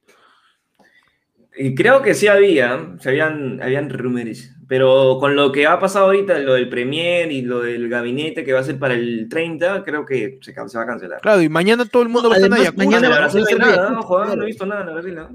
[1.55, 6.07] Y creo que sí había, se habían, habían rumores, pero con lo que ha pasado
[6.07, 9.83] ahorita, lo del Premier y lo del gabinete que va a ser para el 30,
[9.85, 11.21] creo que se, se va a cancelar.
[11.21, 12.85] Claro, y mañana todo el mundo va a estar en Ayacucho.
[12.85, 15.31] mañana no nada, de- ojo, ah, no he visto nada en Brasil, ¿no?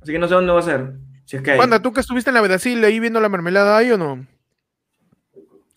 [0.00, 0.92] así que no sé dónde va a ser.
[1.24, 1.58] Si es que hay.
[1.58, 4.24] Panda, ¿tú que estuviste en la Brasil ahí viendo la mermelada ahí o no?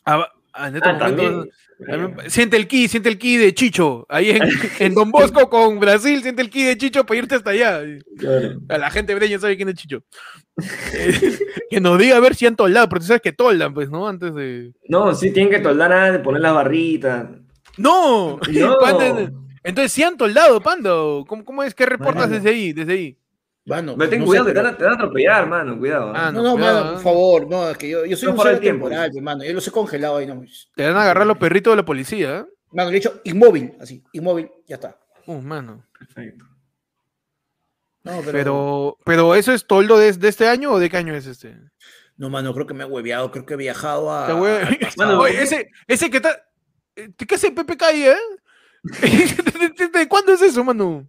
[0.06, 1.32] Ah, ah, en estos Ah, también.
[1.32, 1.56] momentos-
[1.88, 4.06] también- Siente el ki, siente el ki de Chicho.
[4.10, 4.42] Ahí en,
[4.80, 7.82] en Don Bosco con Brasil, siente el ki de Chicho para irte hasta allá.
[8.18, 8.60] Claro.
[8.70, 10.04] A la gente breña sabe quién es Chicho.
[10.94, 11.40] Eh,
[11.70, 14.08] que nos diga a ver si han toldado, porque tú sabes que toldan, pues, ¿no?
[14.08, 14.74] Antes de.
[14.88, 17.30] No, sí, tienen que toldar nada de poner las barritas.
[17.78, 18.38] ¡No!
[18.52, 18.78] No.
[19.64, 21.24] Entonces, ¿sí han toldado, Pando?
[21.28, 21.74] ¿Cómo, cómo es?
[21.74, 22.34] ¿Qué reportas Mano.
[22.36, 22.74] desde ahí?
[22.74, 23.18] Desde ahí.
[23.66, 25.78] Mano, Pero ten no cuidado, sé, que te van, a, te van a atropellar, mano,
[25.78, 26.12] cuidado.
[26.16, 26.32] Ah, ¿ah?
[26.32, 28.62] No, no, cuidado, mano, por favor, no, es que yo, yo soy No un tiempo.
[28.88, 30.42] temporal, pe, mano, yo los he congelado ahí, no.
[30.76, 32.40] Te van a agarrar los perritos de la policía.
[32.40, 32.46] ¿eh?
[32.72, 34.98] Mano, le he dicho inmóvil, así, inmóvil, ya está.
[35.28, 35.86] Uh, mano.
[35.98, 36.46] Perfecto.
[38.04, 41.14] No, pero, Pero, pero ¿eso es toldo de, de este año o de qué año
[41.14, 41.56] es este?
[42.18, 44.34] no, mano, creo que me he hueveado, creo que he viajado a.
[45.20, 46.44] Oye, ese, ese que está.
[46.96, 48.16] eh, ¿Qué hace PPK ahí, eh?
[48.84, 51.08] ¿De- de- de cuándo es eso, mano?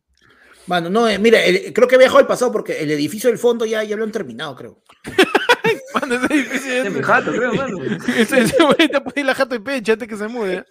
[0.73, 3.39] Mano, no, eh, mira, el- creo que he viajado al pasado porque el edificio del
[3.39, 4.83] fondo ya, ya lo han terminado, creo.
[5.95, 6.15] Mano.
[6.15, 7.79] Ese edificio Es mi jato, creo, mano.
[8.17, 10.55] ese, ese güey te puede ir la jato de pecha antes que se mude.
[10.55, 10.65] ¿eh?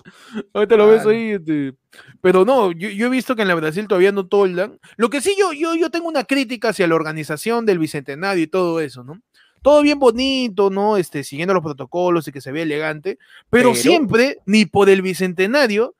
[0.53, 1.33] Ahorita lo ves ahí.
[1.33, 1.75] este.
[2.19, 4.79] Pero no, yo, yo he visto que en la Brasil todavía no toldan.
[4.97, 8.47] Lo que sí, yo, yo, yo tengo una crítica hacia la organización del bicentenario y
[8.47, 9.21] todo eso, ¿no?
[9.61, 10.97] Todo bien bonito, ¿no?
[10.97, 13.19] Este, siguiendo los protocolos y que se vea elegante,
[13.51, 15.93] pero, Pero- siempre, ni por el bicentenario,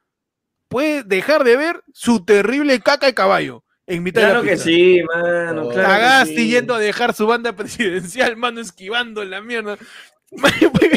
[0.70, 3.64] puede dejar de ver su terrible caca de caballo
[3.94, 4.70] en mitad Claro de la que pista.
[4.70, 5.68] sí, mano.
[5.68, 5.70] Oh.
[5.72, 6.50] Claro Sagasti sí.
[6.50, 9.78] yendo a dejar su banda presidencial, mano, esquivando la mierda.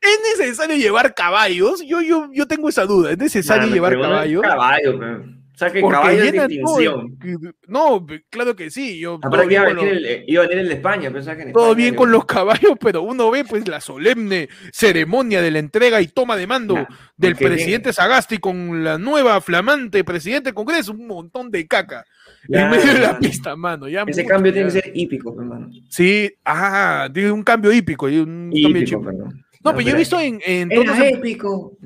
[0.00, 1.82] ¿Es necesario llevar caballos?
[1.86, 3.12] Yo, yo, yo tengo esa duda.
[3.12, 4.42] ¿Es necesario Mano, llevar caballos?
[4.42, 5.24] Caballo, pero.
[5.54, 6.84] O sea, que Porque caballo es llenan todo el-
[7.20, 7.54] distinción.
[7.68, 8.98] No, claro que sí.
[8.98, 10.68] Yo, Aparte que bien, iba a con, venir los, el, eh, iba a venir el
[10.68, 13.68] de España, pensaba que en todo España bien con los caballos, pero uno ve pues
[13.68, 18.38] la solemne ceremonia de la entrega y toma de mando Nah, del bien- presidente Sagasti
[18.38, 22.04] con la nueva flamante presidente del Congreso, un montón de caca
[22.48, 23.88] Ya, en medio de la pista, mano.
[23.88, 24.74] Ya Ese mucho, cambio tiene ya.
[24.80, 25.70] que ser hípico, hermano.
[25.88, 28.08] Sí, ah, tiene un cambio hípico.
[28.08, 29.02] y Un cambio Hípico, chico.
[29.04, 29.44] perdón.
[29.64, 31.76] No, pero yo he visto en, en Era épico.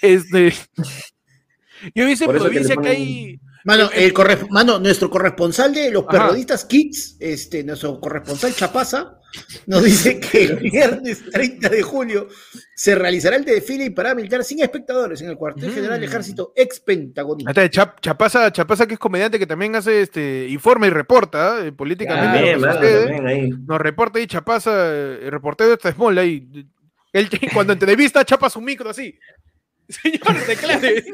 [0.00, 0.52] este,
[1.94, 3.40] yo he visto en que provincia que, ponen- hay.
[3.64, 9.14] Mano, el corre- mano, nuestro corresponsal de los periodistas Kids, este, nuestro corresponsal Chapaza,
[9.66, 12.28] nos dice que el viernes 30 de julio
[12.74, 15.74] se realizará el desfile y parada militar sin espectadores en el cuartel Mm.
[15.74, 17.52] general del ejército ex pentagonista.
[17.70, 22.56] Chap- Chapaza, Chapaza, que es comediante que también hace este informa y reporta eh, políticamente.
[22.56, 23.00] Mano, sucede.
[23.06, 23.50] también ahí.
[23.66, 26.48] Nos reporta ahí Chapaza, eh, el reportero está small ahí.
[27.12, 29.18] Él cuando entrevista chapa su micro así.
[30.02, 31.04] Señor, declare.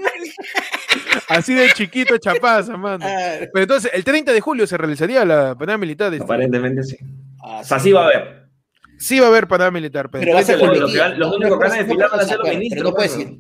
[1.29, 3.05] así de chiquito Chapaza, mano.
[3.07, 6.11] Ah, Pero entonces, el 30 de julio se realizaría la parada militar.
[6.11, 6.97] de este- Aparentemente sí.
[7.43, 8.45] ah, O sea, sí va a haber.
[8.99, 11.05] Sí va a haber parada militar, pero, Pero va a ser Los- los permitida.
[11.05, 12.85] que van- los No únicos que van a desfilar no van a ser los ministros,
[12.85, 13.31] no puedes mano.
[13.31, 13.39] ir.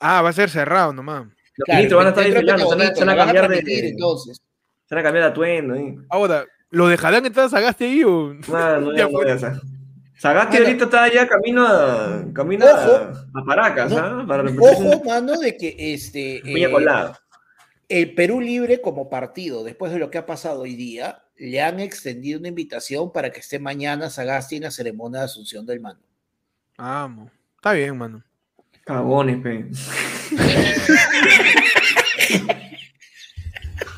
[0.00, 1.24] Ah, va a ser cerrado nomás.
[1.24, 3.88] Los Claro, ministros van a estar desfilando, se van a- van cambiar de.
[3.88, 4.40] entonces.
[4.88, 5.74] Se van a cambiar de atuendo.
[5.74, 5.94] ahí.
[6.10, 8.34] Ahora, ¿lo dejarán entrar a Sagasti ahí o...?
[8.48, 9.60] Mano, Ya ya no
[10.16, 10.66] Sagasti Mano.
[10.66, 12.74] ahorita está ya camino a, camino Ojo.
[12.74, 13.98] a, a Paracas, No.
[13.98, 14.24] ¿ah?
[14.26, 16.68] Para Ojo, mano, de que este, eh,
[17.88, 21.80] el Perú Libre como partido, después de lo que ha pasado hoy día, le han
[21.80, 26.02] extendido una invitación para que esté mañana Sagasti en la ceremonia de asunción del mando.
[26.78, 27.30] Vamos.
[27.56, 28.22] Está bien, mano.
[28.84, 29.66] Cagones, pe.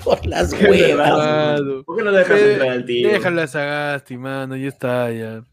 [0.05, 1.11] Por las huevas.
[1.11, 1.85] Mano.
[1.85, 3.09] ¿Por qué no dejas entrar al tío?
[3.11, 5.45] Déjala a Sagasti, mano, ya está, ya.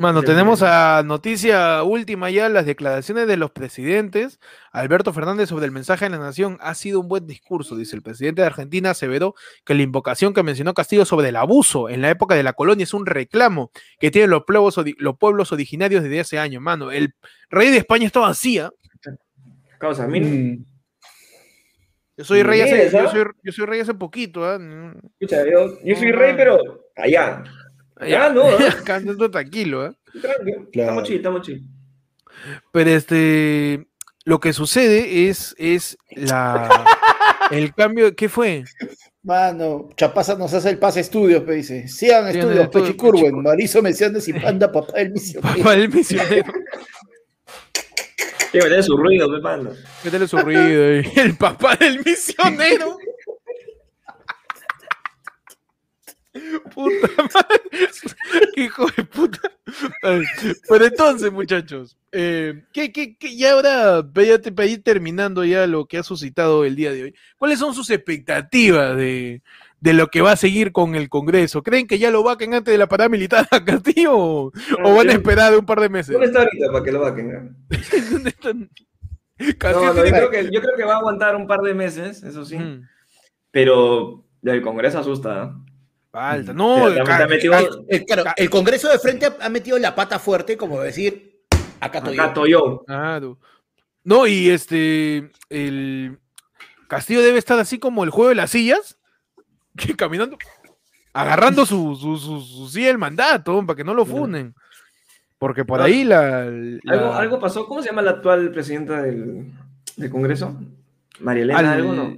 [0.00, 4.40] Mano, tenemos a noticia última ya, las declaraciones de los presidentes.
[4.72, 8.02] Alberto Fernández sobre el mensaje de la nación ha sido un buen discurso, dice el
[8.02, 12.08] presidente de Argentina, aseveró que la invocación que mencionó Castillo sobre el abuso en la
[12.08, 16.20] época de la colonia es un reclamo que tienen los pueblos, los pueblos originarios desde
[16.20, 16.90] hace años, mano.
[16.90, 17.12] El
[17.50, 18.70] rey de España está vacía.
[19.78, 20.08] Causa.
[20.08, 20.64] Mm.
[22.16, 24.58] Yo soy rey hace, yo soy, yo soy rey hace poquito, ¿ah?
[24.58, 24.94] Mm.
[25.18, 26.36] Escucha, yo, yo soy rey, mano.
[26.38, 27.44] pero allá.
[28.06, 28.68] Ya, no, ¿eh?
[28.68, 29.94] Acá ando tranquilo, ¿ah?
[30.20, 30.68] Tranquilo.
[30.72, 30.90] Claro.
[30.90, 31.62] Estamos chill, estamos chill.
[32.72, 33.86] Pero este,
[34.24, 36.84] lo que sucede es, es la,
[37.50, 38.64] el cambio, ¿qué fue?
[39.22, 41.88] Mano, Chapaza nos hace el pase estudios, pe, dice.
[41.88, 43.42] Sigan Sigan estudios, Pechicurwen.
[43.42, 45.56] Mariso Mesianes y Panda, papá del misionero.
[45.56, 46.52] Papá del misionero.
[48.52, 49.72] Que su ruido, pe, panda.
[50.02, 50.62] Métele su ruido.
[50.62, 52.96] El papá del misionero.
[56.84, 58.50] Puta madre.
[58.56, 59.40] Hijo de puta.
[60.68, 65.66] Pero entonces, muchachos, eh, ¿qué, qué, qué- y ahora, ya te- para ir terminando ya
[65.66, 69.42] lo que ha suscitado el día de hoy, ¿cuáles son sus expectativas de,
[69.80, 71.62] de lo que va a seguir con el Congreso?
[71.62, 74.52] ¿Creen que ya lo vaquen antes de la parada militar a Castillo o,
[74.82, 76.12] o van a esperar un par de meses?
[76.12, 77.32] ¿Dónde está ahorita para que lo vaquen?
[77.32, 77.56] No,
[78.10, 78.70] ¿Dónde están?
[79.58, 81.74] Castillo no, yo, tiene- creo que, yo creo que va a aguantar un par de
[81.74, 82.58] meses, eso sí.
[82.58, 82.88] Mm.
[83.52, 85.44] Pero el Congreso asusta.
[85.44, 85.69] ¿eh?
[86.10, 86.52] Falta.
[86.52, 90.18] No, ha metido- El, el- claro, el Congreso de frente ha, ha metido la pata
[90.18, 91.40] fuerte, como decir,
[91.80, 92.28] acá estoy Acá yo.
[92.28, 92.82] estoy yo.
[92.86, 93.38] Claro.
[94.02, 96.18] No, y este, el
[96.88, 98.98] Castillo debe estar así como el juego de las sillas,
[99.76, 100.36] que caminando,
[101.12, 104.54] agarrando su, su, su, su silla del mandato, para que no lo funen.
[105.38, 106.44] Porque por No, ahí la...
[106.46, 107.66] la- ¿Algo, algo pasó?
[107.66, 109.50] ¿Cómo se llama la actual presidenta del,
[109.96, 110.54] del Congreso?
[111.20, 112.16] María Elena, al- algo, ¿no?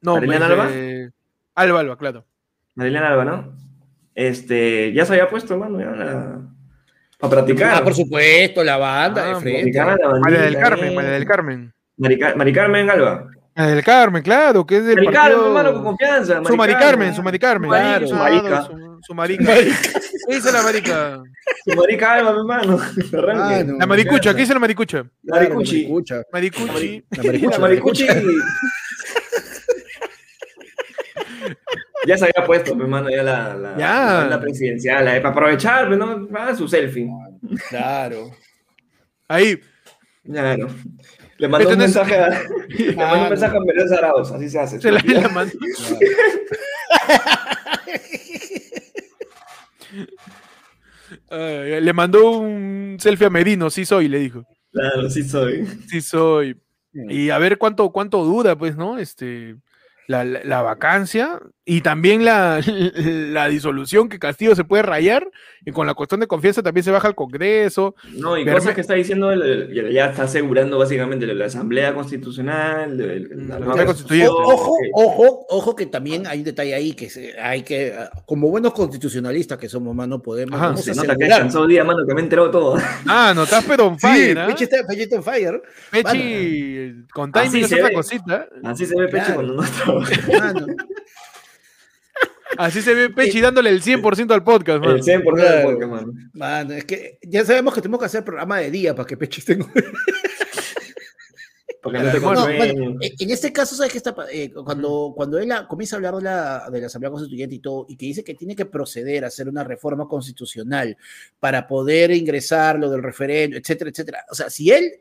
[0.00, 0.68] No, ¿Marilena pues, Alba?
[0.72, 1.10] eh,
[1.54, 2.24] Alba, Alba, claro.
[2.74, 3.52] María Elena Alba, ¿no?
[4.14, 6.40] Este, ya se había puesto, mano, ya la-
[7.18, 7.74] para practicar.
[7.76, 9.72] Ah, por supuesto, la banda Ah, de frente.
[9.78, 10.94] La María del Carmen, eh.
[10.94, 11.72] María del Carmen.
[11.96, 13.26] Mari, Car- Mari Carmen Alba.
[13.56, 16.40] María del Carmen, claro, que es del Mari Carmen, hermano, con confianza.
[16.44, 17.70] Su Mari Carmen, su Mari Carmen.
[17.70, 18.62] Claro, su marica.
[18.62, 19.44] Su, su marica.
[19.54, 21.22] ¿Qué dice la marica?
[21.64, 22.78] Su marica Alba, mi hermano.
[23.36, 23.78] Ah, no.
[23.78, 25.04] La maricucha, ¿qué dice la maricucha?
[25.22, 25.82] La Maricuchi.
[25.84, 26.22] Escucha.
[26.32, 27.04] Maricuchi.
[27.10, 27.50] La maricucha.
[27.52, 28.06] La Maricuchi.
[32.06, 34.26] Ya se había puesto, mi mano, ya la, la, Ya.
[34.28, 36.28] la presidencial, eh, para aprovechar, pues, ¿no?
[36.34, 37.08] Ah, su selfie.
[37.68, 38.30] Claro.
[39.28, 39.58] Ahí.
[40.24, 40.68] Claro.
[41.38, 42.28] Le mandó un mensaje a,
[42.68, 44.80] le mandó un mensaje a Mercedes Arauz, así se hace.
[44.80, 45.52] Se la, la mandó.
[51.30, 54.44] Ay, le mandó un selfie a Merino, sí soy, le dijo.
[54.72, 55.66] Claro, sí soy.
[55.88, 56.60] Sí soy.
[56.92, 58.98] Y a ver cuánto, cuánto dura, pues, ¿no?
[58.98, 59.56] Este,
[60.06, 62.60] la, la- la vacancia y también la,
[62.96, 65.30] la disolución que Castillo se puede rayar
[65.64, 67.94] y con la cuestión de confianza también se baja al Congreso.
[68.12, 71.94] No, y Verme- cosas que está diciendo, el- el- ya- está asegurando básicamente la Asamblea
[71.94, 74.28] Constitucional, el- el- La Asamblea Constituyente.
[74.30, 77.94] O- Ojo, ojo, ojo que también hay un detalle ahí que se- hay que,
[78.26, 81.24] como buenos constitucionalistas que somos, mano, podemos Ajá, Se nota que
[81.66, 82.76] día, mano, que me he enterado todo.
[83.06, 84.46] Ah, no estás pero on Sí, fire, ¿ah?
[84.48, 85.62] Pechi está, Pechi está on fire.
[85.90, 87.94] Pechi, con Así timing es se otra ve.
[87.94, 88.48] cosita.
[88.64, 89.34] Así se ve Peche Claro.
[89.34, 90.12] cuando no trabaja.
[90.52, 90.66] Mano.
[92.58, 94.96] Así se ve Pechi dándole el 100% al podcast, mano.
[94.96, 95.70] El 100% del Claro.
[95.70, 96.12] podcast, mano.
[96.32, 99.40] Mano, es que ya sabemos que tenemos que hacer programa de día para que Pechi
[99.40, 99.58] esté.
[101.82, 104.14] Porque no No, bueno, eh, en este caso, ¿sabes qué está?
[104.32, 107.84] eh, cuando, cuando él comienza a hablar de la, de la Asamblea Constituyente y todo,
[107.90, 110.96] y que dice que tiene que proceder a hacer una reforma constitucional
[111.40, 114.24] para poder ingresar lo del referendo, etcétera, etcétera.
[114.30, 114.92] O sea, si él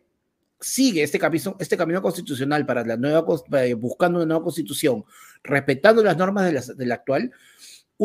[0.64, 3.26] sigue este camino, este camino constitucional para la nueva,
[3.61, 5.03] eh, buscando una nueva constitución,
[5.44, 7.31] respetando las normas de la, de la actual,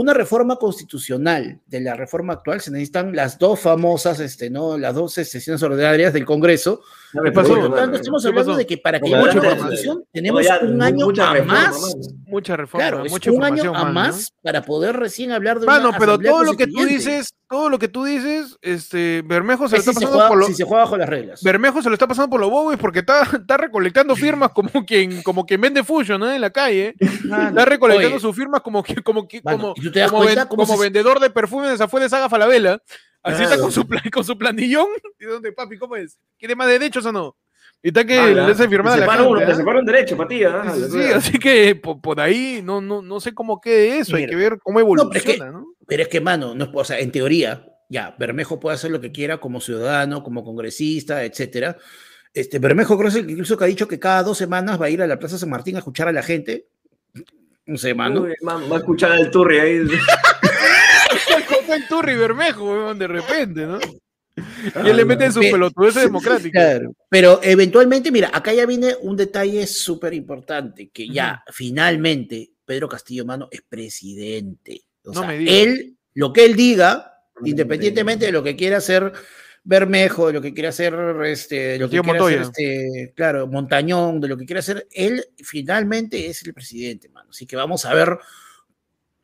[0.00, 4.78] una reforma constitucional de la reforma actual se necesitan las dos famosas, este, ¿no?
[4.78, 6.80] Las dos sesiones ordinarias del Congreso,
[7.12, 7.48] No me ¿Qué pasó?
[7.48, 7.96] por lo preguntes, tanto, mano.
[7.96, 9.58] estamos ¿Qué hablando de que para que Mucha haya una información.
[9.68, 11.96] constitución tenemos ya, un año mucha a reforma, más.
[12.26, 13.92] Mucha reforma, Claro, es mucha un año a ¿no?
[13.92, 17.70] más para poder recién hablar de Mano, una pero todo lo que tú dices, todo
[17.70, 20.46] lo que tú dices, este, Bermejo se lo si está se, pasando juega, por lo,
[20.46, 21.42] si se juega bajo las reglas.
[21.42, 25.22] Bermejo se lo está pasando por los bobos porque está, está recolectando firmas como quien,
[25.22, 26.30] como quien vende Fusion, ¿no?
[26.30, 26.94] En la calle.
[27.24, 30.00] Mano, Está recolectando oye, sus firmas como que, como que, Mano, como, ¿y tú te
[30.00, 32.80] das como, cuenta ven- cómo como se- vendedor de perfumes afuera de Saga Falabella.
[33.22, 34.86] Así está con su, plan- con su planillón.
[35.18, 35.76] ¿Y dónde, papi?
[35.76, 36.18] ¿Cómo es?
[36.38, 37.36] ¿Quiere más derechos o no?
[37.82, 39.46] Y está que Ah, le hace te firmar a la separa uno, gente.
[39.46, 39.56] te ¿ah?
[39.56, 40.62] separa un derecho para ti, ¿ah?
[40.74, 44.16] Sí, sí, sí, así que por, por ahí no, no, no sé cómo quede eso,
[44.16, 45.74] hay que ver cómo pero es que- evoluciona, ¿no?
[45.86, 49.00] Pero es que, mano, no, es- o sea, en teoría, ya, Bermejo puede hacer lo
[49.00, 51.76] que quiera como ciudadano, como congresista, etcétera.
[52.34, 55.00] Este, Bermejo creo que incluso que ha dicho que cada dos semanas va a ir
[55.02, 56.66] a la Plaza San Martín a escuchar a la gente.
[57.68, 58.22] No sé, mano.
[58.22, 59.78] Uy, man, va a escuchar al Turri ahí.
[61.48, 63.78] Como el Turri Bermejo, weón, de repente, ¿no?
[64.84, 66.50] Y él le mete en su Pe- pelotudeces democráticas.
[66.78, 66.92] Claro.
[67.08, 73.24] Pero eventualmente, mira, acá ya viene un detalle súper importante, que ya finalmente Pedro Castillo
[73.24, 74.82] Mano es presidente.
[75.04, 75.54] O No sea, me digas.
[75.54, 79.12] él, lo que él diga, No independientemente de lo que quiera hacer
[79.64, 80.94] Bermejo, de lo que quiera hacer,
[81.26, 85.24] este, de lo que quiera hacer, este, claro, Montañón, de lo que quiera hacer, él
[85.44, 87.17] finalmente es el presidente, mano.
[87.28, 88.18] Así que vamos a ver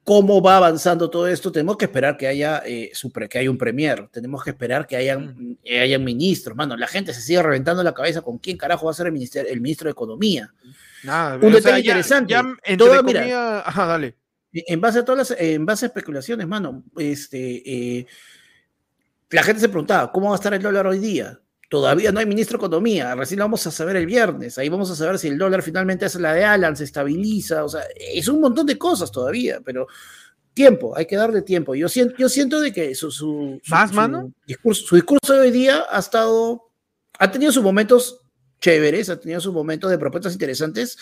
[0.05, 1.51] cómo va avanzando todo esto.
[1.51, 2.93] Tenemos que esperar que haya, eh,
[3.31, 6.77] que haya un premier, tenemos que esperar que hayan, eh, hayan ministros, mano.
[6.77, 9.51] La gente se sigue reventando la cabeza con quién carajo va a ser el, ministerio,
[9.51, 10.53] el ministro de Economía.
[11.03, 12.35] Nada, Un detalle interesante.
[12.77, 13.21] Todo, mira.
[13.23, 14.17] comillas- ajá, dale.
[14.53, 18.07] En base a todas las, en base a especulaciones, mano, este, eh,
[19.31, 21.41] la gente se preguntaba, ¿cómo va a estar el dólar hoy día?
[21.75, 24.93] Todavía no hay ministro de Economía, recién lo vamos a saber el viernes, ahí vamos
[24.93, 28.29] a saber si el dólar finalmente hace la de Alan, se estabiliza, o sea, es
[28.29, 29.89] un montón de cosas todavía, pero
[30.53, 31.75] tiempo, hay que darle tiempo.
[31.75, 34.33] Yo siento, yo siento de que su, su, su- ¿Más, su mano?
[34.47, 36.71] discurso, su discurso de hoy día ha estado,
[37.19, 38.21] ha tenido sus momentos
[38.61, 40.97] chéveres, ha tenido sus momentos de propuestas interesantes,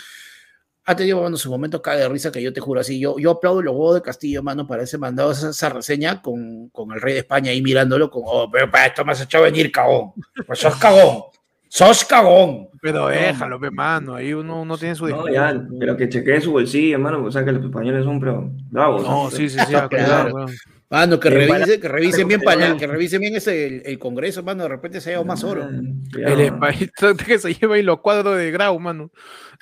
[0.85, 2.99] ha tenido bueno, sus momentos cae de risa que yo te juro así.
[2.99, 6.69] Yo, yo aplaudo los huevos de Castillo, mano, para ese mandado esa, esa reseña con,
[6.71, 9.43] con el rey de España ahí mirándolo con, oh, pero para esto me has hecho
[9.43, 10.13] venir, cagón.
[10.47, 11.23] Pues sos cagón.
[11.69, 12.69] Sos cagón.
[12.83, 16.51] Pero déjalo, pe, mano, ahí uno, uno tiene su No, ya, pero que chequee su
[16.51, 19.05] bolsillo, hermano, o sea que los españoles son pero bravos.
[19.05, 20.47] No, sí, sí, sí, Claro.
[20.93, 23.99] Mano, que Bien, revise, que revisen bien para- para que revisen bien ese el, el
[23.99, 25.67] Congreso, mano, de repente se ha llevado más oro.
[25.67, 26.91] El español
[27.27, 29.11] que se lleva ahí los cuadros de Grau, mano.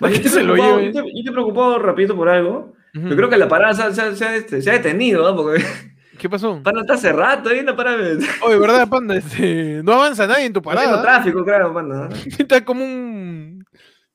[0.01, 0.87] Oye, yo, se te lo lleve.
[0.93, 2.75] yo te- yo te preocupado rapidito por algo.
[2.97, 3.09] Ujú.
[3.11, 5.37] Yo creo que la parada se, ha- se se este, se ha detenido, ¿no?
[5.37, 5.63] Porque
[6.19, 6.61] ¿Qué pasó?
[6.65, 7.99] pana está hace rato ahí, la parada.
[8.43, 9.17] Oye, ¿verdad, panda?
[9.17, 11.01] Este, no avanza nadie en tu No parada.
[11.01, 12.09] tráfico, claro, pana.
[12.39, 13.65] Está como un.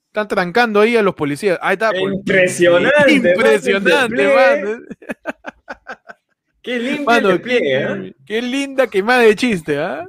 [0.07, 1.57] Están trancando ahí a los policías.
[1.61, 1.91] Ahí está.
[1.97, 4.79] Impresionante, Impresionante, mano.
[6.65, 8.15] Qué limpio Mano, el despliegue, qué, ¿eh?
[8.25, 10.05] qué linda quemada de chiste, ¿ah?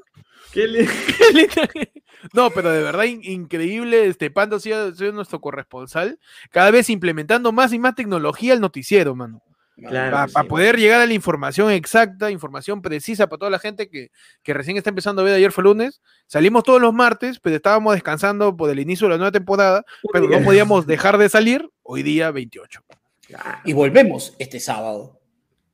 [0.53, 0.87] Qué li-
[1.19, 1.93] Qué linda que-
[2.33, 4.07] No, pero de verdad in- increíble.
[4.07, 6.19] Este Pando ha sido, nuestro corresponsal.
[6.51, 9.43] Cada vez implementando más y más tecnología al noticiero, mano.
[9.77, 10.49] Claro, Para sí.
[10.49, 14.09] poder llegar a la información exacta, información precisa para toda la gente que,
[14.43, 15.35] que recién está empezando a ver.
[15.35, 16.01] Ayer fue lunes.
[16.27, 19.85] Salimos todos los martes, pero estábamos descansando por el inicio de la nueva temporada,
[20.15, 22.81] pero no podíamos dejar de salir hoy día 28.
[23.27, 23.59] Claro.
[23.66, 25.20] Y volvemos este sábado.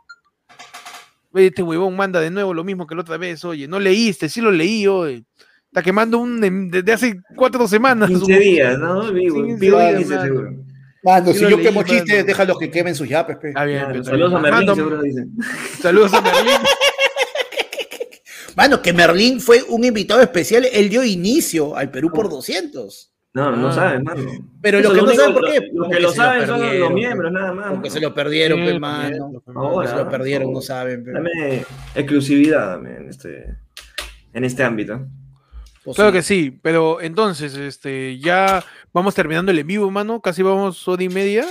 [1.32, 4.40] Este huevón manda de nuevo lo mismo que la otra vez, oye, no leíste, sí
[4.40, 5.24] lo leí, oye.
[5.66, 8.08] Está quemando un desde hace cuatro semanas.
[8.08, 9.12] 15 días, ¿no?
[9.12, 10.24] Vivo, 15 vivo días, 15 mano.
[10.26, 10.50] seguro.
[11.04, 13.48] Mano, Sí si yo leí, quemo chistes, déjalos que quemen sus yapes, pe.
[13.50, 15.32] Está bien, Claro, saludos a Merlín, Mando- seguro dicen.
[15.80, 16.52] Saludos a Merlín.
[18.56, 23.12] Mano, que Merlín fue un invitado especial, él dio inicio al Perú por 200.
[23.32, 23.72] No, no Ah.
[23.72, 24.22] saben, mano.
[24.60, 26.92] Pero Eso los que no único- saben por qué, Los, que lo saben son los
[26.92, 27.70] miembros, nada más.
[27.74, 29.42] Porque se lo perdieron, pe, lo mano.
[29.54, 31.04] Ahora, se lo perdieron, no saben.
[31.04, 31.12] pe.
[31.12, 33.56] Dame exclusividad dame, en este,
[34.32, 35.06] en este ámbito.
[35.84, 36.16] Pues Claro sí.
[36.16, 38.62] que sí, pero entonces, este, ya
[38.92, 41.46] vamos terminando el en vivo, mano, casi vamos hora y media.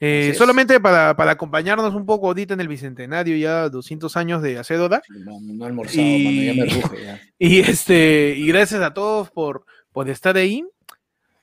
[0.00, 4.56] Eh, solamente para, para acompañarnos un poco ahorita en el Bicentenario, ya 200 años de
[4.58, 5.02] Hacedora.
[5.24, 7.04] Mano, no he almorzado, Y- mano, ya me ruge.
[7.04, 7.20] Ya.
[7.38, 10.64] Y este, y gracias a todos por, por estar ahí.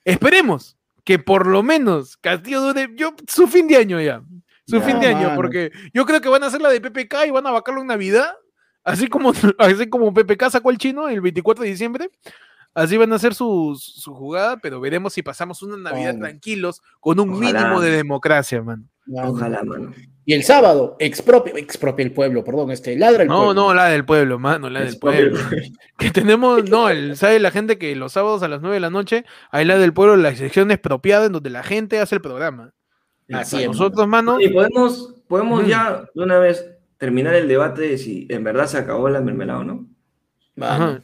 [0.06, 4.22] Esperemos que por lo menos Castillo dure yo, su fin de año ya.
[4.68, 5.36] Su Ya, fin de año, mano.
[5.36, 7.88] porque yo creo que van a hacer la de PPK y van a vacarlo en
[7.88, 8.34] Navidad.
[8.84, 12.10] Así como, así como PPK sacó el chino el 24 de diciembre.
[12.73, 16.26] Así van a hacer su, su jugada, pero veremos si pasamos una Navidad Mano.
[16.26, 17.60] tranquilos con un Ojalá.
[17.61, 18.90] mínimo de democracia, man.
[19.14, 19.94] Ojalá, mano.
[20.27, 23.53] Y el sábado, expropia, expropia el pueblo, perdón, este, ladra el No, pueblo.
[23.53, 25.40] no, la del pueblo, mano, la del pueblo.
[25.99, 28.90] Que tenemos, no, el, sabe la gente que los sábados a las 9 de la
[28.90, 32.73] noche, hay la del pueblo, la sección expropiada en donde la gente hace el programa.
[33.32, 33.68] Así es.
[33.68, 36.65] Nosotros, mano, Y podemos, podemos ya de una vez
[36.98, 39.86] terminar el debate de si en verdad se acabó la mermelada o no.
[40.60, 41.02] Ajá.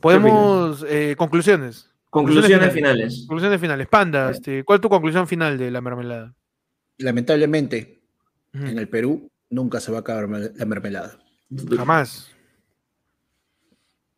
[0.00, 1.90] podemos, eh, conclusiones.
[2.10, 3.24] Conclusiones finales.
[3.26, 3.86] Conclusiones finales.
[3.88, 6.34] Panda, este, ¿cuál es tu conclusión final de la mermelada?
[6.98, 8.00] Lamentablemente,
[8.54, 11.18] en el Perú nunca se va a acabar la mermelada.
[11.76, 12.32] Jamás.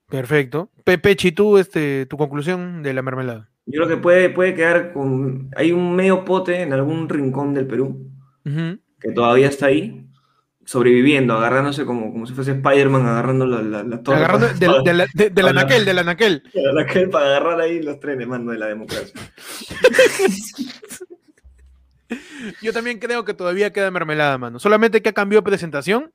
[0.09, 0.70] Perfecto.
[0.85, 3.51] Pepe, ¿y tú, este, tu conclusión de la mermelada?
[3.66, 5.51] Yo creo que puede, puede quedar con.
[5.55, 8.10] Hay un medio pote en algún rincón del Perú
[8.98, 10.07] que todavía está ahí,
[10.68, 14.18] sobreviviendo, agarrándose como, como si fuese Spider-Man agarrando la, la, la torre.
[14.18, 16.42] Agarrando para- del, del, del- del para- anaquel, del anaquel.
[16.52, 19.14] la que- para agarrar ahí los trenes, mano, de la democracia.
[22.62, 24.58] Yo también creo que todavía queda mermelada, mano.
[24.58, 26.12] Solamente que ha cambiado de presentación.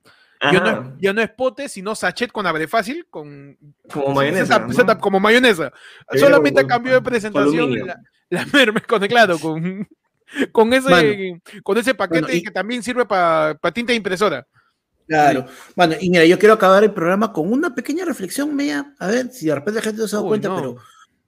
[0.52, 3.56] Ya no, ya no es pote, sino sachet con abre fácil, con
[3.90, 4.58] como mayonesa.
[4.60, 4.72] setup- ¿no?
[4.72, 5.72] setup como mayonesa.
[6.12, 7.96] Solamente con- cambió de presentación la,
[8.28, 9.88] la merme, con, claro, con,
[10.52, 11.40] con ese, Mano.
[11.62, 14.46] con ese paquete Bueno, y- que también sirve para tinta de impresora.
[15.06, 15.44] Claro.
[15.76, 19.30] Bueno, y mira, yo quiero acabar el programa con una pequeña reflexión media, a ver
[19.30, 20.56] si de repente la gente no se da Uy, cuenta, no.
[20.56, 20.76] pero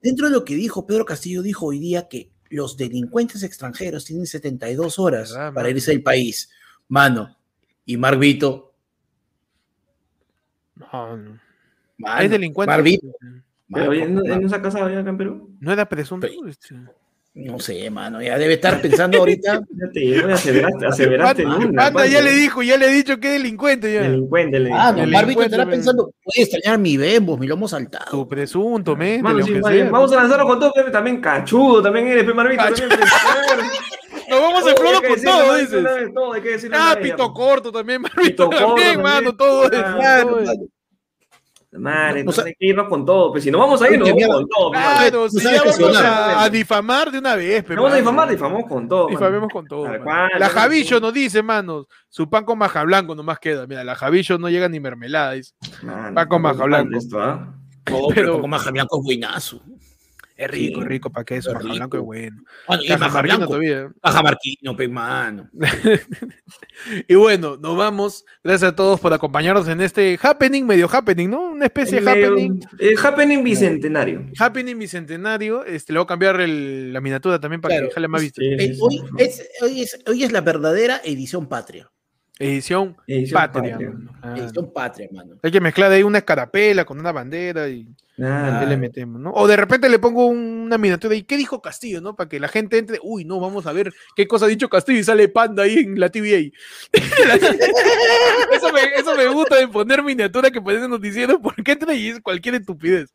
[0.00, 4.26] dentro de lo que dijo Pedro Castillo, dijo hoy día que los delincuentes extranjeros tienen
[4.26, 6.48] 72 horas ¿Verdad, para irse del país.
[6.88, 7.36] Mano,
[7.84, 8.72] y Marvito,
[10.76, 11.38] No, no.
[11.98, 12.70] mano, es delincuente.
[12.70, 15.56] Marvito, Pero mano, ¿él no, mano, él no se ha casado ya acá en Perú.
[15.60, 16.26] No era presunto.
[17.38, 19.60] No sé, mano, ya debe estar pensando ahorita.
[19.70, 21.42] Ya te llegó, ya aseveraste, aseveraste
[21.76, 24.02] Panda, ya le dijo, ya le he dicho que es delincuente ya.
[24.02, 25.06] Delincuente, Ah, no.
[25.06, 28.26] Marvito estará pensando, puede extrañar mi bembos, mi lomo Tu saltado.
[28.26, 28.96] presunto,
[29.46, 29.90] sí, que vaya, sea.
[29.90, 32.64] vamos a lanzarlo con todo, Pepe, también cachudo, también eres, Marvito.
[32.64, 32.88] También.
[34.28, 36.14] Nos vamos a explotar que con decirlo todo, dices.
[36.14, 39.02] todo, hay que decirlo Ah, pito corto también, Marvito también, también.
[39.02, 39.70] mano, todo eso.
[39.96, 40.52] Claro, todo eso.
[40.54, 40.66] mano.
[41.78, 43.98] Madre, No, no no, hay que irnos con todo, pues si no vamos a ir,
[43.98, 44.34] nos Oye, vamos mierda.
[44.34, 44.70] con todo.
[44.70, 47.82] pues, Claro, si ya vamos a, a difamar de una vez, pero.
[47.82, 49.04] vamos a difamar, difamamos con todo.
[49.04, 49.18] mano.
[49.18, 49.86] Difamemos con todo.
[50.02, 53.66] Cual, la Javillo nos dice, manos, su pan con maja blanco nomás queda.
[53.66, 55.32] Mira, la Javillo no llega ni mermelada.
[55.32, 55.52] dice.
[55.82, 56.96] Mano, Va con maja blanco.
[56.96, 57.52] Esto, ¿ah?
[57.88, 59.60] No, Pero- pero con más blanco es buenazo.
[60.36, 60.82] Es rico, Sí.
[60.82, 61.50] es rico, ¿para qué eso?
[61.50, 62.42] Es Maja blanco es bueno.
[62.68, 63.46] Mano, y Caja Maja Marquino Blanco.
[63.48, 63.92] todavía.
[64.02, 65.50] Baja Marquino, pe, mano.
[67.08, 68.24] Y bueno, nos vamos.
[68.44, 71.50] Gracias a todos por acompañarnos en este happening, medio happening, ¿no?
[71.52, 72.60] Una especie de Medio- happening.
[72.78, 74.26] eh, happening bicentenario.
[74.38, 75.64] Happening bicentenario.
[75.64, 77.88] Este, le voy a cambiar el- la miniatura también para Claro.
[77.88, 78.40] que jale más visto.
[78.40, 78.78] Sí, Eh, sí.
[78.80, 81.90] hoy, es, hoy, es, hoy es la verdadera edición patria.
[82.38, 83.72] Edición Edición patria.
[83.72, 83.90] patria.
[83.90, 84.10] mano.
[84.22, 85.36] Ah, Edición patria, mano.
[85.42, 87.86] Hay que mezclar ahí una escarapela con una bandera y.
[88.16, 89.30] ¿qué le metemos, ¿no?
[89.32, 92.16] O de repente le pongo una miniatura y ¿qué dijo Castillo, no?
[92.16, 94.98] Para que la gente entre, uy, no, vamos a ver qué cosa ha dicho Castillo
[94.98, 96.50] y sale Panda ahí en la TVA.
[98.52, 102.20] eso, me, eso me gusta de poner miniatura que parece noticiero porque entra y es
[102.20, 103.12] cualquier estupidez.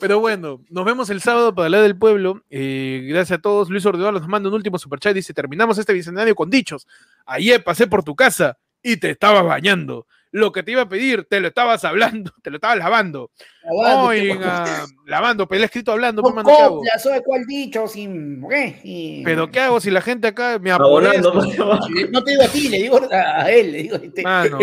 [0.00, 2.42] Pero bueno, nos vemos el sábado para hablar del pueblo.
[2.50, 3.70] Eh, gracias a todos.
[3.70, 5.14] Luis Ordeval nos manda un último superchat.
[5.14, 6.86] Dice: Terminamos este bicentenario con dichos.
[7.26, 10.06] Ayer pasé por tu casa y te estabas bañando.
[10.32, 13.30] Lo que te iba a pedir, te lo estabas hablando, te lo estabas lavando.
[13.70, 16.76] Oiga, lavando, pero él ha escrito hablando, pues, mano, ¿qué hago?
[16.78, 17.86] copla, ¿sabe cuál dicho?
[17.88, 18.80] Sin, ¿qué?
[18.84, 21.30] Y- Pero ¿qué hago si la gente acá me Abonando.
[21.30, 21.78] apoya?
[22.10, 23.72] No te digo a ti, le digo a él.
[23.72, 24.58] Le digo, este, Mano.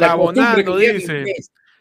[0.00, 1.24] La abonando, dice.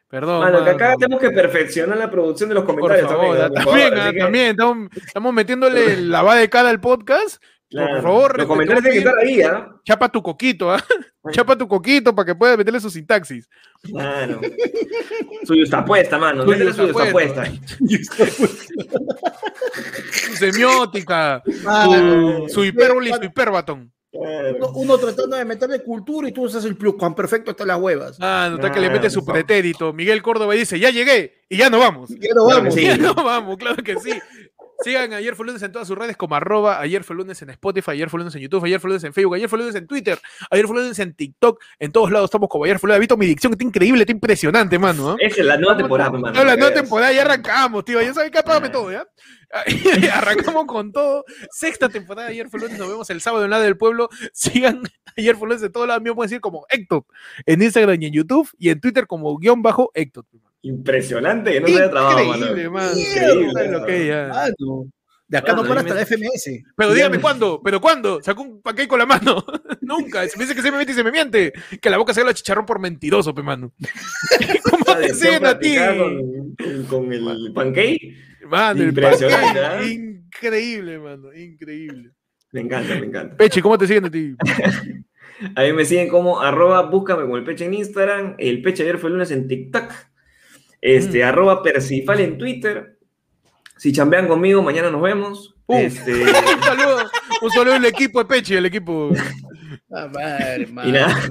[0.08, 0.42] Perdón.
[0.42, 3.64] Mano, que acá tenemos que perfeccionar la producción de los Por comentarios favor, también.
[3.64, 7.42] favor, que, también, estamos, estamos metiéndole la va de cara al podcast.
[7.74, 9.70] Claro, por favor, los comentarios tienen que estar ahí, ¿ah?
[9.84, 10.84] Chapa tu coquito, ¿ah?
[11.32, 13.50] Chapa tu coquito para que pueda meterle su sintaxis.
[13.82, 14.42] Claro.
[15.46, 16.44] Suyo está puesta, mano.
[16.44, 17.52] Suyo está suyo está puesta.
[20.12, 22.48] Su semiótica, Mano.
[22.48, 23.92] su, su hipérbole y su hiperbatón.
[24.76, 28.18] Uno, tratando de meterle cultura y tú usas el pluscuamperfecto hasta las huevas.
[28.22, 29.92] Ah, no está que le mete su pretérito.
[29.92, 32.10] Miguel Córdoba dice, ya llegué y ya no vamos.
[32.20, 32.76] Ya no vamos.
[32.76, 32.84] sí.
[32.84, 34.12] Ya no vamos, claro que sí.
[34.84, 37.92] Sigan Ayer fue lunes en todas sus redes como arroba, ayer fue lunes en Spotify,
[37.92, 40.20] ayer fue lunes en YouTube, ayer fue lunes en Facebook, ayer fue lunes en Twitter,
[40.50, 42.98] ayer fue lunes en TikTok, en todos lados estamos como ayer fue lunes.
[42.98, 43.54] ¿Has visto mi dicción?
[43.54, 45.16] Está increíble, está impresionante, mano.
[45.20, 46.32] Esa es la nueva temporada, mano.
[46.32, 48.02] No, la nueva que temporada ya arrancamos, tío.
[48.02, 49.08] Ya sabes que apágame todo, ¿ya?
[50.14, 51.26] arrancamos con todo.
[51.52, 52.78] Sexta temporada de Ayer fue lunes.
[52.78, 54.10] Nos vemos el sábado en la del pueblo.
[54.34, 54.82] Sigan
[55.18, 56.02] Ayer fue lunes de todos lados.
[56.02, 57.06] Mío pueden decir como Héctor
[57.46, 60.26] en Instagram y en YouTube y en Twitter como guion bajo Héctor.
[60.64, 62.46] Impresionante que no se haya trabajado, mano.
[62.46, 62.98] Increíble, mano.
[62.98, 63.54] Increíble.
[64.30, 64.86] Mano.
[65.28, 66.64] De acá Mano, no para hasta me- la FMS.
[66.76, 68.22] Pero dígame cuándo, pero cuándo.
[68.22, 69.44] Sacó un paquete con la mano.
[69.82, 70.28] Nunca.
[70.28, 71.54] Se me dice que se me miente y se me miente.
[71.82, 73.74] Que la boca se la chicharrón por mentiroso, pe mano.
[74.70, 75.76] ¿Cómo te siguen a ti?
[76.90, 78.16] Con, el pancake.
[78.48, 79.84] Mano, el Impresionante, ¿ah?
[79.84, 81.34] Increíble, mano.
[81.34, 82.12] Increíble.
[82.52, 83.36] Me encanta, me encanta.
[83.36, 84.36] Pechi, ¿cómo te siguen a ti?
[85.56, 88.98] A mí me siguen como arroba, búscame con el peche en Instagram, el peche ayer
[88.98, 89.92] fue el lunes en TikTok,
[90.86, 91.28] este, Mm.
[91.28, 92.98] arroba Persifal en Twitter.
[93.78, 95.56] Si chambean conmigo, mañana nos vemos.
[95.66, 95.78] Uf.
[95.80, 96.12] Este,
[96.58, 97.10] Un saludo,
[97.42, 99.12] un saludo al equipo de Pechi, el equipo.
[99.92, 100.92] Ah, madre, y mano.
[100.92, 101.18] nada.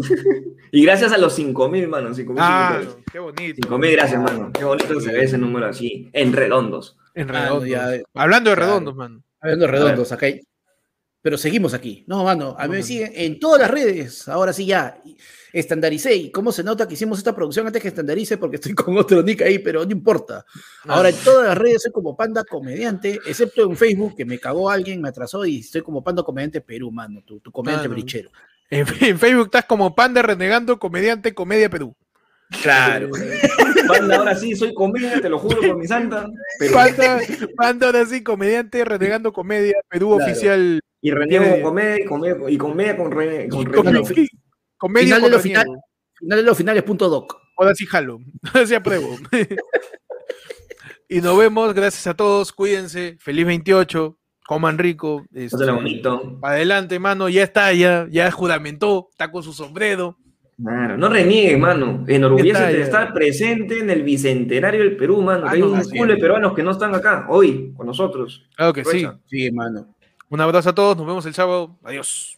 [0.75, 2.15] Y gracias a los 5000, mano.
[2.15, 3.05] 5000 Ah, suscriptores.
[3.13, 3.57] qué bonito.
[3.69, 4.51] 5000, gracias, mano.
[4.55, 6.97] Qué bonito se ve ese número así, en redondos.
[7.15, 7.69] En Ah, redondos.
[7.69, 8.71] ya, Hablando de claro.
[8.71, 9.23] redondos, man.
[9.43, 10.25] Hablando redondos acá.
[10.27, 10.41] hay-
[11.21, 12.05] Pero seguimos aquí.
[12.07, 14.27] No, mano, a mí me siguen en todas las redes.
[14.29, 14.97] Ahora sí ya.
[15.53, 16.15] Estandaricé.
[16.15, 18.39] ¿Y cómo se nota que hicimos esta producción antes que estandarice?
[18.39, 20.45] Porque estoy con otro nick ahí, pero no importa.
[20.87, 24.71] Ahora en todas las redes soy como Panda Comediante, excepto en Facebook, que me cagó
[24.71, 27.23] alguien, me atrasó y estoy como Panda Comediante Perú, mano.
[27.25, 27.95] Tu, tu comediante no.
[27.95, 28.31] brichero.
[28.71, 31.95] En, en Facebook estás como Panda Renegando Comediante Comedia Perú.
[32.63, 33.11] Claro.
[33.89, 36.27] Panda, ahora sí, soy comedia, te lo juro por mi santa.
[36.59, 37.21] Pero, Panda,
[37.57, 40.31] Panda ahora sí, Comediante Renegando Comedia Perú Claro.
[40.31, 40.81] oficial.
[41.01, 44.07] y reniego con comedia, y comedia, y comedia con, re, con reniego.
[44.83, 45.63] Comedia Final de con lo reniego.
[45.63, 45.81] final.
[46.19, 47.37] Final de los finales punto doc.
[47.57, 48.19] Ahora sí jalo.
[48.53, 49.17] Ahora sí apruebo.
[51.09, 51.73] y nos vemos.
[51.73, 52.53] Gracias a todos.
[52.53, 53.17] Cuídense.
[53.21, 54.19] Feliz 28.
[54.45, 55.25] Coman rico.
[55.33, 56.41] este, bonito.
[56.43, 57.29] adelante, mano.
[57.29, 59.07] Ya está, ya, ya juramentó.
[59.13, 60.19] Está con su sombrero.
[60.61, 62.05] Claro, no reniegues, mano.
[62.09, 65.47] Enorgullece de estar presente en el bicentenario del Perú, mano.
[65.47, 68.49] Ah, hay no, un culo de peruanos que no están acá hoy con nosotros.
[68.57, 69.07] Claro que sí.
[69.27, 69.95] Sí, mano.
[70.29, 70.97] Un abrazo a todos.
[70.97, 71.79] Nos vemos el sábado.
[71.85, 72.37] Adiós.